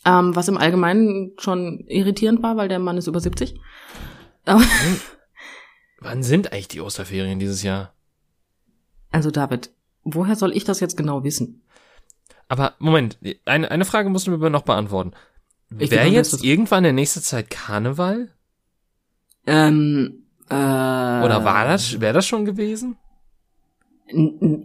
Ähm, 0.05 0.35
was 0.35 0.47
im 0.47 0.57
Allgemeinen 0.57 1.33
schon 1.37 1.85
irritierend 1.87 2.41
war, 2.41 2.55
weil 2.57 2.69
der 2.69 2.79
Mann 2.79 2.97
ist 2.97 3.07
über 3.07 3.19
70. 3.19 3.59
Aber, 4.45 4.63
Wann 5.99 6.23
sind 6.23 6.51
eigentlich 6.51 6.69
die 6.69 6.81
Osterferien 6.81 7.39
dieses 7.39 7.63
Jahr? 7.63 7.93
also 9.11 9.31
David, 9.31 9.71
woher 10.03 10.35
soll 10.35 10.55
ich 10.55 10.63
das 10.63 10.79
jetzt 10.79 10.97
genau 10.97 11.23
wissen? 11.23 11.61
Aber 12.47 12.73
Moment, 12.79 13.17
eine, 13.45 13.69
eine 13.69 13.85
Frage 13.85 14.09
musst 14.09 14.27
du 14.27 14.31
mir 14.37 14.49
noch 14.49 14.63
beantworten. 14.63 15.11
Wäre 15.69 16.07
jetzt 16.07 16.43
irgendwann 16.43 16.85
in 16.85 16.95
nächster 16.95 17.21
Zeit 17.21 17.49
Karneval? 17.49 18.29
Ähm, 19.45 20.23
äh, 20.49 20.53
Oder 20.53 21.43
war 21.43 21.65
das, 21.65 21.99
wäre 21.99 22.13
das 22.13 22.25
schon 22.25 22.45
gewesen? 22.45 22.97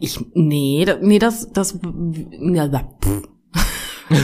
Ich, 0.01 0.19
nee, 0.33 0.87
nee, 1.03 1.19
das, 1.19 1.53
das, 1.53 1.79
ja, 2.31 2.69
da. 2.69 2.89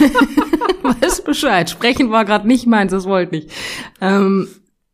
Weiß 0.82 1.22
Bescheid. 1.22 1.70
Sprechen 1.70 2.10
war 2.10 2.24
gerade 2.24 2.46
nicht 2.46 2.66
meins, 2.66 2.92
das 2.92 3.06
wollte 3.06 3.34
nicht. 3.34 3.50
Ähm, 4.00 4.48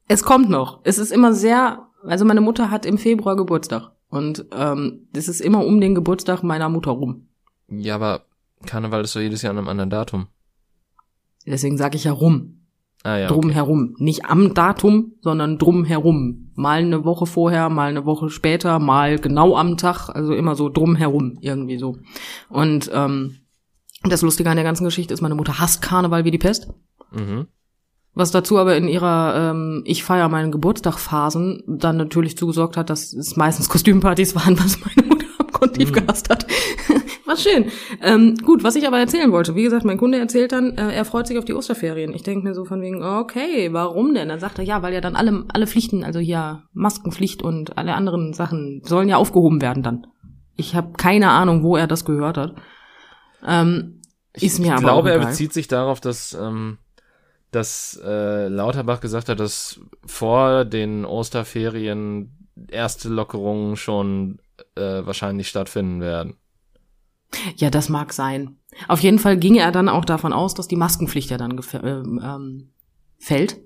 es 0.06 0.22
kommt 0.22 0.50
noch. 0.50 0.80
Es 0.84 0.98
ist 0.98 1.12
immer 1.12 1.32
sehr, 1.32 1.86
also 2.04 2.24
meine 2.24 2.40
Mutter 2.40 2.70
hat 2.70 2.86
im 2.86 2.98
Februar 2.98 3.36
Geburtstag. 3.36 3.92
Und 4.08 4.46
ähm, 4.52 5.08
das 5.12 5.28
ist 5.28 5.40
immer 5.40 5.64
um 5.64 5.80
den 5.80 5.94
Geburtstag 5.94 6.42
meiner 6.42 6.68
Mutter 6.68 6.92
rum. 6.92 7.28
Ja, 7.68 7.96
aber 7.96 8.24
Karneval 8.66 9.02
ist 9.02 9.14
doch 9.14 9.20
jedes 9.20 9.42
Jahr 9.42 9.50
an 9.50 9.58
einem 9.58 9.68
anderen 9.68 9.90
Datum. 9.90 10.28
Deswegen 11.46 11.76
sage 11.76 11.96
ich 11.96 12.04
ja 12.04 12.12
rum. 12.12 12.54
Ah 13.04 13.16
ja. 13.16 13.28
drum 13.28 13.46
okay. 13.46 13.54
herum. 13.54 13.94
Nicht 13.98 14.24
am 14.24 14.54
Datum, 14.54 15.12
sondern 15.20 15.58
drum 15.58 15.84
herum. 15.84 16.50
Mal 16.54 16.80
eine 16.80 17.04
Woche 17.04 17.26
vorher, 17.26 17.68
mal 17.68 17.90
eine 17.90 18.04
Woche 18.06 18.28
später, 18.28 18.80
mal 18.80 19.18
genau 19.18 19.56
am 19.56 19.76
Tag, 19.76 20.08
also 20.08 20.34
immer 20.34 20.56
so 20.56 20.68
drum 20.68 20.96
herum, 20.96 21.38
irgendwie 21.40 21.78
so. 21.78 21.96
Und 22.48 22.90
ähm, 22.92 23.36
das 24.04 24.22
Lustige 24.22 24.48
an 24.50 24.56
der 24.56 24.64
ganzen 24.64 24.84
Geschichte 24.84 25.12
ist, 25.14 25.20
meine 25.20 25.34
Mutter 25.34 25.58
hasst 25.58 25.82
Karneval 25.82 26.24
wie 26.24 26.30
die 26.30 26.38
Pest. 26.38 26.68
Mhm. 27.12 27.46
Was 28.14 28.30
dazu 28.30 28.58
aber 28.58 28.76
in 28.76 28.88
ihrer 28.88 29.50
ähm, 29.50 29.82
Ich 29.86 30.02
feier 30.02 30.28
meinen 30.28 30.50
Geburtstag 30.50 30.98
Phasen 30.98 31.62
dann 31.66 31.96
natürlich 31.96 32.36
zugesorgt 32.36 32.76
hat, 32.76 32.90
dass 32.90 33.12
es 33.12 33.36
meistens 33.36 33.68
Kostümpartys 33.68 34.34
waren, 34.34 34.58
was 34.58 34.78
meine 34.80 35.06
Mutter 35.08 35.26
abgrundtief 35.38 35.90
Mhm. 35.90 35.94
gehasst 35.94 36.28
hat. 36.30 36.46
War 37.26 37.36
schön. 37.36 37.66
Ähm, 38.02 38.36
gut, 38.44 38.64
was 38.64 38.74
ich 38.74 38.86
aber 38.86 38.98
erzählen 38.98 39.30
wollte, 39.30 39.54
wie 39.54 39.62
gesagt, 39.62 39.84
mein 39.84 39.98
Kunde 39.98 40.18
erzählt 40.18 40.50
dann, 40.52 40.76
äh, 40.78 40.92
er 40.94 41.04
freut 41.04 41.26
sich 41.26 41.38
auf 41.38 41.44
die 41.44 41.52
Osterferien. 41.54 42.14
Ich 42.14 42.22
denke 42.22 42.42
mir 42.48 42.54
so 42.54 42.64
von 42.64 42.80
wegen, 42.80 43.02
okay, 43.04 43.68
warum 43.72 44.14
denn? 44.14 44.28
Dann 44.30 44.40
sagt 44.40 44.58
er, 44.58 44.64
ja, 44.64 44.82
weil 44.82 44.94
ja 44.94 45.00
dann 45.02 45.14
alle, 45.14 45.44
alle 45.52 45.66
Pflichten, 45.66 46.02
also 46.04 46.18
hier 46.20 46.62
Maskenpflicht 46.72 47.42
und 47.42 47.76
alle 47.76 47.94
anderen 47.94 48.32
Sachen 48.32 48.80
sollen 48.84 49.08
ja 49.10 49.16
aufgehoben 49.18 49.60
werden 49.60 49.82
dann. 49.82 50.06
Ich 50.56 50.74
habe 50.74 50.92
keine 50.96 51.28
Ahnung, 51.30 51.62
wo 51.62 51.76
er 51.76 51.86
das 51.86 52.04
gehört 52.06 52.38
hat. 52.38 52.54
Ähm, 53.44 54.02
ist 54.32 54.58
mir 54.58 54.66
ich 54.66 54.72
aber 54.72 54.80
glaube, 54.80 55.10
er 55.10 55.18
bezieht 55.18 55.52
sich 55.52 55.68
darauf, 55.68 56.00
dass, 56.00 56.34
ähm, 56.34 56.78
dass 57.50 58.00
äh, 58.04 58.48
Lauterbach 58.48 59.00
gesagt 59.00 59.28
hat, 59.28 59.40
dass 59.40 59.80
vor 60.06 60.64
den 60.64 61.04
Osterferien 61.04 62.48
erste 62.70 63.08
Lockerungen 63.08 63.76
schon 63.76 64.38
äh, 64.74 65.04
wahrscheinlich 65.04 65.48
stattfinden 65.48 66.00
werden. 66.00 66.36
Ja, 67.56 67.70
das 67.70 67.88
mag 67.88 68.12
sein. 68.12 68.56
Auf 68.86 69.00
jeden 69.00 69.18
Fall 69.18 69.36
ging 69.36 69.56
er 69.56 69.72
dann 69.72 69.88
auch 69.88 70.04
davon 70.04 70.32
aus, 70.32 70.54
dass 70.54 70.68
die 70.68 70.76
Maskenpflicht 70.76 71.30
ja 71.30 71.36
dann 71.36 71.60
ähm, 71.82 72.20
ähm, 72.22 72.70
fällt. 73.18 73.58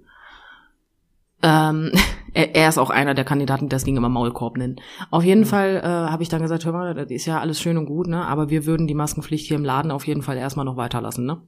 Ähm, 1.42 1.92
er, 2.34 2.54
er 2.54 2.68
ist 2.68 2.78
auch 2.78 2.90
einer 2.90 3.14
der 3.14 3.24
Kandidaten, 3.24 3.66
die 3.66 3.70
das 3.70 3.84
Ding 3.84 3.96
immer 3.96 4.08
Maulkorb 4.08 4.56
nennen. 4.56 4.76
Auf 5.10 5.24
jeden 5.24 5.44
Fall 5.44 5.76
äh, 5.76 5.86
habe 5.86 6.22
ich 6.22 6.28
dann 6.28 6.42
gesagt, 6.42 6.64
hör 6.64 6.72
mal, 6.72 6.94
das 6.94 7.10
ist 7.10 7.26
ja 7.26 7.40
alles 7.40 7.60
schön 7.60 7.76
und 7.76 7.86
gut, 7.86 8.06
ne? 8.06 8.26
Aber 8.26 8.50
wir 8.50 8.66
würden 8.66 8.86
die 8.86 8.94
Maskenpflicht 8.94 9.46
hier 9.46 9.56
im 9.56 9.64
Laden 9.64 9.90
auf 9.90 10.06
jeden 10.06 10.22
Fall 10.22 10.36
erstmal 10.36 10.64
noch 10.64 10.76
weiterlassen, 10.76 11.26
ne? 11.26 11.42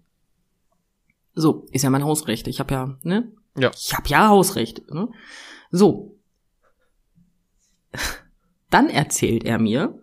So, 1.35 1.67
ist 1.73 1.83
ja 1.83 1.91
mein 1.91 2.05
Hausrecht. 2.05 2.47
Ich 2.47 2.61
habe 2.61 2.75
ja, 2.75 2.97
ne? 3.03 3.33
Ja. 3.57 3.71
Ich 3.75 3.95
habe 3.95 4.09
ja 4.09 4.29
Hausrecht, 4.29 4.91
ne? 4.91 5.09
So. 5.71 6.17
Dann 8.71 8.89
erzählt 8.89 9.45
er 9.45 9.59
mir, 9.59 9.99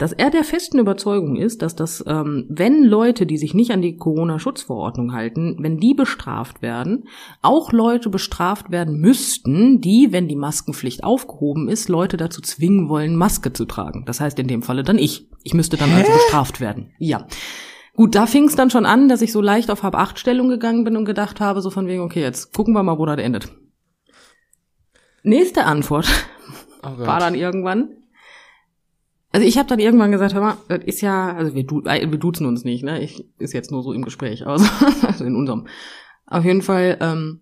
dass 0.00 0.12
er 0.14 0.30
der 0.30 0.44
festen 0.44 0.78
Überzeugung 0.78 1.36
ist, 1.36 1.60
dass 1.60 1.76
das, 1.76 2.02
ähm, 2.06 2.46
wenn 2.48 2.84
Leute, 2.84 3.26
die 3.26 3.36
sich 3.36 3.52
nicht 3.52 3.70
an 3.70 3.82
die 3.82 3.96
Corona-Schutzverordnung 3.96 5.12
halten, 5.12 5.58
wenn 5.60 5.76
die 5.76 5.92
bestraft 5.92 6.62
werden, 6.62 7.04
auch 7.42 7.70
Leute 7.70 8.08
bestraft 8.08 8.70
werden 8.70 8.98
müssten, 8.98 9.82
die, 9.82 10.08
wenn 10.10 10.26
die 10.26 10.36
Maskenpflicht 10.36 11.04
aufgehoben 11.04 11.68
ist, 11.68 11.90
Leute 11.90 12.16
dazu 12.16 12.40
zwingen 12.40 12.88
wollen, 12.88 13.14
Maske 13.14 13.52
zu 13.52 13.66
tragen. 13.66 14.04
Das 14.06 14.20
heißt 14.20 14.38
in 14.38 14.48
dem 14.48 14.62
Falle 14.62 14.84
dann 14.84 14.96
ich. 14.96 15.28
Ich 15.42 15.52
müsste 15.52 15.76
dann 15.76 15.92
also 15.92 16.10
bestraft 16.10 16.60
werden. 16.62 16.92
Ja. 16.98 17.26
Gut, 17.94 18.14
da 18.14 18.24
fing 18.24 18.44
es 18.44 18.56
dann 18.56 18.70
schon 18.70 18.86
an, 18.86 19.10
dass 19.10 19.20
ich 19.20 19.32
so 19.32 19.42
leicht 19.42 19.70
auf 19.70 19.82
Hab-Acht-Stellung 19.82 20.48
gegangen 20.48 20.84
bin 20.84 20.96
und 20.96 21.04
gedacht 21.04 21.40
habe, 21.40 21.60
so 21.60 21.68
von 21.68 21.86
wegen, 21.86 22.00
okay, 22.00 22.22
jetzt 22.22 22.54
gucken 22.54 22.72
wir 22.72 22.82
mal, 22.82 22.96
wo 22.96 23.04
das 23.04 23.18
endet. 23.18 23.50
Nächste 25.22 25.66
Antwort 25.66 26.08
Oh 26.82 26.96
war 26.96 27.20
dann 27.20 27.34
irgendwann, 27.34 27.99
Also 29.32 29.46
ich 29.46 29.58
habe 29.58 29.68
dann 29.68 29.78
irgendwann 29.78 30.10
gesagt, 30.10 30.34
hör 30.34 30.40
mal, 30.40 30.56
das 30.68 30.84
ist 30.84 31.00
ja, 31.00 31.34
also 31.34 31.54
wir, 31.54 31.64
du, 31.64 31.82
äh, 31.82 32.10
wir 32.10 32.18
duzen 32.18 32.46
uns 32.46 32.64
nicht, 32.64 32.82
ne? 32.82 33.00
Ich 33.00 33.24
ist 33.38 33.52
jetzt 33.52 33.70
nur 33.70 33.82
so 33.82 33.92
im 33.92 34.04
Gespräch, 34.04 34.46
also, 34.46 34.66
also 35.06 35.24
in 35.24 35.36
unserem. 35.36 35.66
Auf 36.26 36.44
jeden 36.44 36.62
Fall, 36.62 36.96
ähm, 37.00 37.40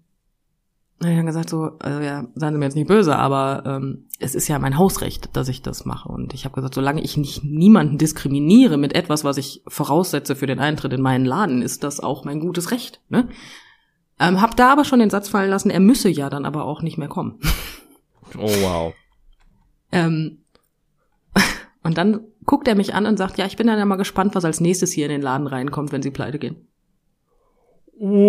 habe 1.00 1.12
ich 1.12 1.16
dann 1.16 1.26
gesagt 1.26 1.48
so, 1.48 1.70
also 1.78 2.00
ja, 2.00 2.26
seien 2.34 2.52
Sie 2.52 2.58
mir 2.58 2.64
jetzt 2.64 2.74
nicht 2.74 2.88
böse, 2.88 3.16
aber 3.16 3.62
ähm, 3.64 4.06
es 4.18 4.34
ist 4.34 4.48
ja 4.48 4.58
mein 4.58 4.78
Hausrecht, 4.78 5.36
dass 5.36 5.48
ich 5.48 5.62
das 5.62 5.84
mache. 5.84 6.08
Und 6.08 6.34
ich 6.34 6.44
habe 6.44 6.56
gesagt, 6.56 6.74
solange 6.74 7.02
ich 7.02 7.16
nicht 7.16 7.44
niemanden 7.44 7.98
diskriminiere 7.98 8.76
mit 8.78 8.94
etwas, 8.94 9.22
was 9.22 9.36
ich 9.36 9.62
voraussetze 9.68 10.34
für 10.34 10.48
den 10.48 10.58
Eintritt 10.58 10.92
in 10.92 11.00
meinen 11.00 11.24
Laden, 11.24 11.62
ist 11.62 11.84
das 11.84 12.00
auch 12.00 12.24
mein 12.24 12.40
gutes 12.40 12.72
Recht. 12.72 13.00
Ne? 13.10 13.28
Ähm, 14.18 14.40
hab 14.40 14.56
da 14.56 14.72
aber 14.72 14.84
schon 14.84 14.98
den 14.98 15.10
Satz 15.10 15.28
fallen 15.28 15.50
lassen, 15.50 15.70
er 15.70 15.80
müsse 15.80 16.08
ja 16.08 16.30
dann 16.30 16.44
aber 16.44 16.64
auch 16.64 16.82
nicht 16.82 16.98
mehr 16.98 17.08
kommen. 17.08 17.38
Oh 18.36 18.50
wow. 18.60 18.92
ähm, 19.92 20.38
und 21.88 21.96
dann 21.96 22.20
guckt 22.44 22.68
er 22.68 22.74
mich 22.74 22.92
an 22.92 23.06
und 23.06 23.16
sagt, 23.16 23.38
ja, 23.38 23.46
ich 23.46 23.56
bin 23.56 23.66
dann 23.66 23.78
ja 23.78 23.86
mal 23.86 23.96
gespannt, 23.96 24.34
was 24.34 24.44
als 24.44 24.60
nächstes 24.60 24.92
hier 24.92 25.06
in 25.06 25.10
den 25.10 25.22
Laden 25.22 25.46
reinkommt, 25.46 25.90
wenn 25.90 26.02
sie 26.02 26.10
pleite 26.10 26.38
gehen. 26.38 26.68
Wow. 27.98 28.28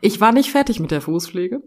Ich 0.00 0.20
war 0.20 0.32
nicht 0.32 0.50
fertig 0.50 0.80
mit 0.80 0.90
der 0.90 1.00
Fußpflege. 1.00 1.62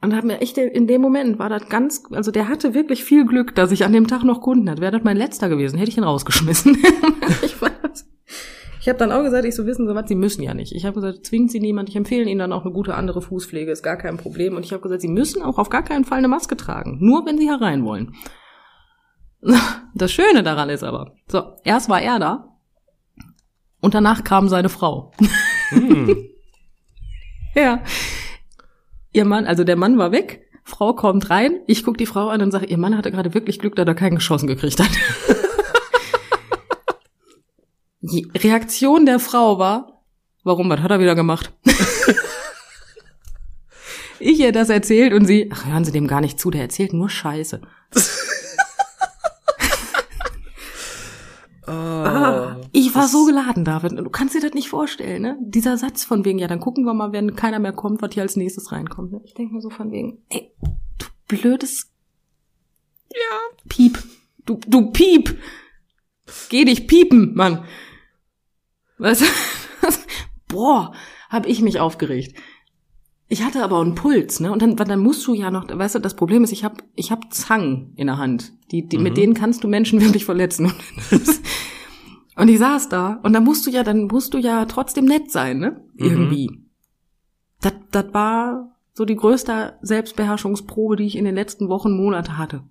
Und 0.00 0.16
hab 0.16 0.24
mir 0.24 0.40
echt, 0.40 0.56
in 0.56 0.86
dem 0.86 1.02
Moment 1.02 1.38
war 1.38 1.50
das 1.50 1.68
ganz, 1.68 2.04
also 2.10 2.30
der 2.30 2.48
hatte 2.48 2.72
wirklich 2.72 3.04
viel 3.04 3.26
Glück, 3.26 3.54
dass 3.54 3.70
ich 3.70 3.84
an 3.84 3.92
dem 3.92 4.06
Tag 4.06 4.24
noch 4.24 4.40
Kunden 4.40 4.70
hatte. 4.70 4.80
Wäre 4.80 4.92
das 4.92 5.04
mein 5.04 5.18
letzter 5.18 5.50
gewesen, 5.50 5.76
hätte 5.78 5.90
ich 5.90 5.98
ihn 5.98 6.04
rausgeschmissen. 6.04 6.78
ich 7.42 7.60
weiß. 7.60 7.70
Ich 8.86 8.88
habe 8.88 9.00
dann 9.00 9.10
auch 9.10 9.24
gesagt, 9.24 9.44
ich 9.44 9.56
so 9.56 9.66
wissen 9.66 9.88
Sie 9.88 9.94
was, 9.96 10.06
Sie 10.06 10.14
müssen 10.14 10.44
ja 10.44 10.54
nicht. 10.54 10.72
Ich 10.72 10.84
habe 10.84 10.94
gesagt, 10.94 11.26
zwingt 11.26 11.50
Sie 11.50 11.58
niemand. 11.58 11.88
Ich 11.88 11.96
empfehle 11.96 12.30
Ihnen 12.30 12.38
dann 12.38 12.52
auch 12.52 12.62
eine 12.62 12.72
gute 12.72 12.94
andere 12.94 13.20
Fußpflege, 13.20 13.72
ist 13.72 13.82
gar 13.82 13.96
kein 13.96 14.16
Problem. 14.16 14.54
Und 14.54 14.64
ich 14.64 14.72
habe 14.72 14.80
gesagt, 14.80 15.00
Sie 15.00 15.08
müssen 15.08 15.42
auch 15.42 15.58
auf 15.58 15.70
gar 15.70 15.82
keinen 15.82 16.04
Fall 16.04 16.18
eine 16.18 16.28
Maske 16.28 16.56
tragen, 16.56 16.98
nur 17.00 17.26
wenn 17.26 17.36
Sie 17.36 17.48
herein 17.48 17.84
wollen. 17.84 18.14
Das 19.94 20.12
Schöne 20.12 20.42
daran 20.42 20.68
ist 20.68 20.84
aber, 20.84 21.14
so, 21.26 21.54
erst 21.64 21.88
war 21.88 22.02
er 22.02 22.18
da 22.18 22.58
und 23.80 23.94
danach 23.94 24.24
kam 24.24 24.48
seine 24.48 24.68
Frau. 24.68 25.10
Hm. 25.70 26.28
ja. 27.54 27.82
Ihr 29.12 29.24
Mann, 29.24 29.46
also 29.46 29.64
der 29.64 29.76
Mann 29.76 29.96
war 29.96 30.12
weg, 30.12 30.42
Frau 30.64 30.92
kommt 30.92 31.30
rein, 31.30 31.60
ich 31.66 31.82
guck 31.82 31.96
die 31.96 32.04
Frau 32.04 32.28
an 32.28 32.42
und 32.42 32.50
sage, 32.50 32.66
ihr 32.66 32.76
Mann 32.76 32.96
hatte 32.96 33.10
gerade 33.10 33.32
wirklich 33.32 33.58
Glück, 33.58 33.74
dass 33.74 33.86
er 33.86 33.94
keinen 33.94 34.16
geschossen 34.16 34.46
gekriegt 34.46 34.78
hat. 34.80 34.90
Die 38.12 38.30
Reaktion 38.36 39.04
der 39.04 39.18
Frau 39.18 39.58
war, 39.58 40.02
warum, 40.44 40.70
was 40.70 40.80
hat 40.80 40.90
er 40.92 41.00
wieder 41.00 41.16
gemacht? 41.16 41.52
ich 44.20 44.38
ihr 44.38 44.52
das 44.52 44.68
erzählt 44.68 45.12
und 45.12 45.26
sie, 45.26 45.50
ach, 45.52 45.66
hören 45.66 45.84
Sie 45.84 45.90
dem 45.92 46.06
gar 46.06 46.20
nicht 46.20 46.38
zu, 46.38 46.50
der 46.50 46.62
erzählt 46.62 46.92
nur 46.92 47.08
Scheiße. 47.10 47.60
Ah, 51.68 52.60
ich 52.70 52.94
war 52.94 53.08
so 53.08 53.24
geladen, 53.24 53.64
David. 53.64 53.98
Du 53.98 54.08
kannst 54.08 54.36
dir 54.36 54.40
das 54.40 54.54
nicht 54.54 54.68
vorstellen, 54.68 55.22
ne? 55.22 55.36
Dieser 55.40 55.76
Satz 55.76 56.04
von 56.04 56.24
wegen, 56.24 56.38
ja, 56.38 56.46
dann 56.46 56.60
gucken 56.60 56.84
wir 56.84 56.94
mal, 56.94 57.10
wenn 57.10 57.34
keiner 57.34 57.58
mehr 57.58 57.72
kommt, 57.72 58.02
was 58.02 58.14
hier 58.14 58.22
als 58.22 58.36
nächstes 58.36 58.70
reinkommt. 58.70 59.10
ne? 59.10 59.20
Ich 59.24 59.34
denke 59.34 59.52
mir 59.54 59.60
so 59.60 59.70
von 59.70 59.90
wegen, 59.90 60.18
ey, 60.28 60.52
du 60.62 61.06
blödes 61.26 61.90
Ja. 63.12 63.38
Piep. 63.68 63.98
Du, 64.44 64.60
du 64.68 64.92
Piep. 64.92 65.36
Geh 66.48 66.64
dich 66.64 66.86
piepen, 66.86 67.34
Mann. 67.34 67.64
Weißt 68.98 69.22
du? 69.22 69.26
Boah, 70.48 70.92
hab 71.28 71.46
ich 71.46 71.60
mich 71.60 71.80
aufgeregt. 71.80 72.36
Ich 73.28 73.42
hatte 73.42 73.64
aber 73.64 73.80
einen 73.80 73.96
Puls, 73.96 74.38
ne? 74.38 74.52
Und 74.52 74.62
dann, 74.62 74.76
dann 74.76 75.00
musst 75.00 75.26
du 75.26 75.34
ja 75.34 75.50
noch, 75.50 75.66
weißt 75.68 75.96
du, 75.96 75.98
das 75.98 76.14
Problem 76.14 76.44
ist, 76.44 76.52
ich 76.52 76.62
habe 76.62 76.76
ich 76.94 77.10
hab 77.10 77.34
Zangen 77.34 77.92
in 77.96 78.06
der 78.06 78.18
Hand. 78.18 78.52
Die, 78.70 78.86
die, 78.86 78.98
Mhm. 78.98 79.02
Mit 79.02 79.16
denen 79.16 79.34
kannst 79.34 79.64
du 79.64 79.68
Menschen 79.68 80.00
wirklich 80.04 80.24
verletzen. 80.24 80.72
Und 82.36 82.48
ich 82.48 82.58
saß 82.58 82.90
da 82.90 83.18
und 83.22 83.32
dann 83.32 83.44
musst 83.44 83.66
du 83.66 83.70
ja, 83.70 83.82
dann 83.82 84.08
musst 84.08 84.34
du 84.34 84.38
ja 84.38 84.66
trotzdem 84.66 85.06
nett 85.06 85.30
sein, 85.30 85.58
ne? 85.58 85.82
Mhm. 85.94 86.04
Irgendwie. 86.04 86.50
Das, 87.62 87.72
das 87.90 88.12
war 88.12 88.76
so 88.92 89.06
die 89.06 89.16
größte 89.16 89.78
Selbstbeherrschungsprobe, 89.80 90.96
die 90.96 91.06
ich 91.06 91.16
in 91.16 91.24
den 91.24 91.34
letzten 91.34 91.70
Wochen, 91.70 91.96
Monate 91.96 92.36
hatte. 92.36 92.62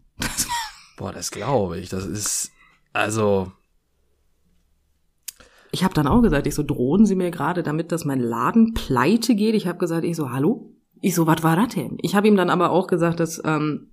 Boah, 0.97 1.11
das 1.11 1.31
glaube 1.31 1.79
ich. 1.79 1.89
Das 1.89 2.05
ist, 2.05 2.51
also, 2.93 3.51
Ich 5.75 5.83
habe 5.83 5.93
dann 5.93 6.07
auch 6.07 6.21
gesagt, 6.21 6.47
ich 6.47 6.55
so, 6.55 6.63
drohen 6.63 7.05
Sie 7.05 7.17
mir 7.17 7.31
gerade 7.31 7.61
damit, 7.61 7.91
dass 7.91 8.05
mein 8.05 8.21
Laden 8.21 8.73
pleite 8.73 9.35
geht? 9.35 9.55
Ich 9.55 9.67
habe 9.67 9.77
gesagt, 9.77 10.05
ich 10.05 10.15
so, 10.15 10.31
hallo? 10.31 10.71
Ich 11.01 11.15
so, 11.15 11.27
was 11.27 11.43
war 11.43 11.57
das 11.57 11.75
denn? 11.75 11.97
Ich 12.01 12.15
habe 12.15 12.29
ihm 12.29 12.37
dann 12.37 12.49
aber 12.49 12.69
auch 12.69 12.87
gesagt, 12.87 13.19
dass 13.19 13.41
ähm, 13.43 13.91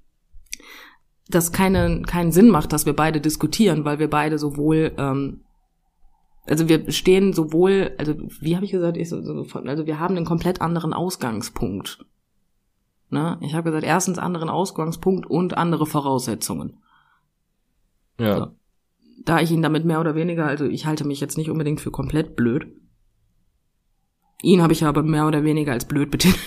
das 1.29 1.51
keine, 1.51 2.03
keinen 2.03 2.31
Sinn 2.31 2.51
macht, 2.51 2.73
dass 2.73 2.87
wir 2.87 2.95
beide 2.95 3.21
diskutieren, 3.21 3.85
weil 3.85 3.99
wir 3.99 4.09
beide 4.09 4.39
sowohl, 4.39 4.93
ähm, 4.97 5.41
also 6.47 6.69
wir 6.69 6.89
stehen 6.93 7.33
sowohl, 7.33 7.91
also 7.99 8.15
wie 8.41 8.55
habe 8.55 8.65
ich 8.65 8.71
gesagt, 8.71 8.97
ich 8.97 9.09
so, 9.09 9.17
also 9.17 9.85
wir 9.85 9.99
haben 9.99 10.17
einen 10.17 10.25
komplett 10.25 10.61
anderen 10.61 10.93
Ausgangspunkt. 10.93 12.07
Ne? 13.11 13.39
Ich 13.41 13.55
habe 13.55 13.65
gesagt, 13.65 13.85
erstens 13.85 14.19
anderen 14.19 14.49
Ausgangspunkt 14.49 15.27
und 15.27 15.57
andere 15.57 15.87
Voraussetzungen 15.87 16.79
ja. 18.19 18.39
So. 18.39 18.47
Da 19.25 19.41
ich 19.41 19.51
ihn 19.51 19.63
damit 19.63 19.85
mehr 19.85 20.01
oder 20.01 20.15
weniger, 20.15 20.47
also 20.47 20.65
ich 20.65 20.87
halte 20.87 21.07
mich 21.07 21.21
jetzt 21.21 21.37
nicht 21.37 21.51
unbedingt 21.51 21.81
für 21.81 21.91
komplett 21.91 22.37
blöd. 22.37 22.67
Ihn 24.43 24.61
habe 24.61 24.73
ich 24.73 24.85
aber 24.85 25.03
mehr 25.03 25.29
oder 25.29 25.45
weniger 25.45 25.73
als 25.73 25.87
blöd 25.87 26.11
betitelt. 26.11 26.41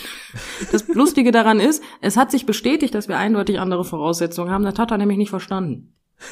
Das 0.74 0.86
Lustige 0.90 1.32
daran 1.32 1.62
ist, 1.62 1.82
es 2.02 2.18
hat 2.18 2.30
sich 2.30 2.46
bestätigt, 2.46 2.94
dass 2.94 3.08
wir 3.08 3.18
eindeutig 3.18 3.58
andere 3.58 3.86
Voraussetzungen 3.86 4.52
haben. 4.52 4.66
Das 4.66 4.78
hat 4.78 4.92
er 4.92 4.98
nämlich 4.98 5.18
nicht 5.18 5.30
verstanden. 5.30 5.94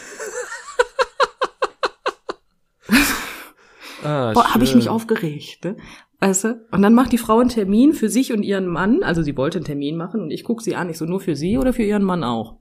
Ah, 4.06 4.34
Boah, 4.34 4.54
habe 4.54 4.66
ich 4.66 4.76
mich 4.76 4.90
aufgeregt, 4.90 5.64
ne? 5.64 5.78
Weißt 6.20 6.44
du? 6.44 6.66
Und 6.72 6.82
dann 6.82 6.94
macht 6.94 7.14
die 7.14 7.18
Frau 7.18 7.40
einen 7.40 7.48
Termin 7.48 7.94
für 7.94 8.10
sich 8.10 8.34
und 8.34 8.44
ihren 8.44 8.68
Mann. 8.68 9.02
Also 9.02 9.22
sie 9.22 9.38
wollte 9.38 9.60
einen 9.60 9.66
Termin 9.66 9.96
machen 9.96 10.20
und 10.20 10.32
ich 10.32 10.44
guck 10.44 10.62
sie 10.62 10.76
an. 10.76 10.90
Ich 10.90 10.98
so, 10.98 11.06
nur 11.06 11.22
für 11.22 11.38
sie 11.38 11.58
oder 11.58 11.72
für 11.72 11.84
ihren 11.84 12.04
Mann 12.04 12.26
auch? 12.26 12.58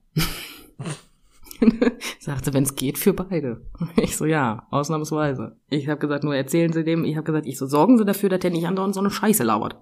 Sagte, 2.20 2.52
wenn 2.54 2.62
es 2.64 2.74
geht, 2.74 2.98
für 2.98 3.12
beide. 3.12 3.62
Ich 3.96 4.16
so, 4.16 4.24
ja, 4.24 4.66
ausnahmsweise. 4.70 5.56
Ich 5.68 5.88
habe 5.88 6.00
gesagt, 6.00 6.24
nur 6.24 6.34
erzählen 6.34 6.72
Sie 6.72 6.84
dem. 6.84 7.04
Ich 7.04 7.16
habe 7.16 7.24
gesagt, 7.24 7.46
ich 7.46 7.58
so, 7.58 7.66
sorgen 7.66 7.98
Sie 7.98 8.04
dafür, 8.04 8.28
dass 8.28 8.40
der 8.40 8.50
nicht 8.50 8.66
andauernd 8.66 8.94
so 8.94 9.00
eine 9.00 9.10
Scheiße 9.10 9.44
labert. 9.44 9.76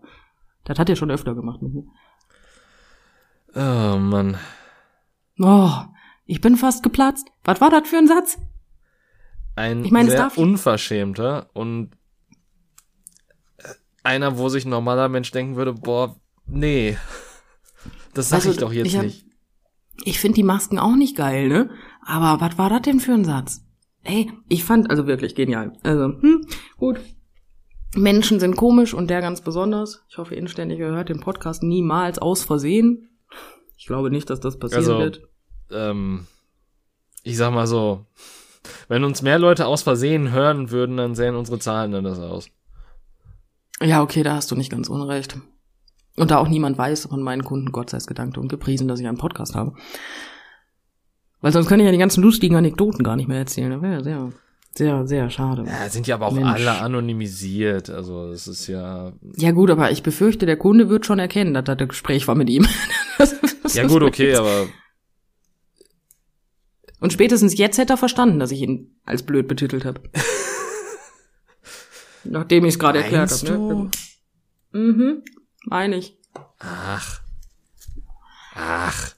Das 0.65 0.79
hat 0.79 0.89
er 0.89 0.97
schon 0.97 1.11
öfter 1.11 1.35
gemacht 1.35 1.63
mit 1.63 1.75
mir. 1.75 1.85
Oh 3.55 3.99
Mann. 3.99 4.37
Oh, 5.39 5.71
ich 6.27 6.41
bin 6.41 6.57
fast 6.57 6.83
geplatzt. 6.83 7.27
Was 7.45 7.61
war 7.61 7.71
das 7.71 7.89
für 7.89 7.97
ein 7.99 8.07
Satz? 8.07 8.39
Ein 9.57 9.85
Ich 9.85 9.91
meine, 9.91 10.09
es 10.09 10.15
sehr 10.15 10.39
unverschämter 10.39 11.51
und 11.55 11.91
äh, 13.59 13.69
einer, 14.05 14.39
wo 14.39 14.49
sich 14.49 14.65
ein 14.65 14.71
normaler 14.71 15.09
Mensch 15.09 15.31
denken 15.33 15.57
würde, 15.57 15.73
boah, 15.75 16.17
nee. 16.47 16.97
Das 18.15 18.29
sag 18.29 18.37
Also, 18.39 18.51
ich 18.51 18.57
doch 18.59 18.73
jetzt 18.73 18.87
ich 18.87 18.97
hab- 18.97 19.05
nicht. 19.05 19.27
Ich 20.05 20.19
finde 20.19 20.37
die 20.37 20.43
Masken 20.43 20.79
auch 20.79 20.97
nicht 20.97 21.17
geil, 21.17 21.49
ne? 21.49 21.71
Aber 22.05 22.41
was 22.41 22.57
war 22.59 22.71
das 22.71 22.83
denn 22.83 23.01
für 23.01 23.13
ein 23.13 23.25
Satz? 23.25 23.65
Ey, 24.03 24.33
ich 24.49 24.65
fand, 24.65 24.91
also 24.91 25.07
wirklich 25.07 25.35
genial. 25.35 25.73
Also, 25.83 26.05
hm, 26.21 26.47
gut. 26.79 27.01
Menschen 27.95 28.41
sind 28.41 28.57
komisch 28.57 28.95
und 28.95 29.11
der 29.11 29.21
ganz 29.21 29.41
besonders. 29.41 30.05
Ich 30.09 30.17
hoffe 30.17 30.35
inständig, 30.35 30.79
ihr 30.79 30.87
hört 30.87 31.09
den 31.09 31.21
Podcast 31.21 31.63
niemals 31.63 32.19
aus 32.19 32.45
Versehen. 32.45 33.09
Ich 33.77 33.87
glaube 33.87 34.11
nicht, 34.11 34.31
dass 34.31 34.41
das 34.41 34.59
passieren 34.59 34.85
Also, 34.85 34.99
wird. 34.99 35.23
Ähm, 35.73 36.27
ich 37.25 37.37
sag 37.37 37.53
mal 37.53 37.67
so, 37.67 38.07
wenn 38.89 39.05
uns 39.05 39.23
mehr 39.23 39.39
Leute 39.39 39.67
aus 39.67 39.83
Versehen 39.83 40.31
hören 40.31 40.71
würden, 40.71 40.97
dann 40.97 41.15
sähen 41.15 41.35
unsere 41.35 41.59
Zahlen 41.59 41.95
anders 41.95 42.19
aus. 42.21 42.49
Ja, 43.83 44.03
okay, 44.03 44.23
da 44.23 44.35
hast 44.35 44.51
du 44.51 44.57
nicht 44.57 44.71
ganz 44.71 44.89
unrecht. 44.89 45.37
Und 46.17 46.31
da 46.31 46.39
auch 46.39 46.49
niemand 46.49 46.77
weiß 46.77 47.07
von 47.07 47.23
meinen 47.23 47.45
Kunden, 47.45 47.73
Gott 47.73 47.91
sei 47.91 47.97
es 47.99 48.07
gedankt 48.07 48.37
und 48.39 48.49
gepriesen, 48.49 48.89
dass 48.89 49.01
ich 49.01 49.07
einen 49.07 49.17
Podcast 49.19 49.55
habe. 49.55 49.75
Weil 51.41 51.53
sonst 51.53 51.69
könnte 51.69 51.83
ich 51.85 51.87
ja 51.87 51.93
die 51.93 51.99
ganzen 51.99 52.23
lustigen 52.23 52.57
Anekdoten 52.57 53.03
gar 53.05 53.17
nicht 53.17 53.29
mehr 53.29 53.39
erzählen. 53.39 53.71
Das 53.71 53.81
wäre 53.81 53.93
ja 53.95 54.03
sehr, 54.03 54.33
sehr, 54.75 55.07
sehr 55.07 55.31
schade. 55.31 55.65
Ja, 55.67 55.89
sind 55.89 56.07
ja 56.07 56.17
aber 56.17 56.27
auch 56.27 56.33
Mensch. 56.35 56.47
alle 56.49 56.81
anonymisiert. 56.81 57.89
Also 57.89 58.29
es 58.31 58.47
ist 58.47 58.67
ja. 58.67 59.13
Ja 59.37 59.53
gut, 59.53 59.71
aber 59.71 59.91
ich 59.91 60.03
befürchte, 60.03 60.45
der 60.47 60.57
Kunde 60.59 60.89
wird 60.91 61.07
schon 61.07 61.19
erkennen, 61.19 61.55
dass 61.55 61.65
das 61.65 61.79
ein 61.79 61.89
Gespräch 61.89 62.29
war 62.29 62.35
mit 62.35 62.51
ihm. 62.51 62.67
Das- 63.19 63.35
das 63.63 63.75
Ja 63.75 63.87
gut, 63.87 64.03
okay, 64.03 64.29
jetzt- 64.29 64.41
aber 64.41 64.67
Und 67.01 67.13
spätestens 67.13 67.57
jetzt 67.57 67.79
hätte 67.79 67.95
er 67.95 67.97
verstanden, 67.99 68.39
dass 68.39 68.51
ich 68.51 68.61
ihn 68.61 68.97
als 69.05 69.23
blöd 69.23 69.47
betitelt 69.49 69.85
habe. 69.85 70.01
Nachdem 72.25 72.65
ich 72.65 72.75
es 72.75 72.79
gerade 72.79 72.99
erklärt 73.03 73.31
habe. 73.31 73.59
Ne? 73.59 73.91
Mhm, 74.73 75.23
meine 75.67 75.97
ich. 75.97 76.19
ach. 76.59 77.21
Ach. 78.55 79.15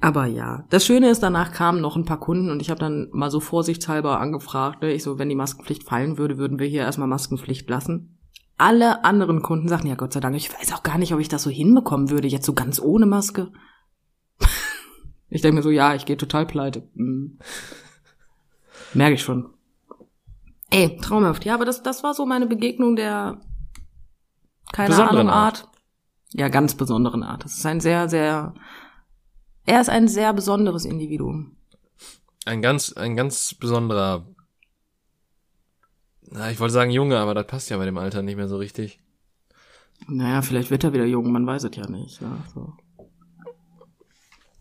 Aber 0.00 0.24
ja, 0.24 0.64
das 0.70 0.86
Schöne 0.86 1.10
ist, 1.10 1.22
danach 1.22 1.52
kamen 1.52 1.82
noch 1.82 1.94
ein 1.94 2.06
paar 2.06 2.20
Kunden 2.20 2.50
und 2.50 2.62
ich 2.62 2.70
habe 2.70 2.80
dann 2.80 3.08
mal 3.12 3.30
so 3.30 3.38
vorsichtshalber 3.38 4.18
angefragt, 4.18 4.80
ne? 4.80 4.92
ich 4.92 5.02
so, 5.02 5.18
wenn 5.18 5.28
die 5.28 5.34
Maskenpflicht 5.34 5.84
fallen 5.84 6.16
würde, 6.16 6.38
würden 6.38 6.58
wir 6.58 6.66
hier 6.66 6.82
erstmal 6.82 7.08
Maskenpflicht 7.08 7.68
lassen. 7.68 8.18
Alle 8.56 9.04
anderen 9.04 9.42
Kunden 9.42 9.68
sagten, 9.68 9.88
ja 9.88 9.96
Gott 9.96 10.14
sei 10.14 10.20
Dank, 10.20 10.36
ich 10.36 10.52
weiß 10.52 10.72
auch 10.72 10.82
gar 10.82 10.96
nicht, 10.96 11.12
ob 11.12 11.20
ich 11.20 11.28
das 11.28 11.42
so 11.42 11.50
hinbekommen 11.50 12.08
würde, 12.10 12.28
jetzt 12.28 12.46
so 12.46 12.54
ganz 12.54 12.80
ohne 12.80 13.06
Maske. 13.06 13.52
Ich 15.32 15.42
denke 15.42 15.58
mir 15.58 15.62
so, 15.62 15.70
ja, 15.70 15.94
ich 15.94 16.06
gehe 16.06 16.16
total 16.16 16.44
pleite. 16.44 16.88
Hm. 16.96 17.38
Merke 18.94 19.14
ich 19.14 19.22
schon. 19.22 19.48
Ey, 20.70 20.98
traumhaft. 21.00 21.44
Ja, 21.44 21.54
aber 21.54 21.64
das, 21.64 21.84
das 21.84 22.02
war 22.02 22.14
so 22.14 22.26
meine 22.26 22.48
Begegnung 22.48 22.96
der, 22.96 23.40
keine 24.72 24.90
Besonderen 24.90 25.18
Ahnung, 25.28 25.32
Art. 25.32 25.68
Ja, 26.32 26.48
ganz 26.48 26.74
besonderen 26.74 27.22
Art. 27.22 27.44
Das 27.44 27.54
ist 27.56 27.66
ein 27.66 27.80
sehr, 27.80 28.08
sehr, 28.08 28.54
er 29.66 29.80
ist 29.80 29.90
ein 29.90 30.08
sehr 30.08 30.32
besonderes 30.32 30.84
Individuum. 30.84 31.56
Ein 32.46 32.62
ganz, 32.62 32.92
ein 32.92 33.16
ganz 33.16 33.54
besonderer, 33.54 34.26
na, 36.30 36.50
ich 36.50 36.60
wollte 36.60 36.72
sagen 36.74 36.90
Junge, 36.90 37.18
aber 37.18 37.34
das 37.34 37.46
passt 37.46 37.70
ja 37.70 37.76
bei 37.76 37.84
dem 37.84 37.98
Alter 37.98 38.22
nicht 38.22 38.36
mehr 38.36 38.48
so 38.48 38.56
richtig. 38.56 39.00
Naja, 40.06 40.40
vielleicht 40.42 40.70
wird 40.70 40.84
er 40.84 40.92
wieder 40.92 41.04
jung, 41.04 41.30
man 41.32 41.46
weiß 41.46 41.64
es 41.64 41.76
ja 41.76 41.86
nicht. 41.88 42.20
Ja, 42.22 42.38
so. 42.54 42.72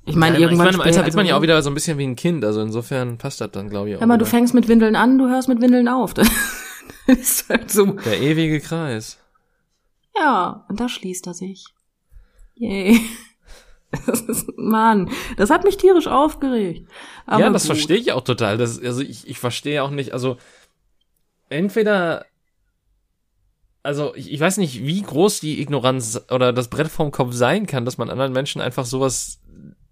Ich 0.06 0.16
meine, 0.16 0.36
Ja, 0.40 0.42
irgendwann. 0.42 0.70
ich 0.70 0.78
meine, 0.78 0.84
im 0.84 0.88
Alter 0.94 1.06
wird 1.06 1.16
man 1.16 1.26
ja 1.28 1.34
auch 1.34 1.38
also- 1.38 1.44
wieder 1.44 1.62
so 1.62 1.70
ein 1.70 1.76
bisschen 1.76 1.98
wie 2.00 2.08
ein 2.08 2.16
Kind, 2.16 2.44
also 2.44 2.62
insofern 2.62 3.18
passt 3.20 3.40
das 3.42 3.52
dann, 3.52 3.70
glaube 3.70 3.90
ich, 3.90 3.96
auch. 3.96 4.00
Hör 4.02 4.08
mal, 4.08 4.18
du 4.18 4.26
fängst 4.26 4.54
mit 4.56 4.68
Windeln 4.68 4.96
an, 4.96 5.18
du 5.18 5.30
hörst 5.30 5.48
mit 5.48 5.62
Windeln 5.62 5.88
auf. 5.88 6.14
Das 7.08 7.18
ist 7.18 7.50
halt 7.50 7.72
so. 7.72 7.86
Der 7.88 8.20
ewige 8.22 8.60
Kreis. 8.60 9.18
Ja, 10.20 10.66
und 10.70 10.80
da 10.80 10.90
schließt 10.90 11.28
er 11.28 11.34
sich. 11.34 11.66
Yay. 12.56 13.00
Das 14.06 14.22
ist, 14.22 14.56
Mann, 14.56 15.10
das 15.38 15.50
hat 15.50 15.64
mich 15.64 15.78
tierisch 15.78 16.06
aufgeregt. 16.06 16.88
Aber 17.26 17.42
ja, 17.42 17.50
das 17.50 17.64
gut. 17.64 17.72
verstehe 17.72 17.98
ich 17.98 18.12
auch 18.12 18.24
total. 18.24 18.56
Das, 18.56 18.80
also 18.80 19.02
ich, 19.02 19.28
ich 19.28 19.40
verstehe 19.40 19.82
auch 19.82 19.90
nicht, 19.90 20.14
also 20.14 20.38
entweder, 21.50 22.28
also 23.82 24.14
ich, 24.14 24.32
ich 24.32 24.40
weiß 24.40 24.58
nicht, 24.58 24.84
wie 24.84 25.02
groß 25.02 25.40
die 25.40 25.60
Ignoranz 25.60 26.22
oder 26.30 26.54
das 26.54 26.68
Brett 26.68 26.90
vom 26.90 27.10
Kopf 27.10 27.34
sein 27.34 27.66
kann, 27.66 27.84
dass 27.84 27.98
man 27.98 28.12
anderen 28.12 28.32
Menschen 28.32 28.62
einfach 28.62 28.86
sowas 28.86 29.42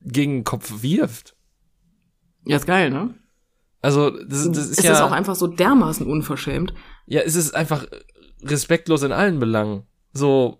gegen 0.01 0.33
den 0.33 0.43
Kopf 0.43 0.83
wirft. 0.83 1.35
Ja, 2.45 2.57
ist 2.57 2.67
geil, 2.67 2.91
ne? 2.91 3.15
Also 3.81 4.11
das, 4.11 4.47
das 4.51 4.69
ist 4.69 4.77
es 4.77 4.85
ja, 4.85 4.93
ist 4.93 5.01
auch 5.01 5.11
einfach 5.11 5.35
so 5.35 5.47
dermaßen 5.47 6.05
unverschämt. 6.05 6.71
ja, 7.07 7.21
es 7.21 7.35
ist 7.35 7.55
einfach 7.55 7.87
respektlos 8.43 9.01
in 9.01 9.11
allen 9.11 9.39
Belangen. 9.39 9.87
So, 10.13 10.59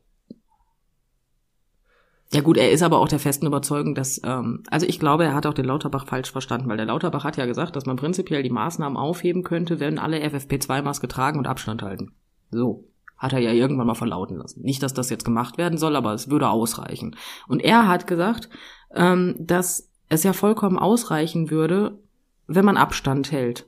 Ja 2.34 2.42
gut, 2.42 2.58
er 2.58 2.72
ist 2.72 2.84
aber 2.84 3.00
auch 3.00 3.08
der 3.08 3.20
festen 3.20 3.46
Überzeugung, 3.46 3.96
dass, 3.96 4.20
ähm, 4.26 4.64
also 4.70 4.86
ich 4.86 5.00
glaube, 5.00 5.24
er 5.24 5.34
hat 5.34 5.46
auch 5.46 5.54
den 5.54 5.66
Lauterbach 5.66 6.06
falsch 6.06 6.32
verstanden, 6.32 6.68
weil 6.68 6.76
der 6.76 6.86
Lauterbach 6.86 7.24
hat 7.24 7.38
ja 7.38 7.46
gesagt, 7.46 7.76
dass 7.76 7.86
man 7.86 7.96
prinzipiell 7.96 8.44
die 8.44 8.50
Maßnahmen 8.50 8.98
aufheben 8.98 9.44
könnte, 9.44 9.80
wenn 9.80 9.98
alle 9.98 10.20
FFP2-Maske 10.20 11.08
tragen 11.08 11.40
und 11.40 11.48
Abstand 11.48 11.82
halten. 11.82 12.12
So. 12.52 12.86
Hat 13.18 13.34
er 13.34 13.40
ja 13.40 13.52
irgendwann 13.52 13.88
mal 13.88 13.96
verlauten 13.96 14.38
lassen. 14.38 14.62
Nicht, 14.62 14.84
dass 14.84 14.94
das 14.94 15.10
jetzt 15.10 15.26
gemacht 15.26 15.58
werden 15.58 15.80
soll, 15.80 15.96
aber 15.96 16.14
es 16.14 16.30
würde 16.30 16.50
ausreichen. 16.50 17.16
Und 17.48 17.64
er 17.64 17.88
hat 17.88 18.06
gesagt, 18.06 18.50
ähm, 18.94 19.36
dass 19.40 19.90
es 20.10 20.24
ja 20.24 20.34
vollkommen 20.34 20.78
ausreichen 20.78 21.50
würde, 21.50 21.98
wenn 22.46 22.66
man 22.66 22.78
Abstand 22.78 23.32
hält. 23.32 23.68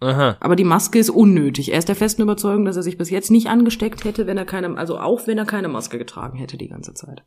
Aha. 0.00 0.36
Aber 0.40 0.56
die 0.56 0.64
Maske 0.64 0.98
ist 0.98 1.10
unnötig. 1.10 1.72
Er 1.72 1.78
ist 1.78 1.88
der 1.88 1.96
festen 1.96 2.22
Überzeugung, 2.22 2.64
dass 2.64 2.76
er 2.76 2.82
sich 2.82 2.98
bis 2.98 3.10
jetzt 3.10 3.30
nicht 3.30 3.48
angesteckt 3.48 4.04
hätte, 4.04 4.26
wenn 4.26 4.36
er 4.38 4.44
keine, 4.44 4.76
also 4.76 4.98
auch 4.98 5.26
wenn 5.26 5.38
er 5.38 5.44
keine 5.46 5.68
Maske 5.68 5.98
getragen 5.98 6.36
hätte 6.38 6.56
die 6.56 6.68
ganze 6.68 6.94
Zeit. 6.94 7.24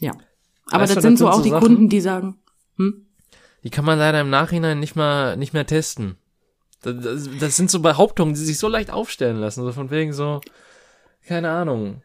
Ja. 0.00 0.12
Aber 0.70 0.82
Weißt 0.82 0.90
das 0.96 1.02
du, 1.02 1.08
sind 1.08 1.12
das 1.14 1.18
so 1.20 1.28
auch 1.28 1.36
so 1.36 1.42
die 1.42 1.50
Sachen- 1.50 1.62
Kunden, 1.66 1.88
die 1.88 2.00
sagen, 2.00 2.38
hm? 2.76 3.06
Die 3.62 3.70
kann 3.70 3.84
man 3.84 3.98
leider 3.98 4.20
im 4.20 4.30
Nachhinein 4.30 4.80
nicht 4.80 4.94
mal 4.96 5.36
nicht 5.36 5.54
mehr 5.54 5.66
testen. 5.66 6.16
Das, 6.82 6.96
das, 7.02 7.28
das 7.40 7.56
sind 7.56 7.70
so 7.70 7.80
Behauptungen, 7.80 8.34
die 8.34 8.40
sich 8.40 8.58
so 8.58 8.68
leicht 8.68 8.90
aufstellen 8.90 9.38
lassen, 9.38 9.62
so 9.64 9.72
von 9.72 9.90
wegen 9.90 10.12
so, 10.12 10.40
keine 11.26 11.50
Ahnung. 11.50 12.02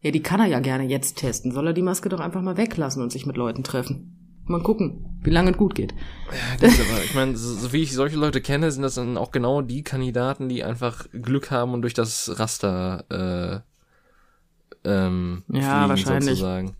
Ja, 0.00 0.10
die 0.10 0.22
kann 0.22 0.40
er 0.40 0.46
ja 0.46 0.60
gerne 0.60 0.84
jetzt 0.84 1.16
testen. 1.18 1.52
Soll 1.52 1.66
er 1.66 1.72
die 1.74 1.82
Maske 1.82 2.08
doch 2.08 2.20
einfach 2.20 2.40
mal 2.42 2.56
weglassen 2.56 3.02
und 3.02 3.10
sich 3.12 3.26
mit 3.26 3.36
Leuten 3.36 3.64
treffen? 3.64 4.40
Mal 4.46 4.62
gucken, 4.62 5.13
wie 5.24 5.30
lange 5.30 5.50
es 5.50 5.56
gut 5.56 5.74
geht. 5.74 5.94
Ja, 6.30 6.68
gut, 6.68 6.78
aber 6.80 7.04
ich 7.04 7.14
meine, 7.14 7.36
so, 7.36 7.54
so 7.54 7.72
wie 7.72 7.82
ich 7.82 7.92
solche 7.92 8.16
Leute 8.16 8.40
kenne, 8.40 8.70
sind 8.70 8.82
das 8.82 8.94
dann 8.94 9.16
auch 9.16 9.30
genau 9.30 9.62
die 9.62 9.82
Kandidaten, 9.82 10.48
die 10.48 10.64
einfach 10.64 11.06
Glück 11.12 11.50
haben 11.50 11.72
und 11.72 11.82
durch 11.82 11.94
das 11.94 12.38
Raster 12.38 13.64
äh, 14.84 14.88
ähm, 14.88 15.42
Ja, 15.48 15.88
wahrscheinlich. 15.88 16.38
sozusagen. 16.38 16.76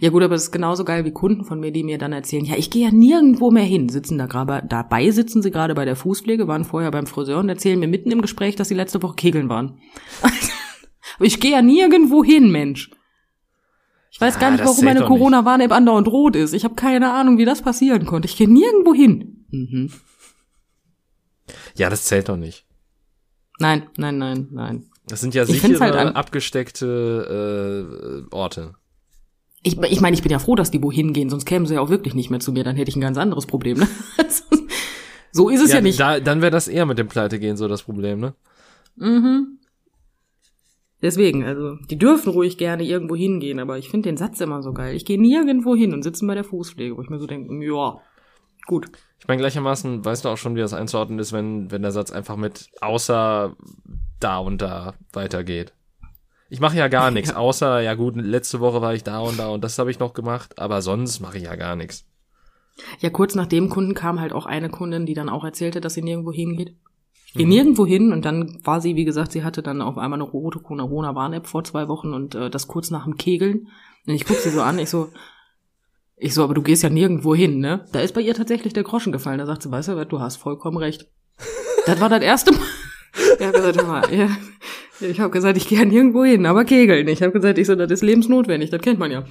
Ja 0.00 0.10
gut, 0.10 0.22
aber 0.22 0.34
es 0.34 0.44
ist 0.44 0.52
genauso 0.52 0.84
geil 0.84 1.04
wie 1.04 1.10
Kunden 1.10 1.44
von 1.44 1.58
mir, 1.58 1.72
die 1.72 1.82
mir 1.82 1.98
dann 1.98 2.12
erzählen, 2.12 2.44
ja, 2.44 2.56
ich 2.56 2.70
gehe 2.70 2.84
ja 2.84 2.92
nirgendwo 2.92 3.50
mehr 3.50 3.64
hin. 3.64 3.88
Sitzen 3.88 4.18
da 4.18 4.26
gerade, 4.26 4.66
dabei 4.66 5.10
sitzen 5.10 5.42
sie 5.42 5.50
gerade 5.50 5.74
bei 5.74 5.84
der 5.84 5.96
Fußpflege, 5.96 6.46
waren 6.46 6.64
vorher 6.64 6.90
beim 6.90 7.06
Friseur 7.06 7.38
und 7.38 7.48
erzählen 7.48 7.80
mir 7.80 7.88
mitten 7.88 8.10
im 8.10 8.22
Gespräch, 8.22 8.54
dass 8.54 8.68
sie 8.68 8.74
letzte 8.74 9.02
Woche 9.02 9.16
kegeln 9.16 9.48
waren. 9.48 9.80
ich 11.20 11.40
gehe 11.40 11.52
ja 11.52 11.62
nirgendwo 11.62 12.22
hin, 12.22 12.50
Mensch. 12.52 12.90
Ich 14.12 14.20
weiß 14.20 14.34
Ja, 14.34 14.40
gar 14.40 14.50
nicht, 14.50 14.62
warum 14.62 14.84
meine. 14.84 15.04
Corona-Warn-App 15.04 15.72
andauernd 15.72 16.06
rot 16.06 16.36
ist. 16.36 16.52
Ich 16.52 16.64
habe 16.64 16.74
keine 16.74 17.12
Ahnung, 17.12 17.38
wie 17.38 17.46
das 17.46 17.62
passieren 17.62 18.04
konnte. 18.04 18.28
Ich 18.28 18.36
gehe 18.36 18.48
nirgendwo 18.48 18.92
hin. 18.92 19.46
Mhm. 19.50 19.90
Ja, 21.76 21.88
das 21.88 22.04
zählt 22.04 22.28
doch 22.28 22.36
nicht. 22.36 22.66
Nein, 23.58 23.86
nein, 23.96 24.18
nein, 24.18 24.48
nein. 24.50 24.84
Das 25.06 25.22
sind 25.22 25.34
ja 25.34 25.46
find's 25.46 25.62
sichere, 25.62 25.80
halt 25.80 26.14
abgesteckte 26.14 28.28
äh, 28.30 28.34
Orte. 28.34 28.74
Ich, 29.62 29.78
ich 29.78 30.00
meine, 30.00 30.14
ich 30.14 30.22
bin 30.22 30.30
ja 30.30 30.38
froh, 30.38 30.56
dass 30.56 30.70
die 30.70 30.82
wohin 30.82 31.14
gehen, 31.14 31.30
sonst 31.30 31.46
kämen 31.46 31.66
sie 31.66 31.74
ja 31.74 31.80
auch 31.80 31.88
wirklich 31.88 32.14
nicht 32.14 32.30
mehr 32.30 32.40
zu 32.40 32.52
mir. 32.52 32.64
Dann 32.64 32.76
hätte 32.76 32.90
ich 32.90 32.96
ein 32.96 33.00
ganz 33.00 33.16
anderes 33.16 33.46
Problem. 33.46 33.78
Ne? 33.78 33.88
so 35.32 35.48
ist 35.48 35.62
es 35.62 35.72
ja, 35.72 35.80
nicht. 35.80 35.98
Da, 35.98 36.20
dann 36.20 36.42
wäre 36.42 36.50
das 36.50 36.68
eher 36.68 36.84
mit 36.84 36.98
dem 36.98 37.08
Pleitegehen 37.08 37.56
so 37.56 37.66
das 37.66 37.82
Problem, 37.82 38.20
ne? 38.20 38.34
Mhm. 38.96 39.58
Deswegen, 41.02 41.44
also, 41.44 41.76
die 41.90 41.98
dürfen 41.98 42.32
ruhig 42.32 42.56
gerne 42.58 42.84
irgendwo 42.84 43.16
hingehen, 43.16 43.58
aber 43.58 43.76
ich 43.76 43.90
finde 43.90 44.08
den 44.08 44.16
Satz 44.16 44.40
immer 44.40 44.62
so 44.62 44.72
geil. 44.72 44.94
Ich 44.94 45.04
gehe 45.04 45.20
nirgendwo 45.20 45.74
hin 45.74 45.92
und 45.92 46.04
sitze 46.04 46.24
bei 46.24 46.34
der 46.34 46.44
Fußpflege, 46.44 46.96
wo 46.96 47.02
ich 47.02 47.10
mir 47.10 47.18
so 47.18 47.26
denke, 47.26 47.52
ja, 47.64 47.98
gut. 48.66 48.86
Ich 49.18 49.26
meine, 49.26 49.40
gleichermaßen 49.40 50.04
weißt 50.04 50.24
du 50.24 50.28
auch 50.28 50.36
schon, 50.36 50.54
wie 50.54 50.60
das 50.60 50.72
einzuordnen 50.72 51.18
ist, 51.18 51.32
wenn, 51.32 51.72
wenn 51.72 51.82
der 51.82 51.90
Satz 51.90 52.12
einfach 52.12 52.36
mit 52.36 52.70
außer 52.80 53.56
da 54.20 54.38
und 54.38 54.62
da 54.62 54.94
weitergeht. 55.12 55.74
Ich 56.48 56.60
mache 56.60 56.76
ja 56.76 56.86
gar 56.86 57.10
nichts, 57.10 57.34
außer, 57.34 57.80
ja 57.80 57.94
gut, 57.94 58.14
letzte 58.16 58.60
Woche 58.60 58.80
war 58.80 58.94
ich 58.94 59.02
da 59.02 59.18
und 59.18 59.40
da 59.40 59.48
und 59.48 59.64
das 59.64 59.78
habe 59.80 59.90
ich 59.90 59.98
noch 59.98 60.14
gemacht, 60.14 60.58
aber 60.60 60.82
sonst 60.82 61.18
mache 61.18 61.38
ich 61.38 61.44
ja 61.44 61.56
gar 61.56 61.74
nichts. 61.74 62.06
Ja, 63.00 63.10
kurz 63.10 63.34
nach 63.34 63.46
dem 63.46 63.68
Kunden 63.68 63.94
kam 63.94 64.20
halt 64.20 64.32
auch 64.32 64.46
eine 64.46 64.70
Kundin, 64.70 65.04
die 65.04 65.14
dann 65.14 65.28
auch 65.28 65.44
erzählte, 65.44 65.80
dass 65.80 65.94
sie 65.94 66.02
nirgendwo 66.02 66.32
hingeht. 66.32 66.76
Ich 67.32 67.38
gehe 67.38 67.48
nirgendwo 67.48 67.86
hin 67.86 68.12
und 68.12 68.26
dann 68.26 68.58
war 68.62 68.82
sie, 68.82 68.94
wie 68.94 69.06
gesagt, 69.06 69.32
sie 69.32 69.42
hatte 69.42 69.62
dann 69.62 69.80
auf 69.80 69.96
einmal 69.96 70.20
eine 70.20 70.28
rote 70.28 70.58
Corona-Warn-App 70.58 71.46
vor 71.46 71.64
zwei 71.64 71.88
Wochen 71.88 72.12
und 72.12 72.34
äh, 72.34 72.50
das 72.50 72.68
kurz 72.68 72.90
nach 72.90 73.04
dem 73.04 73.16
Kegeln. 73.16 73.68
Und 74.06 74.12
ich 74.12 74.26
guck 74.26 74.36
sie 74.36 74.50
so 74.50 74.60
an, 74.60 74.78
ich 74.78 74.90
so, 74.90 75.08
ich 76.14 76.34
so, 76.34 76.44
aber 76.44 76.52
du 76.52 76.60
gehst 76.60 76.82
ja 76.82 76.90
nirgendwo 76.90 77.34
hin, 77.34 77.58
ne? 77.58 77.86
Da 77.92 78.00
ist 78.00 78.12
bei 78.12 78.20
ihr 78.20 78.34
tatsächlich 78.34 78.74
der 78.74 78.82
Groschen 78.82 79.12
gefallen. 79.12 79.38
Da 79.38 79.46
sagt 79.46 79.62
sie, 79.62 79.70
weißt 79.70 79.88
du 79.88 79.96
was, 79.96 80.08
du 80.08 80.20
hast 80.20 80.36
vollkommen 80.36 80.76
recht. 80.76 81.08
das 81.86 82.00
war 82.02 82.10
das 82.10 82.22
erste 82.22 82.52
Mal. 82.52 82.60
Ich 83.38 83.44
habe 83.44 83.52
gesagt, 83.52 83.86
mal, 83.86 84.14
ja, 84.14 84.30
ich 85.00 85.20
habe 85.20 85.30
gesagt, 85.30 85.58
ich 85.58 85.68
gehe 85.68 85.78
ja 85.78 85.84
nirgendwo 85.84 86.24
hin, 86.24 86.46
aber 86.46 86.64
kegeln. 86.64 87.08
Ich 87.08 87.22
habe 87.22 87.32
gesagt, 87.32 87.58
ich 87.58 87.66
so, 87.66 87.74
das 87.74 87.90
ist 87.90 88.02
lebensnotwendig, 88.02 88.70
das 88.70 88.80
kennt 88.80 88.98
man 88.98 89.10
ja. 89.10 89.24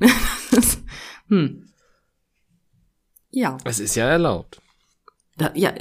Das, 0.52 0.80
hm. 1.28 1.68
Ja. 3.32 3.56
Es 3.64 3.80
ist 3.80 3.96
ja 3.96 4.08
erlaubt. 4.08 4.60
Da, 5.36 5.50
ja, 5.56 5.72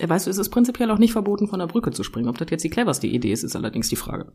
weißt 0.00 0.26
du, 0.26 0.30
es 0.30 0.38
ist 0.38 0.50
prinzipiell 0.50 0.90
auch 0.90 0.98
nicht 0.98 1.12
verboten, 1.12 1.48
von 1.48 1.58
der 1.58 1.66
Brücke 1.66 1.90
zu 1.90 2.02
springen. 2.02 2.28
Ob 2.28 2.38
das 2.38 2.50
jetzt 2.50 2.64
die 2.64 2.70
cleverste 2.70 3.06
Idee 3.06 3.32
ist, 3.32 3.42
ist 3.42 3.56
allerdings 3.56 3.88
die 3.88 3.96
Frage. 3.96 4.32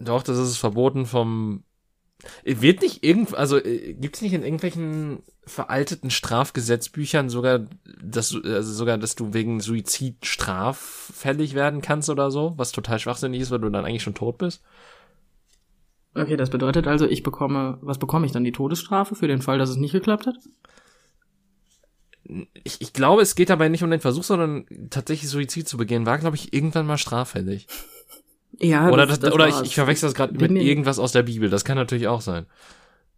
Doch, 0.00 0.22
das 0.22 0.38
ist 0.38 0.56
verboten 0.56 1.06
vom. 1.06 1.64
Wird 2.44 2.80
nicht 2.80 3.04
irgend, 3.04 3.34
also 3.34 3.60
gibt 3.60 4.16
es 4.16 4.22
nicht 4.22 4.32
in 4.32 4.42
irgendwelchen 4.42 5.22
veralteten 5.44 6.10
Strafgesetzbüchern 6.10 7.28
sogar, 7.28 7.66
dass 8.02 8.30
du, 8.30 8.40
also 8.42 8.72
sogar, 8.72 8.96
dass 8.96 9.14
du 9.14 9.34
wegen 9.34 9.60
Suizid 9.60 10.24
straffällig 10.24 11.54
werden 11.54 11.82
kannst 11.82 12.08
oder 12.08 12.30
so, 12.30 12.54
was 12.56 12.72
total 12.72 12.98
schwachsinnig 12.98 13.40
ist, 13.40 13.50
weil 13.50 13.58
du 13.58 13.68
dann 13.68 13.84
eigentlich 13.84 14.02
schon 14.02 14.14
tot 14.14 14.38
bist? 14.38 14.62
Okay, 16.14 16.36
das 16.36 16.48
bedeutet 16.48 16.86
also, 16.86 17.06
ich 17.06 17.22
bekomme, 17.22 17.78
was 17.82 17.98
bekomme 17.98 18.24
ich 18.24 18.32
dann? 18.32 18.44
Die 18.44 18.52
Todesstrafe 18.52 19.16
für 19.16 19.28
den 19.28 19.42
Fall, 19.42 19.58
dass 19.58 19.68
es 19.68 19.76
nicht 19.76 19.92
geklappt 19.92 20.26
hat? 20.26 20.36
Ich, 22.64 22.80
ich 22.80 22.92
glaube, 22.92 23.22
es 23.22 23.34
geht 23.34 23.50
dabei 23.50 23.68
nicht 23.68 23.82
um 23.82 23.90
den 23.90 24.00
Versuch, 24.00 24.24
sondern 24.24 24.66
tatsächlich 24.90 25.28
Suizid 25.30 25.68
zu 25.68 25.76
begehen, 25.76 26.06
war, 26.06 26.18
glaube 26.18 26.36
ich, 26.36 26.52
irgendwann 26.54 26.86
mal 26.86 26.98
straffällig. 26.98 27.66
Ja, 28.58 28.90
oder 28.90 29.06
das, 29.06 29.22
oder 29.24 29.48
ich, 29.48 29.54
war's. 29.54 29.66
ich 29.66 29.74
verwechsel 29.74 30.08
das 30.08 30.14
gerade 30.14 30.32
mit 30.34 30.50
mir- 30.50 30.62
irgendwas 30.62 30.98
aus 30.98 31.12
der 31.12 31.22
Bibel. 31.24 31.50
Das 31.50 31.64
kann 31.64 31.76
natürlich 31.76 32.06
auch 32.08 32.20
sein. 32.20 32.46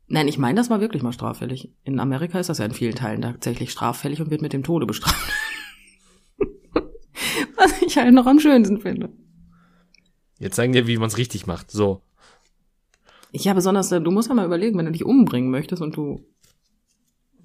Nein, 0.08 0.28
ich 0.28 0.38
meine, 0.38 0.56
das 0.56 0.70
war 0.70 0.80
wirklich 0.80 1.02
mal 1.02 1.12
straffällig. 1.12 1.70
In 1.84 2.00
Amerika 2.00 2.38
ist 2.38 2.48
das 2.48 2.58
ja 2.58 2.64
in 2.64 2.72
vielen 2.72 2.94
Teilen 2.94 3.22
tatsächlich 3.22 3.70
straffällig 3.72 4.20
und 4.20 4.30
wird 4.30 4.40
mit 4.42 4.52
dem 4.52 4.62
Tode 4.62 4.86
bestraft. 4.86 5.32
was 7.56 7.82
ich 7.82 7.96
halt 7.96 8.14
noch 8.14 8.26
am 8.26 8.38
schönsten 8.40 8.80
finde. 8.80 9.10
Jetzt 10.38 10.56
zeigen 10.56 10.72
dir, 10.72 10.86
wie 10.86 10.96
man 10.98 11.08
es 11.08 11.18
richtig 11.18 11.46
macht. 11.46 11.70
So. 11.70 12.02
Ja, 13.32 13.52
besonders, 13.54 13.88
du 13.88 14.10
musst 14.10 14.28
ja 14.28 14.34
mal 14.34 14.46
überlegen, 14.46 14.78
wenn 14.78 14.86
du 14.86 14.92
dich 14.92 15.04
umbringen 15.04 15.50
möchtest 15.50 15.82
und 15.82 15.96
du 15.96 16.24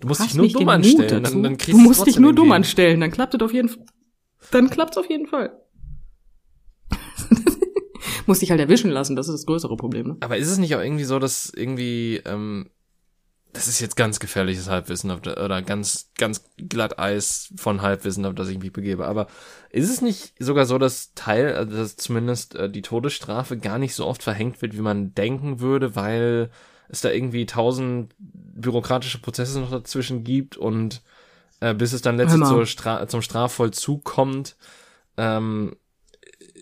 Du 0.01 0.07
musst 0.07 0.23
dich 0.23 0.33
nur 0.33 0.47
dumm 0.47 0.67
anstellen. 0.67 1.23
Dann, 1.23 1.43
dann 1.43 1.57
kriegst 1.57 1.79
du 1.79 1.83
musst 1.83 2.05
dich 2.05 2.19
nur 2.19 2.33
dumm 2.33 2.51
anstellen, 2.51 2.99
dann 2.99 3.11
klappt 3.11 3.35
es 3.35 3.41
auf 3.41 3.53
jeden 3.53 3.69
Fall. 3.69 3.85
Dann 4.49 4.69
klappt's 4.69 4.97
auf 4.97 5.09
jeden 5.09 5.27
Fall. 5.27 5.61
musst 8.25 8.41
dich 8.41 8.49
halt 8.49 8.59
erwischen 8.59 8.89
lassen, 8.89 9.15
das 9.15 9.27
ist 9.27 9.33
das 9.33 9.45
größere 9.45 9.77
Problem. 9.77 10.07
Ne? 10.07 10.17
Aber 10.21 10.37
ist 10.37 10.49
es 10.49 10.57
nicht 10.57 10.75
auch 10.75 10.81
irgendwie 10.81 11.03
so, 11.03 11.19
dass 11.19 11.51
irgendwie, 11.55 12.19
ähm, 12.25 12.71
das 13.53 13.67
ist 13.67 13.79
jetzt 13.79 13.95
ganz 13.95 14.19
gefährliches 14.19 14.69
Halbwissen 14.69 15.11
oder 15.11 15.61
ganz, 15.61 16.09
ganz 16.17 16.43
glatt 16.57 16.97
Eis 16.97 17.53
von 17.55 17.83
Halbwissen, 17.83 18.25
auf 18.25 18.33
das 18.33 18.49
ich 18.49 18.57
mich 18.57 18.73
begebe. 18.73 19.05
Aber 19.05 19.27
ist 19.69 19.89
es 19.89 20.01
nicht 20.01 20.33
sogar 20.39 20.65
so, 20.65 20.79
dass 20.79 21.13
Teil, 21.13 21.53
also 21.53 21.77
dass 21.77 21.95
zumindest 21.95 22.55
äh, 22.55 22.69
die 22.69 22.81
Todesstrafe 22.81 23.57
gar 23.57 23.77
nicht 23.77 23.93
so 23.93 24.07
oft 24.07 24.23
verhängt 24.23 24.61
wird, 24.61 24.75
wie 24.75 24.81
man 24.81 25.13
denken 25.13 25.59
würde, 25.59 25.95
weil 25.95 26.49
es 26.91 27.01
da 27.01 27.09
irgendwie 27.09 27.45
tausend 27.45 28.13
bürokratische 28.19 29.19
Prozesse 29.19 29.59
noch 29.59 29.71
dazwischen 29.71 30.23
gibt 30.23 30.57
und 30.57 31.01
äh, 31.61 31.73
bis 31.73 31.93
es 31.93 32.01
dann 32.01 32.17
letztlich 32.17 32.43
zur 32.43 32.65
Stra 32.65 33.07
zum 33.07 33.21
Strafvollzug 33.21 34.03
kommt, 34.03 34.57
ähm, 35.17 35.75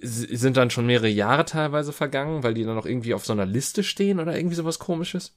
sind 0.02 0.56
dann 0.56 0.70
schon 0.70 0.86
mehrere 0.86 1.10
Jahre 1.10 1.46
teilweise 1.46 1.92
vergangen, 1.92 2.44
weil 2.44 2.54
die 2.54 2.64
dann 2.64 2.76
noch 2.76 2.86
irgendwie 2.86 3.14
auf 3.14 3.26
so 3.26 3.34
einer 3.34 3.46
Liste 3.46 3.84
stehen 3.84 4.20
oder 4.20 4.36
irgendwie 4.36 4.56
sowas 4.56 4.80
komisches? 4.80 5.36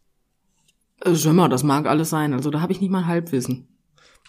Äh, 1.00 1.16
Schimmer, 1.16 1.48
das 1.48 1.62
mag 1.62 1.86
alles 1.86 2.10
sein. 2.10 2.32
Also 2.32 2.50
da 2.50 2.60
habe 2.60 2.72
ich 2.72 2.80
nicht 2.80 2.90
mal 2.90 3.06
Halbwissen. 3.06 3.68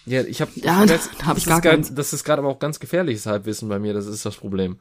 Ja, 0.05 0.21
ich 0.21 0.41
habe 0.41 0.51
ja, 0.55 0.85
da, 0.85 0.97
da 1.19 1.25
hab 1.25 1.37
ich 1.37 1.45
gar 1.45 1.61
keins. 1.61 1.93
Das 1.93 2.13
ist 2.13 2.23
gerade 2.23 2.41
aber 2.41 2.49
auch 2.49 2.59
ganz 2.59 2.79
gefährliches 2.79 3.25
Halbwissen 3.25 3.69
bei 3.69 3.79
mir, 3.79 3.93
das 3.93 4.07
ist 4.07 4.25
das 4.25 4.35
Problem. 4.35 4.79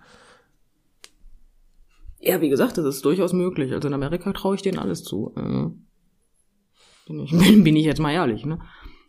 Ja, 2.24 2.40
wie 2.40 2.48
gesagt, 2.48 2.78
das 2.78 2.84
ist 2.84 3.04
durchaus 3.04 3.32
möglich. 3.32 3.72
Also 3.72 3.88
in 3.88 3.94
Amerika 3.94 4.32
traue 4.32 4.54
ich 4.54 4.62
denen 4.62 4.78
alles 4.78 5.02
zu. 5.02 5.32
Also, 5.34 5.74
bin, 7.06 7.20
ich, 7.20 7.30
bin, 7.64 7.76
ich 7.76 7.84
jetzt 7.84 8.00
mal 8.00 8.12
ehrlich, 8.12 8.46
ne? 8.46 8.60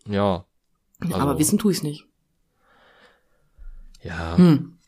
Ja. 0.07 0.45
Also, 0.99 1.15
aber 1.15 1.37
wissen 1.37 1.59
tue 1.59 1.71
ich's 1.71 1.83
nicht. 1.83 2.07
Ja. 4.01 4.35
Hm. 4.37 4.79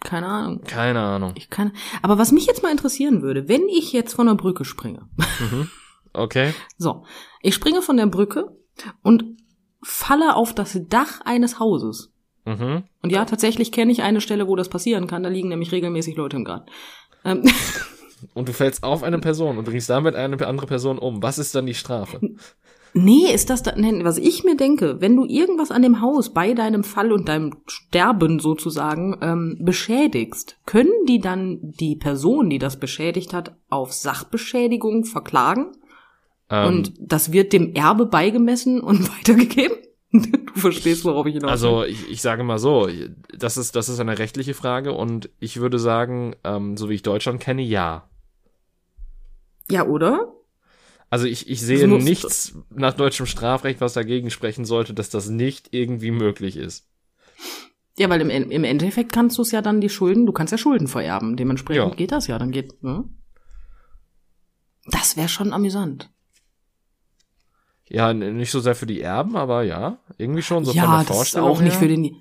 Keine 0.00 0.26
Ahnung. 0.26 0.62
Keine 0.62 1.00
Ahnung. 1.00 1.32
Ich 1.34 1.50
kann. 1.50 1.72
Aber 2.00 2.16
was 2.16 2.32
mich 2.32 2.46
jetzt 2.46 2.62
mal 2.62 2.70
interessieren 2.70 3.20
würde, 3.20 3.48
wenn 3.48 3.68
ich 3.68 3.92
jetzt 3.92 4.14
von 4.14 4.26
der 4.26 4.34
Brücke 4.34 4.64
springe. 4.64 5.08
Mhm. 5.16 5.70
Okay. 6.14 6.54
So, 6.78 7.04
ich 7.42 7.54
springe 7.54 7.82
von 7.82 7.98
der 7.98 8.06
Brücke 8.06 8.56
und 9.02 9.36
falle 9.82 10.34
auf 10.34 10.54
das 10.54 10.76
Dach 10.88 11.20
eines 11.20 11.60
Hauses. 11.60 12.12
Mhm. 12.46 12.84
Und 13.02 13.12
ja, 13.12 13.26
tatsächlich 13.26 13.72
kenne 13.72 13.92
ich 13.92 14.02
eine 14.02 14.22
Stelle, 14.22 14.48
wo 14.48 14.56
das 14.56 14.70
passieren 14.70 15.06
kann. 15.06 15.22
Da 15.22 15.28
liegen 15.28 15.50
nämlich 15.50 15.70
regelmäßig 15.70 16.16
Leute 16.16 16.36
im 16.36 16.44
Garten. 16.44 16.70
Ähm. 17.24 17.42
Und 18.34 18.48
du 18.48 18.52
fällst 18.52 18.82
auf 18.82 19.04
eine 19.04 19.20
Person 19.20 19.58
und 19.58 19.64
bringst 19.64 19.88
damit 19.88 20.16
eine 20.16 20.44
andere 20.44 20.66
Person 20.66 20.98
um. 20.98 21.22
Was 21.22 21.38
ist 21.38 21.54
dann 21.54 21.66
die 21.66 21.74
Strafe? 21.74 22.20
Nee, 22.94 23.32
ist 23.32 23.50
das 23.50 23.62
da, 23.62 23.74
nee, 23.76 24.02
was 24.02 24.18
ich 24.18 24.44
mir 24.44 24.56
denke, 24.56 25.00
wenn 25.00 25.14
du 25.14 25.24
irgendwas 25.24 25.70
an 25.70 25.82
dem 25.82 26.00
Haus 26.00 26.32
bei 26.32 26.54
deinem 26.54 26.84
Fall 26.84 27.12
und 27.12 27.28
deinem 27.28 27.56
Sterben 27.66 28.40
sozusagen 28.40 29.18
ähm, 29.20 29.58
beschädigst, 29.60 30.56
können 30.64 31.04
die 31.06 31.20
dann 31.20 31.58
die 31.60 31.96
Person, 31.96 32.48
die 32.48 32.58
das 32.58 32.80
beschädigt 32.80 33.34
hat, 33.34 33.54
auf 33.68 33.92
Sachbeschädigung 33.92 35.04
verklagen? 35.04 35.72
Ähm, 36.50 36.66
und 36.66 36.92
das 36.98 37.30
wird 37.30 37.52
dem 37.52 37.74
Erbe 37.74 38.06
beigemessen 38.06 38.80
und 38.80 39.08
weitergegeben? 39.18 39.76
Du 40.10 40.60
verstehst, 40.60 41.04
worauf 41.04 41.26
ich 41.26 41.34
hinaus 41.34 41.50
Also 41.50 41.84
ich, 41.84 42.10
ich 42.10 42.22
sage 42.22 42.42
mal 42.42 42.58
so, 42.58 42.88
das 43.36 43.56
ist, 43.56 43.76
das 43.76 43.88
ist 43.88 44.00
eine 44.00 44.18
rechtliche 44.18 44.54
Frage 44.54 44.92
und 44.92 45.28
ich 45.38 45.60
würde 45.60 45.78
sagen, 45.78 46.34
ähm, 46.44 46.76
so 46.76 46.88
wie 46.88 46.94
ich 46.94 47.02
Deutschland 47.02 47.40
kenne, 47.40 47.62
ja. 47.62 48.08
Ja, 49.70 49.86
oder? 49.86 50.32
Also 51.10 51.26
ich, 51.26 51.48
ich 51.48 51.60
sehe 51.60 51.86
nichts 51.88 52.54
nach 52.70 52.94
deutschem 52.94 53.26
Strafrecht, 53.26 53.80
was 53.80 53.94
dagegen 53.94 54.30
sprechen 54.30 54.64
sollte, 54.64 54.94
dass 54.94 55.10
das 55.10 55.28
nicht 55.28 55.68
irgendwie 55.72 56.10
möglich 56.10 56.56
ist. 56.56 56.86
Ja, 57.98 58.08
weil 58.08 58.20
im, 58.20 58.30
im 58.30 58.64
Endeffekt 58.64 59.12
kannst 59.12 59.38
du 59.38 59.42
es 59.42 59.50
ja 59.50 59.60
dann 59.60 59.80
die 59.80 59.88
Schulden, 59.88 60.24
du 60.24 60.32
kannst 60.32 60.52
ja 60.52 60.58
Schulden 60.58 60.86
vererben. 60.86 61.36
Dementsprechend 61.36 61.90
ja. 61.90 61.94
geht 61.94 62.12
das 62.12 62.26
ja, 62.28 62.38
dann 62.38 62.50
geht, 62.50 62.82
ne? 62.82 63.04
Das 64.86 65.16
wäre 65.16 65.28
schon 65.28 65.52
amüsant. 65.52 66.10
Ja, 67.90 68.12
nicht 68.12 68.50
so 68.50 68.60
sehr 68.60 68.74
für 68.74 68.86
die 68.86 69.00
Erben, 69.00 69.36
aber 69.36 69.62
ja, 69.62 69.98
irgendwie 70.18 70.42
schon 70.42 70.64
so 70.64 70.72
ja, 70.72 70.82
von 70.82 70.90
der 70.90 71.04
das 71.04 71.16
Vorstellung 71.16 71.50
ist 71.50 71.56
auch 71.56 71.62
nicht 71.62 71.72
her. 71.72 71.80
für 71.80 71.88
den, 71.88 72.16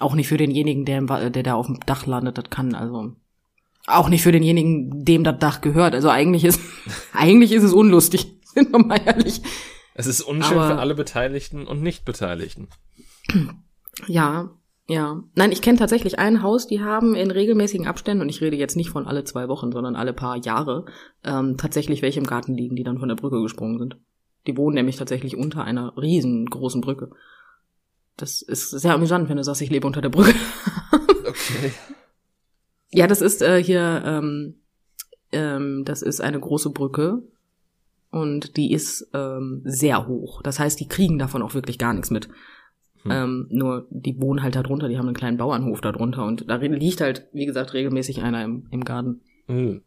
auch 0.00 0.14
nicht 0.14 0.28
für 0.28 0.36
denjenigen, 0.36 0.84
der, 0.84 0.98
im, 0.98 1.06
der 1.06 1.42
da 1.42 1.54
auf 1.54 1.66
dem 1.66 1.80
Dach 1.80 2.06
landet, 2.06 2.38
das 2.38 2.50
kann, 2.50 2.74
also, 2.74 3.14
auch 3.86 4.08
nicht 4.08 4.22
für 4.22 4.32
denjenigen, 4.32 5.04
dem 5.04 5.24
das 5.24 5.38
Dach 5.38 5.60
gehört. 5.60 5.94
Also 5.94 6.08
eigentlich 6.08 6.44
ist, 6.44 6.60
eigentlich 7.12 7.52
ist 7.52 7.62
es 7.62 7.72
unlustig, 7.72 8.26
sind 8.54 8.72
wir 8.72 8.78
mal 8.78 9.00
ehrlich. 9.04 9.42
Es 9.94 10.06
ist 10.06 10.22
unschön 10.22 10.58
aber, 10.58 10.74
für 10.74 10.78
alle 10.78 10.94
Beteiligten 10.94 11.66
und 11.66 11.82
Nicht-Beteiligten. 11.82 12.68
Ja, 14.06 14.48
ja. 14.88 15.22
Nein, 15.34 15.52
ich 15.52 15.60
kenne 15.60 15.78
tatsächlich 15.78 16.18
ein 16.18 16.42
Haus, 16.42 16.66
die 16.66 16.80
haben 16.80 17.14
in 17.14 17.30
regelmäßigen 17.30 17.86
Abständen, 17.86 18.22
und 18.22 18.30
ich 18.30 18.40
rede 18.40 18.56
jetzt 18.56 18.74
nicht 18.74 18.88
von 18.88 19.06
alle 19.06 19.22
zwei 19.24 19.48
Wochen, 19.48 19.70
sondern 19.70 19.96
alle 19.96 20.14
paar 20.14 20.38
Jahre, 20.38 20.86
ähm, 21.22 21.58
tatsächlich 21.58 22.00
welche 22.00 22.20
im 22.20 22.26
Garten 22.26 22.54
liegen, 22.54 22.74
die 22.74 22.84
dann 22.84 22.98
von 22.98 23.08
der 23.08 23.16
Brücke 23.16 23.42
gesprungen 23.42 23.78
sind. 23.78 23.98
Die 24.46 24.56
wohnen 24.56 24.74
nämlich 24.74 24.96
tatsächlich 24.96 25.36
unter 25.36 25.64
einer 25.64 25.96
riesengroßen 25.96 26.80
Brücke. 26.80 27.10
Das 28.16 28.42
ist 28.42 28.70
sehr 28.70 28.94
amüsant, 28.94 29.28
wenn 29.28 29.36
du 29.36 29.44
sagst, 29.44 29.62
ich 29.62 29.70
lebe 29.70 29.86
unter 29.86 30.00
der 30.00 30.10
Brücke. 30.10 30.34
okay. 31.26 31.72
Ja, 32.90 33.06
das 33.06 33.20
ist 33.22 33.42
äh, 33.42 33.62
hier, 33.62 34.02
ähm, 34.04 34.56
ähm, 35.32 35.84
das 35.84 36.02
ist 36.02 36.20
eine 36.20 36.38
große 36.38 36.70
Brücke 36.70 37.22
und 38.10 38.56
die 38.56 38.72
ist 38.72 39.08
ähm, 39.14 39.62
sehr 39.64 40.06
hoch. 40.06 40.42
Das 40.42 40.58
heißt, 40.58 40.78
die 40.78 40.88
kriegen 40.88 41.18
davon 41.18 41.42
auch 41.42 41.54
wirklich 41.54 41.78
gar 41.78 41.94
nichts 41.94 42.10
mit. 42.10 42.28
Hm. 43.02 43.10
Ähm, 43.10 43.46
nur 43.50 43.86
die 43.90 44.20
wohnen 44.20 44.42
halt 44.42 44.54
da 44.54 44.62
drunter, 44.62 44.88
die 44.88 44.98
haben 44.98 45.06
einen 45.06 45.16
kleinen 45.16 45.38
Bauernhof 45.38 45.80
da 45.80 45.92
drunter 45.92 46.24
und 46.26 46.48
da 46.48 46.56
liegt 46.56 47.00
halt, 47.00 47.26
wie 47.32 47.46
gesagt, 47.46 47.72
regelmäßig 47.72 48.22
einer 48.22 48.44
im, 48.44 48.66
im 48.70 48.84
Garten. 48.84 49.22
Hm. 49.46 49.82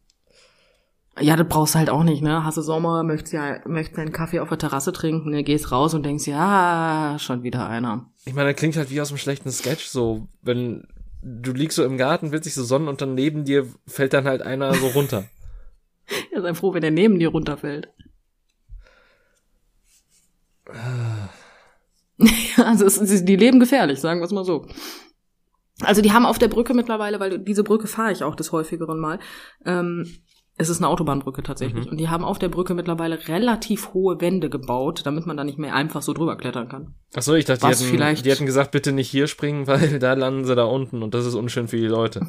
Ja, 1.18 1.34
das 1.36 1.48
brauchst 1.48 1.74
du 1.74 1.78
halt 1.78 1.88
auch 1.88 2.04
nicht, 2.04 2.22
ne? 2.22 2.44
Hast 2.44 2.58
du 2.58 2.62
Sommer, 2.62 3.02
möchtest 3.02 3.32
ja, 3.32 3.60
möchtest 3.66 3.98
einen 3.98 4.12
Kaffee 4.12 4.40
auf 4.40 4.50
der 4.50 4.58
Terrasse 4.58 4.92
trinken, 4.92 5.30
ne? 5.30 5.42
gehst 5.44 5.72
raus 5.72 5.94
und 5.94 6.04
denkst, 6.04 6.26
ja, 6.26 7.16
schon 7.18 7.42
wieder 7.42 7.68
einer. 7.68 8.10
Ich 8.26 8.34
meine, 8.34 8.50
das 8.50 8.58
klingt 8.58 8.76
halt 8.76 8.90
wie 8.90 9.00
aus 9.00 9.08
einem 9.08 9.18
schlechten 9.18 9.50
Sketch, 9.50 9.86
so, 9.86 10.28
wenn 10.42 10.86
du 11.22 11.52
liegst 11.52 11.76
so 11.76 11.84
im 11.84 11.96
Garten, 11.96 12.32
willst 12.32 12.46
dich 12.46 12.54
so 12.54 12.64
sonnen 12.64 12.88
und 12.88 13.00
dann 13.00 13.14
neben 13.14 13.44
dir 13.44 13.66
fällt 13.86 14.12
dann 14.12 14.26
halt 14.26 14.42
einer 14.42 14.74
so 14.74 14.88
runter. 14.88 15.24
ja, 16.32 16.42
sei 16.42 16.52
froh, 16.54 16.74
wenn 16.74 16.82
der 16.82 16.90
neben 16.90 17.18
dir 17.18 17.28
runterfällt. 17.28 17.88
also 22.56 22.84
es, 22.84 23.24
die 23.24 23.36
leben 23.36 23.58
gefährlich, 23.58 24.00
sagen 24.00 24.20
wir 24.20 24.24
es 24.26 24.32
mal 24.32 24.44
so. 24.44 24.66
Also 25.80 26.00
die 26.00 26.12
haben 26.12 26.26
auf 26.26 26.38
der 26.38 26.48
Brücke 26.48 26.74
mittlerweile, 26.74 27.20
weil 27.20 27.38
diese 27.38 27.62
Brücke 27.62 27.86
fahre 27.86 28.12
ich 28.12 28.22
auch 28.22 28.34
des 28.34 28.52
häufigeren 28.52 28.98
Mal, 28.98 29.18
ähm, 29.64 30.06
es 30.58 30.68
ist 30.70 30.78
eine 30.78 30.88
Autobahnbrücke 30.88 31.42
tatsächlich. 31.42 31.84
Mhm. 31.84 31.90
Und 31.92 31.96
die 31.98 32.08
haben 32.08 32.24
auf 32.24 32.38
der 32.38 32.48
Brücke 32.48 32.74
mittlerweile 32.74 33.28
relativ 33.28 33.92
hohe 33.92 34.20
Wände 34.20 34.48
gebaut, 34.48 35.02
damit 35.04 35.26
man 35.26 35.36
da 35.36 35.44
nicht 35.44 35.58
mehr 35.58 35.74
einfach 35.74 36.02
so 36.02 36.12
drüber 36.14 36.36
klettern 36.36 36.68
kann. 36.68 36.94
Ach 37.14 37.22
so, 37.22 37.34
ich 37.34 37.44
dachte, 37.44 37.60
die 37.60 37.66
Was 37.72 37.80
hätten, 37.80 37.90
vielleicht- 37.90 38.24
die 38.24 38.30
hätten 38.30 38.46
gesagt, 38.46 38.70
bitte 38.70 38.92
nicht 38.92 39.10
hier 39.10 39.26
springen, 39.26 39.66
weil 39.66 39.98
da 39.98 40.14
landen 40.14 40.44
sie 40.44 40.54
da 40.54 40.64
unten 40.64 41.02
und 41.02 41.14
das 41.14 41.26
ist 41.26 41.34
unschön 41.34 41.68
für 41.68 41.76
die 41.76 41.86
Leute. 41.86 42.26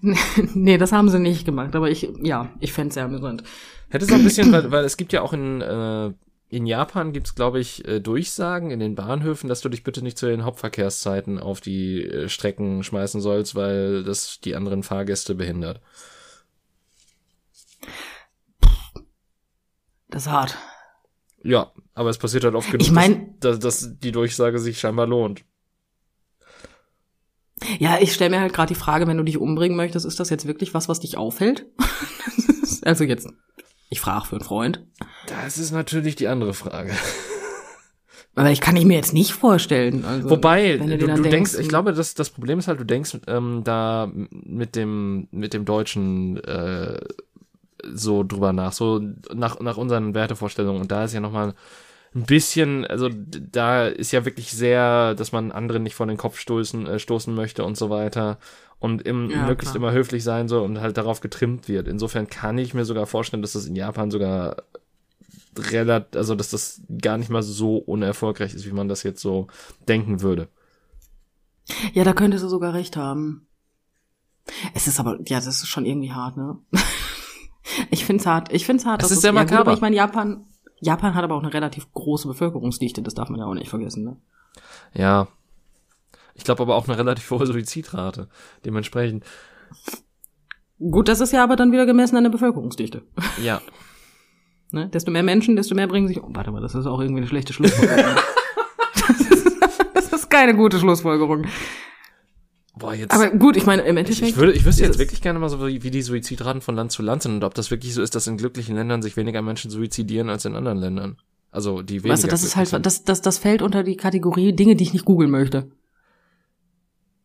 nee, 0.54 0.78
das 0.78 0.92
haben 0.92 1.08
sie 1.08 1.18
nicht 1.18 1.44
gemacht, 1.44 1.74
aber 1.74 1.90
ich, 1.90 2.08
ja, 2.22 2.50
ich 2.60 2.72
fänd's 2.72 2.94
sehr 2.94 3.04
amüsant. 3.04 3.42
Hätte 3.88 4.04
es 4.04 4.10
auch 4.12 4.16
ein 4.16 4.24
bisschen, 4.24 4.52
weil, 4.52 4.70
weil 4.70 4.84
es 4.84 4.96
gibt 4.96 5.12
ja 5.12 5.22
auch 5.22 5.32
in, 5.32 5.60
äh, 5.60 6.12
in 6.48 6.66
Japan 6.66 7.12
gibt's, 7.12 7.34
glaube 7.34 7.58
ich, 7.60 7.86
äh, 7.86 8.00
Durchsagen 8.00 8.70
in 8.70 8.80
den 8.80 8.94
Bahnhöfen, 8.94 9.48
dass 9.48 9.60
du 9.60 9.68
dich 9.68 9.82
bitte 9.82 10.02
nicht 10.02 10.18
zu 10.18 10.26
den 10.26 10.44
Hauptverkehrszeiten 10.44 11.38
auf 11.38 11.60
die 11.60 12.04
äh, 12.04 12.28
Strecken 12.28 12.82
schmeißen 12.82 13.20
sollst, 13.20 13.54
weil 13.54 14.04
das 14.04 14.40
die 14.40 14.54
anderen 14.54 14.82
Fahrgäste 14.82 15.34
behindert. 15.34 15.80
Das 20.16 20.24
ist 20.24 20.32
hart. 20.32 20.56
Ja, 21.42 21.72
aber 21.92 22.08
es 22.08 22.16
passiert 22.16 22.44
halt 22.44 22.54
oft 22.54 22.70
genug, 22.70 22.80
Ich 22.80 22.90
mein- 22.90 23.38
dass, 23.40 23.58
dass, 23.58 23.98
die 23.98 24.12
Durchsage 24.12 24.58
sich 24.58 24.80
scheinbar 24.80 25.06
lohnt. 25.06 25.44
Ja, 27.78 27.98
ich 28.00 28.14
stelle 28.14 28.30
mir 28.30 28.40
halt 28.40 28.54
gerade 28.54 28.72
die 28.72 28.80
Frage, 28.80 29.06
wenn 29.06 29.18
du 29.18 29.24
dich 29.24 29.36
umbringen 29.36 29.76
möchtest, 29.76 30.06
ist 30.06 30.18
das 30.18 30.30
jetzt 30.30 30.46
wirklich 30.46 30.72
was, 30.72 30.88
was 30.88 31.00
dich 31.00 31.18
aufhält? 31.18 31.66
also 32.82 33.04
jetzt, 33.04 33.28
ich 33.90 34.00
frage 34.00 34.24
für 34.24 34.36
einen 34.36 34.44
Freund. 34.46 34.86
Das 35.26 35.58
ist 35.58 35.72
natürlich 35.72 36.16
die 36.16 36.28
andere 36.28 36.54
Frage. 36.54 36.94
Aber 38.36 38.50
ich 38.50 38.62
kann 38.62 38.76
ich 38.76 38.86
mir 38.86 38.96
jetzt 38.96 39.12
nicht 39.12 39.32
vorstellen. 39.32 40.06
Also, 40.06 40.30
Wobei, 40.30 40.78
du, 40.78 40.96
du 40.96 41.06
denkst, 41.06 41.28
denkst, 41.28 41.54
ich 41.58 41.68
glaube, 41.68 41.92
das, 41.92 42.14
das 42.14 42.30
Problem 42.30 42.58
ist 42.58 42.68
halt, 42.68 42.80
du 42.80 42.84
denkst 42.84 43.18
ähm, 43.26 43.64
da 43.64 44.10
mit 44.14 44.76
dem, 44.76 45.28
mit 45.30 45.52
dem 45.52 45.66
Deutschen 45.66 46.42
äh, 46.42 47.00
so 47.94 48.22
drüber 48.24 48.52
nach, 48.52 48.72
so 48.72 49.00
nach, 49.34 49.60
nach 49.60 49.76
unseren 49.76 50.14
Wertevorstellungen. 50.14 50.80
Und 50.82 50.90
da 50.92 51.04
ist 51.04 51.14
ja 51.14 51.20
nochmal 51.20 51.54
ein 52.14 52.24
bisschen, 52.24 52.86
also 52.86 53.10
da 53.10 53.86
ist 53.86 54.12
ja 54.12 54.24
wirklich 54.24 54.50
sehr, 54.52 55.14
dass 55.14 55.32
man 55.32 55.52
anderen 55.52 55.82
nicht 55.82 55.94
vor 55.94 56.06
den 56.06 56.16
Kopf 56.16 56.38
stoßen, 56.38 56.86
äh, 56.86 56.98
stoßen 56.98 57.34
möchte 57.34 57.64
und 57.64 57.76
so 57.76 57.90
weiter. 57.90 58.38
Und 58.78 59.02
im, 59.02 59.30
Ja, 59.30 59.46
möglichst 59.46 59.74
klar. 59.74 59.76
immer 59.76 59.92
höflich 59.92 60.22
sein 60.22 60.48
soll 60.48 60.62
und 60.62 60.80
halt 60.80 60.96
darauf 60.96 61.20
getrimmt 61.20 61.68
wird. 61.68 61.88
Insofern 61.88 62.28
kann 62.28 62.58
ich 62.58 62.74
mir 62.74 62.84
sogar 62.84 63.06
vorstellen, 63.06 63.42
dass 63.42 63.52
das 63.52 63.66
in 63.66 63.76
Japan 63.76 64.10
sogar 64.10 64.56
relativ, 65.58 66.16
also 66.16 66.34
dass 66.34 66.50
das 66.50 66.82
gar 67.00 67.16
nicht 67.18 67.30
mal 67.30 67.42
so 67.42 67.76
unerfolgreich 67.78 68.54
ist, 68.54 68.66
wie 68.66 68.72
man 68.72 68.88
das 68.88 69.02
jetzt 69.02 69.20
so 69.22 69.46
denken 69.88 70.20
würde. 70.20 70.48
Ja, 71.94 72.04
da 72.04 72.12
könntest 72.12 72.44
du 72.44 72.48
sogar 72.48 72.74
recht 72.74 72.96
haben. 72.96 73.46
Es 74.74 74.86
ist 74.86 75.00
aber, 75.00 75.18
ja, 75.26 75.38
das 75.38 75.46
ist 75.48 75.66
schon 75.66 75.86
irgendwie 75.86 76.12
hart, 76.12 76.36
ne? 76.36 76.56
Ich 77.90 78.04
find's 78.04 78.26
hart. 78.26 78.52
Ich 78.52 78.66
find's 78.66 78.84
hart. 78.84 79.02
Es 79.02 79.08
dass 79.08 79.16
ist 79.16 79.22
sehr 79.22 79.32
ja, 79.32 79.40
gut, 79.42 79.50
makaber. 79.50 79.70
aber 79.70 79.74
ich 79.74 79.80
meine, 79.80 79.96
Japan, 79.96 80.46
Japan 80.80 81.14
hat 81.14 81.24
aber 81.24 81.34
auch 81.36 81.42
eine 81.42 81.52
relativ 81.52 81.92
große 81.92 82.28
Bevölkerungsdichte, 82.28 83.02
das 83.02 83.14
darf 83.14 83.28
man 83.28 83.40
ja 83.40 83.46
auch 83.46 83.54
nicht 83.54 83.70
vergessen, 83.70 84.04
ne? 84.04 84.16
Ja. 84.94 85.28
Ich 86.34 86.44
glaube 86.44 86.62
aber 86.62 86.76
auch 86.76 86.86
eine 86.86 86.98
relativ 86.98 87.30
hohe 87.30 87.46
Suizidrate. 87.46 88.28
Dementsprechend. 88.64 89.24
Gut, 90.78 91.08
das 91.08 91.20
ist 91.20 91.32
ja 91.32 91.42
aber 91.42 91.56
dann 91.56 91.72
wieder 91.72 91.86
gemessen 91.86 92.16
an 92.16 92.24
der 92.24 92.30
Bevölkerungsdichte. 92.30 93.02
Ja. 93.42 93.60
Ne? 94.72 94.88
Desto 94.88 95.12
mehr 95.12 95.22
Menschen, 95.22 95.54
desto 95.54 95.76
mehr 95.76 95.86
bringen 95.86 96.08
sich 96.08 96.20
um. 96.20 96.34
Warte 96.34 96.50
mal, 96.50 96.60
das 96.60 96.74
ist 96.74 96.86
auch 96.86 97.00
irgendwie 97.00 97.20
eine 97.20 97.28
schlechte 97.28 97.52
Schlussfolgerung. 97.52 98.16
das, 99.08 99.20
ist, 99.20 99.62
das 99.94 100.12
ist 100.12 100.28
keine 100.28 100.56
gute 100.56 100.80
Schlussfolgerung. 100.80 101.46
Boah, 102.78 102.92
jetzt. 102.92 103.12
Aber 103.12 103.30
gut, 103.30 103.56
ich 103.56 103.64
meine, 103.64 103.82
im 103.82 103.96
Endeffekt. 103.96 104.28
ich 104.28 104.36
würde, 104.36 104.52
ich 104.52 104.66
wüsste 104.66 104.84
jetzt 104.84 104.98
wirklich 104.98 105.22
gerne 105.22 105.38
mal 105.38 105.48
so, 105.48 105.66
wie, 105.66 105.78
die 105.78 106.02
Suizidraten 106.02 106.60
von 106.60 106.76
Land 106.76 106.92
zu 106.92 107.02
Land 107.02 107.22
sind 107.22 107.36
und 107.36 107.44
ob 107.44 107.54
das 107.54 107.70
wirklich 107.70 107.94
so 107.94 108.02
ist, 108.02 108.14
dass 108.14 108.26
in 108.26 108.36
glücklichen 108.36 108.76
Ländern 108.76 109.00
sich 109.00 109.16
weniger 109.16 109.40
Menschen 109.40 109.70
suizidieren 109.70 110.28
als 110.28 110.44
in 110.44 110.54
anderen 110.54 110.78
Ländern. 110.78 111.16
Also 111.50 111.80
die 111.80 112.04
weniger. 112.04 112.12
Weißt 112.12 112.24
du, 112.24 112.28
das 112.28 112.44
ist 112.44 112.54
halt, 112.54 112.68
sind. 112.68 112.84
das, 112.84 113.04
das, 113.04 113.22
das 113.22 113.38
fällt 113.38 113.62
unter 113.62 113.82
die 113.82 113.96
Kategorie 113.96 114.52
Dinge, 114.52 114.76
die 114.76 114.84
ich 114.84 114.92
nicht 114.92 115.06
googeln 115.06 115.30
möchte. 115.30 115.70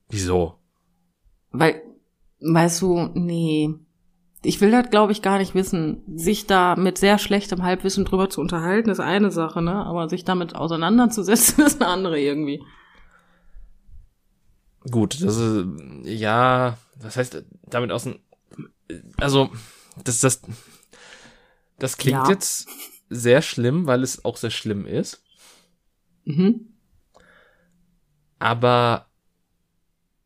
Wieso? 0.10 0.56
Weil, 1.52 1.82
weißt 2.40 2.82
du, 2.82 3.10
nee. 3.14 3.74
Ich 4.44 4.62
will 4.62 4.72
das, 4.72 4.90
glaube 4.90 5.12
ich, 5.12 5.22
gar 5.22 5.38
nicht 5.38 5.54
wissen. 5.54 6.02
Sich 6.16 6.48
da 6.48 6.78
mit 6.78 6.98
sehr 6.98 7.18
schlechtem 7.18 7.62
Halbwissen 7.62 8.06
drüber 8.06 8.30
zu 8.30 8.40
unterhalten, 8.40 8.90
ist 8.90 9.02
eine 9.02 9.32
Sache, 9.32 9.62
ne? 9.62 9.86
Aber 9.86 10.08
sich 10.08 10.24
damit 10.24 10.56
auseinanderzusetzen, 10.56 11.64
ist 11.66 11.82
eine 11.82 11.92
andere 11.92 12.20
irgendwie. 12.20 12.64
Gut, 14.90 15.22
das 15.22 15.36
ist, 15.38 15.66
ja, 16.06 16.78
was 16.96 17.16
heißt 17.18 17.44
damit 17.68 17.92
außen, 17.92 18.20
also, 19.18 19.52
das, 20.04 20.20
das, 20.22 20.42
das 21.78 21.98
klingt 21.98 22.28
Ja. 22.28 22.30
jetzt 22.30 22.68
sehr 23.10 23.42
schlimm, 23.42 23.86
weil 23.86 24.04
es 24.04 24.26
auch 24.26 24.38
sehr 24.38 24.50
schlimm 24.50 24.86
ist, 24.86 25.22
Mhm. 26.26 26.68
aber 28.40 29.08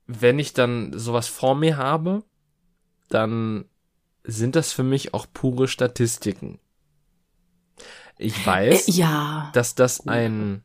wenn 0.07 0.39
ich 0.39 0.53
dann 0.53 0.97
sowas 0.97 1.27
vor 1.27 1.55
mir 1.55 1.77
habe, 1.77 2.23
dann 3.09 3.65
sind 4.23 4.55
das 4.55 4.71
für 4.71 4.83
mich 4.83 5.13
auch 5.13 5.25
pure 5.33 5.67
Statistiken. 5.67 6.59
Ich 8.17 8.45
weiß, 8.45 8.87
Äh, 8.87 8.91
ja. 8.91 9.51
dass 9.53 9.75
das 9.75 10.07
ein, 10.07 10.63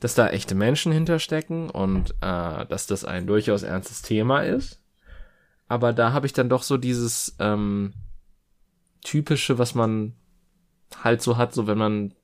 dass 0.00 0.14
da 0.14 0.28
echte 0.28 0.54
Menschen 0.54 0.92
hinterstecken 0.92 1.70
und 1.70 2.10
äh, 2.20 2.66
dass 2.66 2.86
das 2.86 3.04
ein 3.04 3.26
durchaus 3.26 3.62
ernstes 3.62 4.02
Thema 4.02 4.40
ist. 4.42 4.80
Aber 5.66 5.92
da 5.92 6.12
habe 6.12 6.26
ich 6.26 6.32
dann 6.32 6.48
doch 6.48 6.62
so 6.62 6.76
dieses 6.76 7.36
ähm, 7.38 7.92
typische, 9.04 9.58
was 9.58 9.74
man 9.74 10.14
halt 11.02 11.20
so 11.22 11.36
hat, 11.36 11.52
so 11.52 11.66
wenn 11.66 11.78
man 11.78 12.14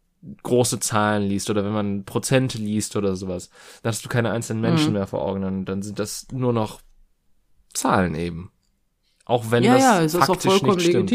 große 0.42 0.80
Zahlen 0.80 1.28
liest 1.28 1.50
oder 1.50 1.64
wenn 1.64 1.72
man 1.72 2.04
Prozente 2.04 2.56
liest 2.56 2.96
oder 2.96 3.14
sowas, 3.14 3.50
dann 3.82 3.90
hast 3.92 4.04
du 4.04 4.08
keine 4.08 4.30
einzelnen 4.30 4.62
Menschen 4.62 4.88
Mhm. 4.88 4.92
mehr 4.94 5.06
vor 5.06 5.22
Augen, 5.22 5.42
dann, 5.42 5.64
dann 5.66 5.82
sind 5.82 5.98
das 5.98 6.26
nur 6.32 6.52
noch 6.52 6.80
Zahlen 7.74 8.14
eben. 8.14 8.50
Auch 9.26 9.50
wenn 9.50 9.64
ja, 9.64 9.74
das 9.74 9.82
ja, 9.82 10.02
es 10.02 10.14
ist 10.14 10.22
auch 10.22 10.26
faktisch 10.26 10.52
vollkommen 10.52 10.76
nicht 10.76 10.86
stimmt. 10.88 11.10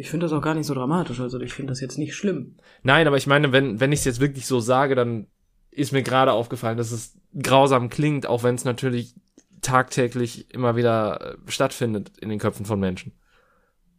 Ich 0.00 0.08
finde 0.08 0.24
das 0.24 0.32
auch 0.32 0.40
gar 0.40 0.54
nicht 0.54 0.64
so 0.64 0.72
dramatisch, 0.72 1.20
also 1.20 1.38
ich 1.40 1.52
finde 1.52 1.72
das 1.72 1.80
jetzt 1.82 1.98
nicht 1.98 2.14
schlimm. 2.14 2.56
Nein, 2.82 3.06
aber 3.06 3.18
ich 3.18 3.26
meine, 3.26 3.52
wenn, 3.52 3.80
wenn 3.80 3.92
ich 3.92 3.98
es 3.98 4.06
jetzt 4.06 4.18
wirklich 4.18 4.46
so 4.46 4.58
sage, 4.58 4.94
dann 4.94 5.26
ist 5.70 5.92
mir 5.92 6.02
gerade 6.02 6.32
aufgefallen, 6.32 6.78
dass 6.78 6.90
es 6.90 7.18
grausam 7.38 7.90
klingt, 7.90 8.26
auch 8.26 8.42
wenn 8.42 8.54
es 8.54 8.64
natürlich 8.64 9.14
tagtäglich 9.60 10.54
immer 10.54 10.74
wieder 10.74 11.34
äh, 11.34 11.50
stattfindet 11.50 12.16
in 12.18 12.30
den 12.30 12.38
Köpfen 12.38 12.64
von 12.64 12.80
Menschen. 12.80 13.12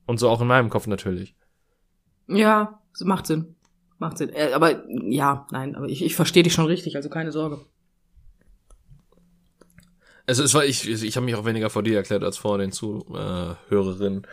Und 0.07 0.19
so 0.19 0.27
auch 0.27 0.41
in 0.41 0.47
meinem 0.47 0.71
Kopf 0.71 0.87
natürlich. 0.87 1.35
Ja, 2.27 2.81
macht 3.01 3.27
Sinn. 3.27 3.55
Macht 3.99 4.17
Sinn. 4.17 4.29
Äh, 4.29 4.53
aber 4.53 4.83
ja, 4.89 5.45
nein, 5.51 5.75
aber 5.75 5.87
ich, 5.87 6.03
ich 6.03 6.15
verstehe 6.15 6.41
dich 6.41 6.53
schon 6.53 6.65
richtig, 6.65 6.95
also 6.95 7.09
keine 7.09 7.31
Sorge. 7.31 7.63
Also 10.25 10.43
es 10.43 10.55
war 10.55 10.65
ich, 10.65 10.89
ich 10.89 11.15
habe 11.15 11.25
mich 11.25 11.35
auch 11.35 11.45
weniger 11.45 11.69
vor 11.69 11.83
dir 11.83 11.97
erklärt 11.97 12.23
als 12.23 12.39
vor 12.39 12.57
den 12.57 12.71
Zuhörerinnen. 12.71 14.25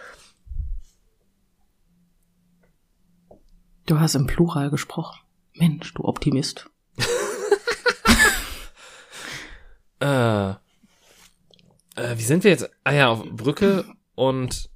Du 3.89 3.99
hast 3.99 4.15
im 4.15 4.27
Plural 4.27 4.69
gesprochen. 4.69 5.19
Mensch, 5.55 5.95
du 5.95 6.05
Optimist. 6.05 6.69
Äh, 10.01 10.51
äh, 10.51 10.57
wie 12.17 12.23
sind 12.23 12.45
wir 12.45 12.53
jetzt? 12.53 12.71
Ah 12.85 12.93
ja, 12.93 13.09
auf 13.09 13.25
Brücke 13.33 13.85
und 14.15 14.71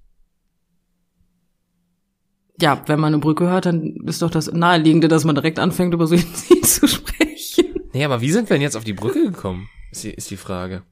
Ja, 2.60 2.82
wenn 2.86 2.98
man 2.98 3.12
eine 3.14 3.20
Brücke 3.22 3.46
hört, 3.46 3.66
dann 3.66 3.94
ist 4.04 4.20
doch 4.22 4.30
das 4.30 4.50
Naheliegende, 4.50 5.06
dass 5.06 5.24
man 5.24 5.36
direkt 5.36 5.60
anfängt, 5.60 5.94
über 5.94 6.08
Suizid 6.08 6.66
zu 6.66 6.88
sprechen. 6.88 7.66
nee, 7.92 8.04
aber 8.04 8.20
wie 8.20 8.32
sind 8.32 8.50
wir 8.50 8.56
denn 8.56 8.62
jetzt 8.62 8.76
auf 8.76 8.82
die 8.82 8.94
Brücke 8.94 9.22
gekommen? 9.22 9.68
Ist 9.92 10.02
die, 10.02 10.10
ist 10.10 10.28
die 10.32 10.36
Frage. 10.36 10.82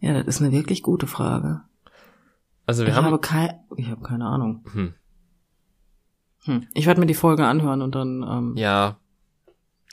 Ja, 0.00 0.14
das 0.14 0.26
ist 0.26 0.40
eine 0.40 0.50
wirklich 0.52 0.82
gute 0.82 1.06
Frage. 1.06 1.60
Also 2.64 2.84
wir 2.84 2.88
ich 2.88 2.94
haben 2.96 3.04
habe 3.04 3.18
kein, 3.18 3.60
ich 3.76 3.88
habe 3.90 4.00
keine 4.02 4.24
Ahnung. 4.24 4.64
hm, 4.72 4.94
Hm. 6.44 6.66
Ich 6.74 6.86
werde 6.86 7.00
mir 7.00 7.06
die 7.06 7.14
Folge 7.14 7.46
anhören 7.46 7.82
und 7.82 7.94
dann 7.94 8.22
ähm, 8.22 8.52
ja, 8.56 8.96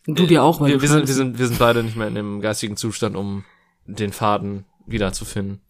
du 0.06 0.26
dir 0.26 0.44
auch, 0.44 0.60
weil 0.60 0.70
wir, 0.70 0.76
du 0.78 0.82
wir, 0.82 0.90
sind, 0.90 1.08
wir, 1.08 1.14
sind, 1.14 1.40
wir 1.40 1.48
sind 1.48 1.60
beide 1.60 1.84
nicht 1.84 1.96
mehr 1.96 2.08
in 2.08 2.16
dem 2.16 2.42
geistigen 2.42 2.78
Zustand, 2.78 3.16
um 3.16 3.44
den 3.86 4.12
Faden 4.12 4.66
wiederzufinden. 4.86 5.62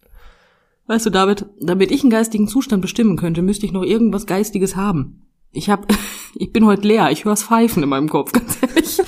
Weißt 0.86 1.06
du, 1.06 1.10
David, 1.10 1.46
damit 1.60 1.90
ich 1.90 2.02
einen 2.02 2.10
geistigen 2.10 2.48
Zustand 2.48 2.82
bestimmen 2.82 3.16
könnte, 3.16 3.42
müsste 3.42 3.66
ich 3.66 3.72
noch 3.72 3.84
irgendwas 3.84 4.26
Geistiges 4.26 4.76
haben. 4.76 5.26
Ich 5.52 5.70
hab, 5.70 5.86
ich 6.34 6.52
bin 6.52 6.66
heute 6.66 6.86
leer. 6.86 7.10
Ich 7.10 7.24
hör's 7.24 7.44
pfeifen 7.44 7.82
in 7.82 7.88
meinem 7.88 8.08
Kopf, 8.08 8.32
ganz 8.32 8.58
ehrlich. 8.62 8.98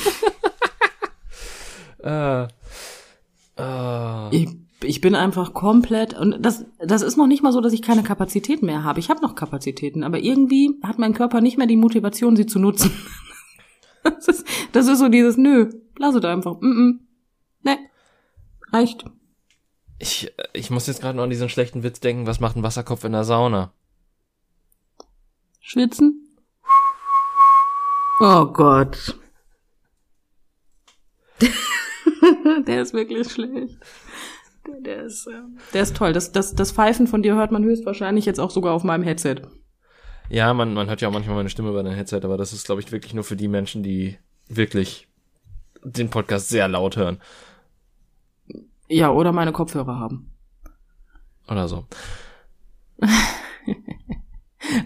Äh, 2.02 2.44
äh, 3.58 4.36
Ich, 4.36 4.48
ich 4.84 5.00
bin 5.00 5.14
einfach 5.14 5.54
komplett 5.54 6.14
und 6.14 6.44
das, 6.44 6.64
das 6.78 7.02
ist 7.02 7.16
noch 7.16 7.26
nicht 7.26 7.42
mal 7.42 7.52
so, 7.52 7.60
dass 7.60 7.72
ich 7.72 7.82
keine 7.82 8.02
Kapazitäten 8.02 8.66
mehr 8.66 8.84
habe. 8.84 9.00
Ich 9.00 9.10
habe 9.10 9.22
noch 9.22 9.34
Kapazitäten, 9.34 10.04
aber 10.04 10.18
irgendwie 10.18 10.78
hat 10.82 10.98
mein 10.98 11.14
Körper 11.14 11.40
nicht 11.40 11.58
mehr 11.58 11.66
die 11.66 11.76
Motivation, 11.76 12.36
sie 12.36 12.46
zu 12.46 12.58
nutzen. 12.58 12.90
Das 14.02 14.28
ist, 14.28 14.46
das 14.72 14.86
ist 14.86 14.98
so 14.98 15.08
dieses, 15.08 15.38
nö, 15.38 15.70
lass 15.96 16.14
es 16.14 16.22
einfach. 16.24 16.60
Mm 16.60 16.66
-mm. 16.66 16.98
Ne, 17.62 17.78
reicht. 18.70 19.06
ich, 19.98 20.30
ich 20.52 20.68
muss 20.68 20.86
jetzt 20.86 21.00
gerade 21.00 21.16
noch 21.16 21.24
an 21.24 21.30
diesen 21.30 21.48
schlechten 21.48 21.82
Witz 21.82 22.00
denken, 22.00 22.26
was 22.26 22.38
macht 22.38 22.54
ein 22.54 22.62
Wasserkopf 22.62 23.04
in 23.04 23.12
der 23.12 23.24
Sauna? 23.24 23.72
Schwitzen? 25.60 26.36
Oh 28.20 28.44
Gott. 28.44 29.18
der 32.66 32.82
ist 32.82 32.92
wirklich 32.92 33.32
schlecht. 33.32 33.78
Der, 34.84 35.02
ist, 35.04 35.26
ähm, 35.26 35.58
der 35.72 35.82
ist 35.82 35.96
toll. 35.96 36.12
Das, 36.12 36.32
das, 36.32 36.54
das 36.54 36.72
Pfeifen 36.72 37.06
von 37.06 37.22
dir 37.22 37.34
hört 37.34 37.52
man 37.52 37.64
höchstwahrscheinlich 37.64 38.24
jetzt 38.26 38.40
auch 38.40 38.50
sogar 38.50 38.72
auf 38.74 38.84
meinem 38.84 39.02
Headset. 39.02 39.36
Ja, 40.30 40.52
man, 40.54 40.74
man 40.74 40.88
hört 40.88 41.00
ja 41.00 41.08
auch 41.08 41.12
manchmal 41.12 41.36
meine 41.36 41.50
Stimme 41.50 41.68
über 41.70 41.82
dein 41.82 41.94
Headset, 41.94 42.20
aber 42.24 42.36
das 42.36 42.52
ist, 42.52 42.64
glaube 42.66 42.80
ich, 42.80 42.90
wirklich 42.92 43.14
nur 43.14 43.24
für 43.24 43.36
die 43.36 43.48
Menschen, 43.48 43.82
die 43.82 44.18
wirklich 44.48 45.08
den 45.82 46.08
Podcast 46.10 46.48
sehr 46.48 46.66
laut 46.68 46.96
hören. 46.96 47.20
Ja, 48.88 49.10
oder 49.10 49.32
meine 49.32 49.52
Kopfhörer 49.52 49.98
haben. 49.98 50.30
Oder 51.48 51.68
so. 51.68 51.86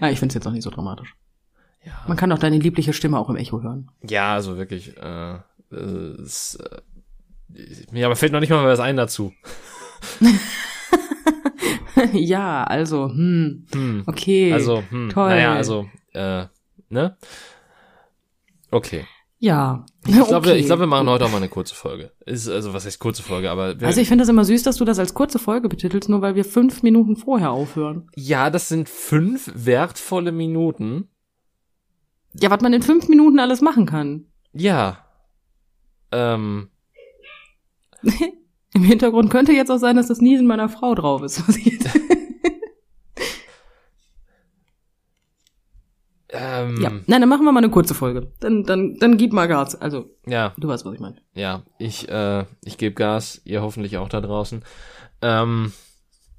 Ah, 0.01 0.09
ich 0.09 0.19
find's 0.19 0.35
jetzt 0.35 0.45
auch 0.45 0.51
nicht 0.51 0.63
so 0.63 0.69
dramatisch. 0.69 1.15
Ja, 1.85 1.93
Man 2.07 2.17
kann 2.17 2.29
doch 2.29 2.37
deine 2.37 2.59
liebliche 2.59 2.91
Stimme 2.91 3.17
auch 3.17 3.29
im 3.29 3.37
Echo 3.37 3.61
hören. 3.61 3.89
ja 4.01 4.33
also 4.33 4.57
wirklich. 4.57 4.95
Äh, 4.97 5.35
äh, 5.71 5.75
es, 6.21 6.55
äh, 6.55 6.81
mir 7.91 8.05
aber 8.05 8.15
fällt 8.17 8.33
noch 8.33 8.41
nicht 8.41 8.49
mal 8.49 8.65
was 8.65 8.81
ein 8.81 8.97
dazu. 8.97 9.33
ja, 12.13 12.63
also, 12.63 13.09
hm, 13.09 13.65
Hm. 13.73 14.03
okay. 14.05 14.53
Also, 14.53 14.83
hm, 14.89 15.09
toll. 15.09 15.29
naja, 15.29 15.53
also, 15.53 15.87
äh, 16.13 16.45
ne? 16.89 17.17
Okay. 18.71 19.05
ja. 19.39 19.85
Ich 20.07 20.13
glaube, 20.15 20.55
ich 20.57 20.65
glaube, 20.65 20.81
wir 20.83 20.87
machen 20.87 21.07
heute 21.09 21.25
auch 21.25 21.31
mal 21.31 21.37
eine 21.37 21.49
kurze 21.49 21.75
Folge. 21.75 22.11
Ist, 22.25 22.47
also, 22.49 22.73
was 22.73 22.85
heißt 22.85 22.99
kurze 22.99 23.21
Folge, 23.23 23.49
aber 23.51 23.75
Also 23.81 23.99
ich 24.01 24.07
finde 24.07 24.21
das 24.23 24.29
immer 24.29 24.45
süß, 24.45 24.63
dass 24.63 24.77
du 24.77 24.85
das 24.85 24.97
als 24.99 25.13
kurze 25.13 25.39
Folge 25.39 25.69
betitelst, 25.69 26.09
nur 26.09 26.21
weil 26.21 26.35
wir 26.35 26.45
fünf 26.45 26.83
Minuten 26.83 27.15
vorher 27.15 27.51
aufhören. 27.51 28.09
ja, 28.15 28.49
das 28.49 28.69
sind 28.69 28.87
fünf 28.89 29.51
wertvolle 29.53 30.31
Minuten. 30.31 31.09
Ja, 32.33 32.49
was 32.51 32.61
man 32.61 32.73
in 32.73 32.81
fünf 32.83 33.07
Minuten 33.09 33.39
alles 33.39 33.61
machen 33.61 33.85
kann. 33.85 34.25
Ja. 34.53 35.05
Ähm, 36.11 36.69
Im 38.73 38.83
Hintergrund 38.83 39.29
könnte 39.31 39.51
jetzt 39.51 39.71
auch 39.71 39.77
sein, 39.77 39.95
dass 39.95 40.07
das 40.07 40.21
Niesen 40.21 40.45
meiner 40.47 40.69
Frau 40.69 40.93
drauf 40.95 41.21
ist. 41.23 41.47
Was 41.47 41.57
ich 41.57 41.65
jetzt 41.65 41.89
ähm, 46.31 46.79
ja. 46.81 46.91
Nein, 47.07 47.21
dann 47.21 47.29
machen 47.29 47.43
wir 47.45 47.51
mal 47.51 47.59
eine 47.63 47.71
kurze 47.71 47.95
Folge. 47.95 48.31
Dann, 48.39 48.63
dann, 48.63 48.97
dann 48.99 49.17
gib 49.17 49.33
mal 49.33 49.47
Gas. 49.47 49.75
Also, 49.75 50.05
ja, 50.27 50.53
du 50.57 50.67
weißt, 50.67 50.85
was 50.85 50.93
ich 50.93 50.99
meine. 50.99 51.17
ja, 51.33 51.63
ich, 51.79 52.07
äh, 52.09 52.45
ich 52.63 52.77
gebe 52.77 52.93
Gas, 52.93 53.41
ihr 53.45 53.61
hoffentlich 53.61 53.97
auch 53.97 54.09
da 54.09 54.21
draußen. 54.21 54.63
Ähm, 55.21 55.73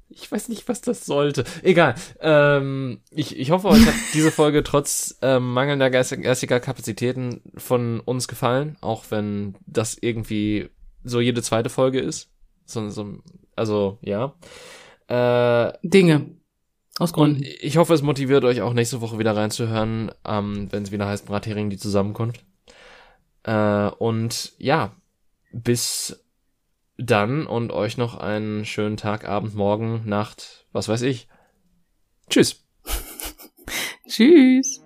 Ich 0.09 0.31
weiß 0.31 0.47
nicht, 0.49 0.67
was 0.69 0.79
das 0.81 1.05
sollte. 1.05 1.43
Egal. 1.61 1.95
Ähm, 2.21 3.01
ich, 3.11 3.37
ich 3.37 3.51
hoffe, 3.51 3.67
euch 3.67 3.85
hat 3.85 3.93
diese 4.13 4.31
Folge 4.41 4.63
trotz 4.63 5.17
ähm, 5.21 5.53
mangelnder 5.53 5.89
geistiger 5.89 6.59
Kapazitäten 6.61 7.41
von 7.57 7.99
uns 7.99 8.27
gefallen, 8.29 8.77
auch 8.81 9.05
wenn 9.09 9.55
das 9.65 9.97
irgendwie 9.99 10.69
so 11.03 11.19
jede 11.19 11.41
zweite 11.41 11.69
Folge 11.69 11.99
ist. 11.99 12.31
So, 12.65 12.89
so, 12.89 13.19
also, 13.55 13.99
ja. 14.01 14.35
Äh, 15.07 15.73
Dinge. 15.83 16.35
Aus 16.99 17.13
Gründen. 17.13 17.43
ich 17.43 17.77
hoffe, 17.77 17.93
es 17.93 18.01
motiviert 18.01 18.43
euch 18.43 18.61
auch 18.61 18.73
nächste 18.73 19.01
Woche 19.01 19.17
wieder 19.17 19.35
reinzuhören, 19.35 20.11
ähm, 20.25 20.67
wenn 20.71 20.83
es 20.83 20.91
wieder 20.91 21.07
heißt 21.07 21.25
Brathering 21.25 21.69
die 21.69 21.77
Zusammenkunft. 21.77 22.45
Äh, 23.43 23.87
und 23.87 24.53
ja, 24.57 24.95
bis 25.51 26.23
dann 26.97 27.47
und 27.47 27.71
euch 27.71 27.97
noch 27.97 28.15
einen 28.15 28.65
schönen 28.65 28.97
Tag, 28.97 29.27
Abend, 29.27 29.55
Morgen, 29.55 30.03
Nacht, 30.05 30.65
was 30.71 30.87
weiß 30.87 31.01
ich. 31.03 31.27
Tschüss. 32.29 32.63
Tschüss. 34.07 34.80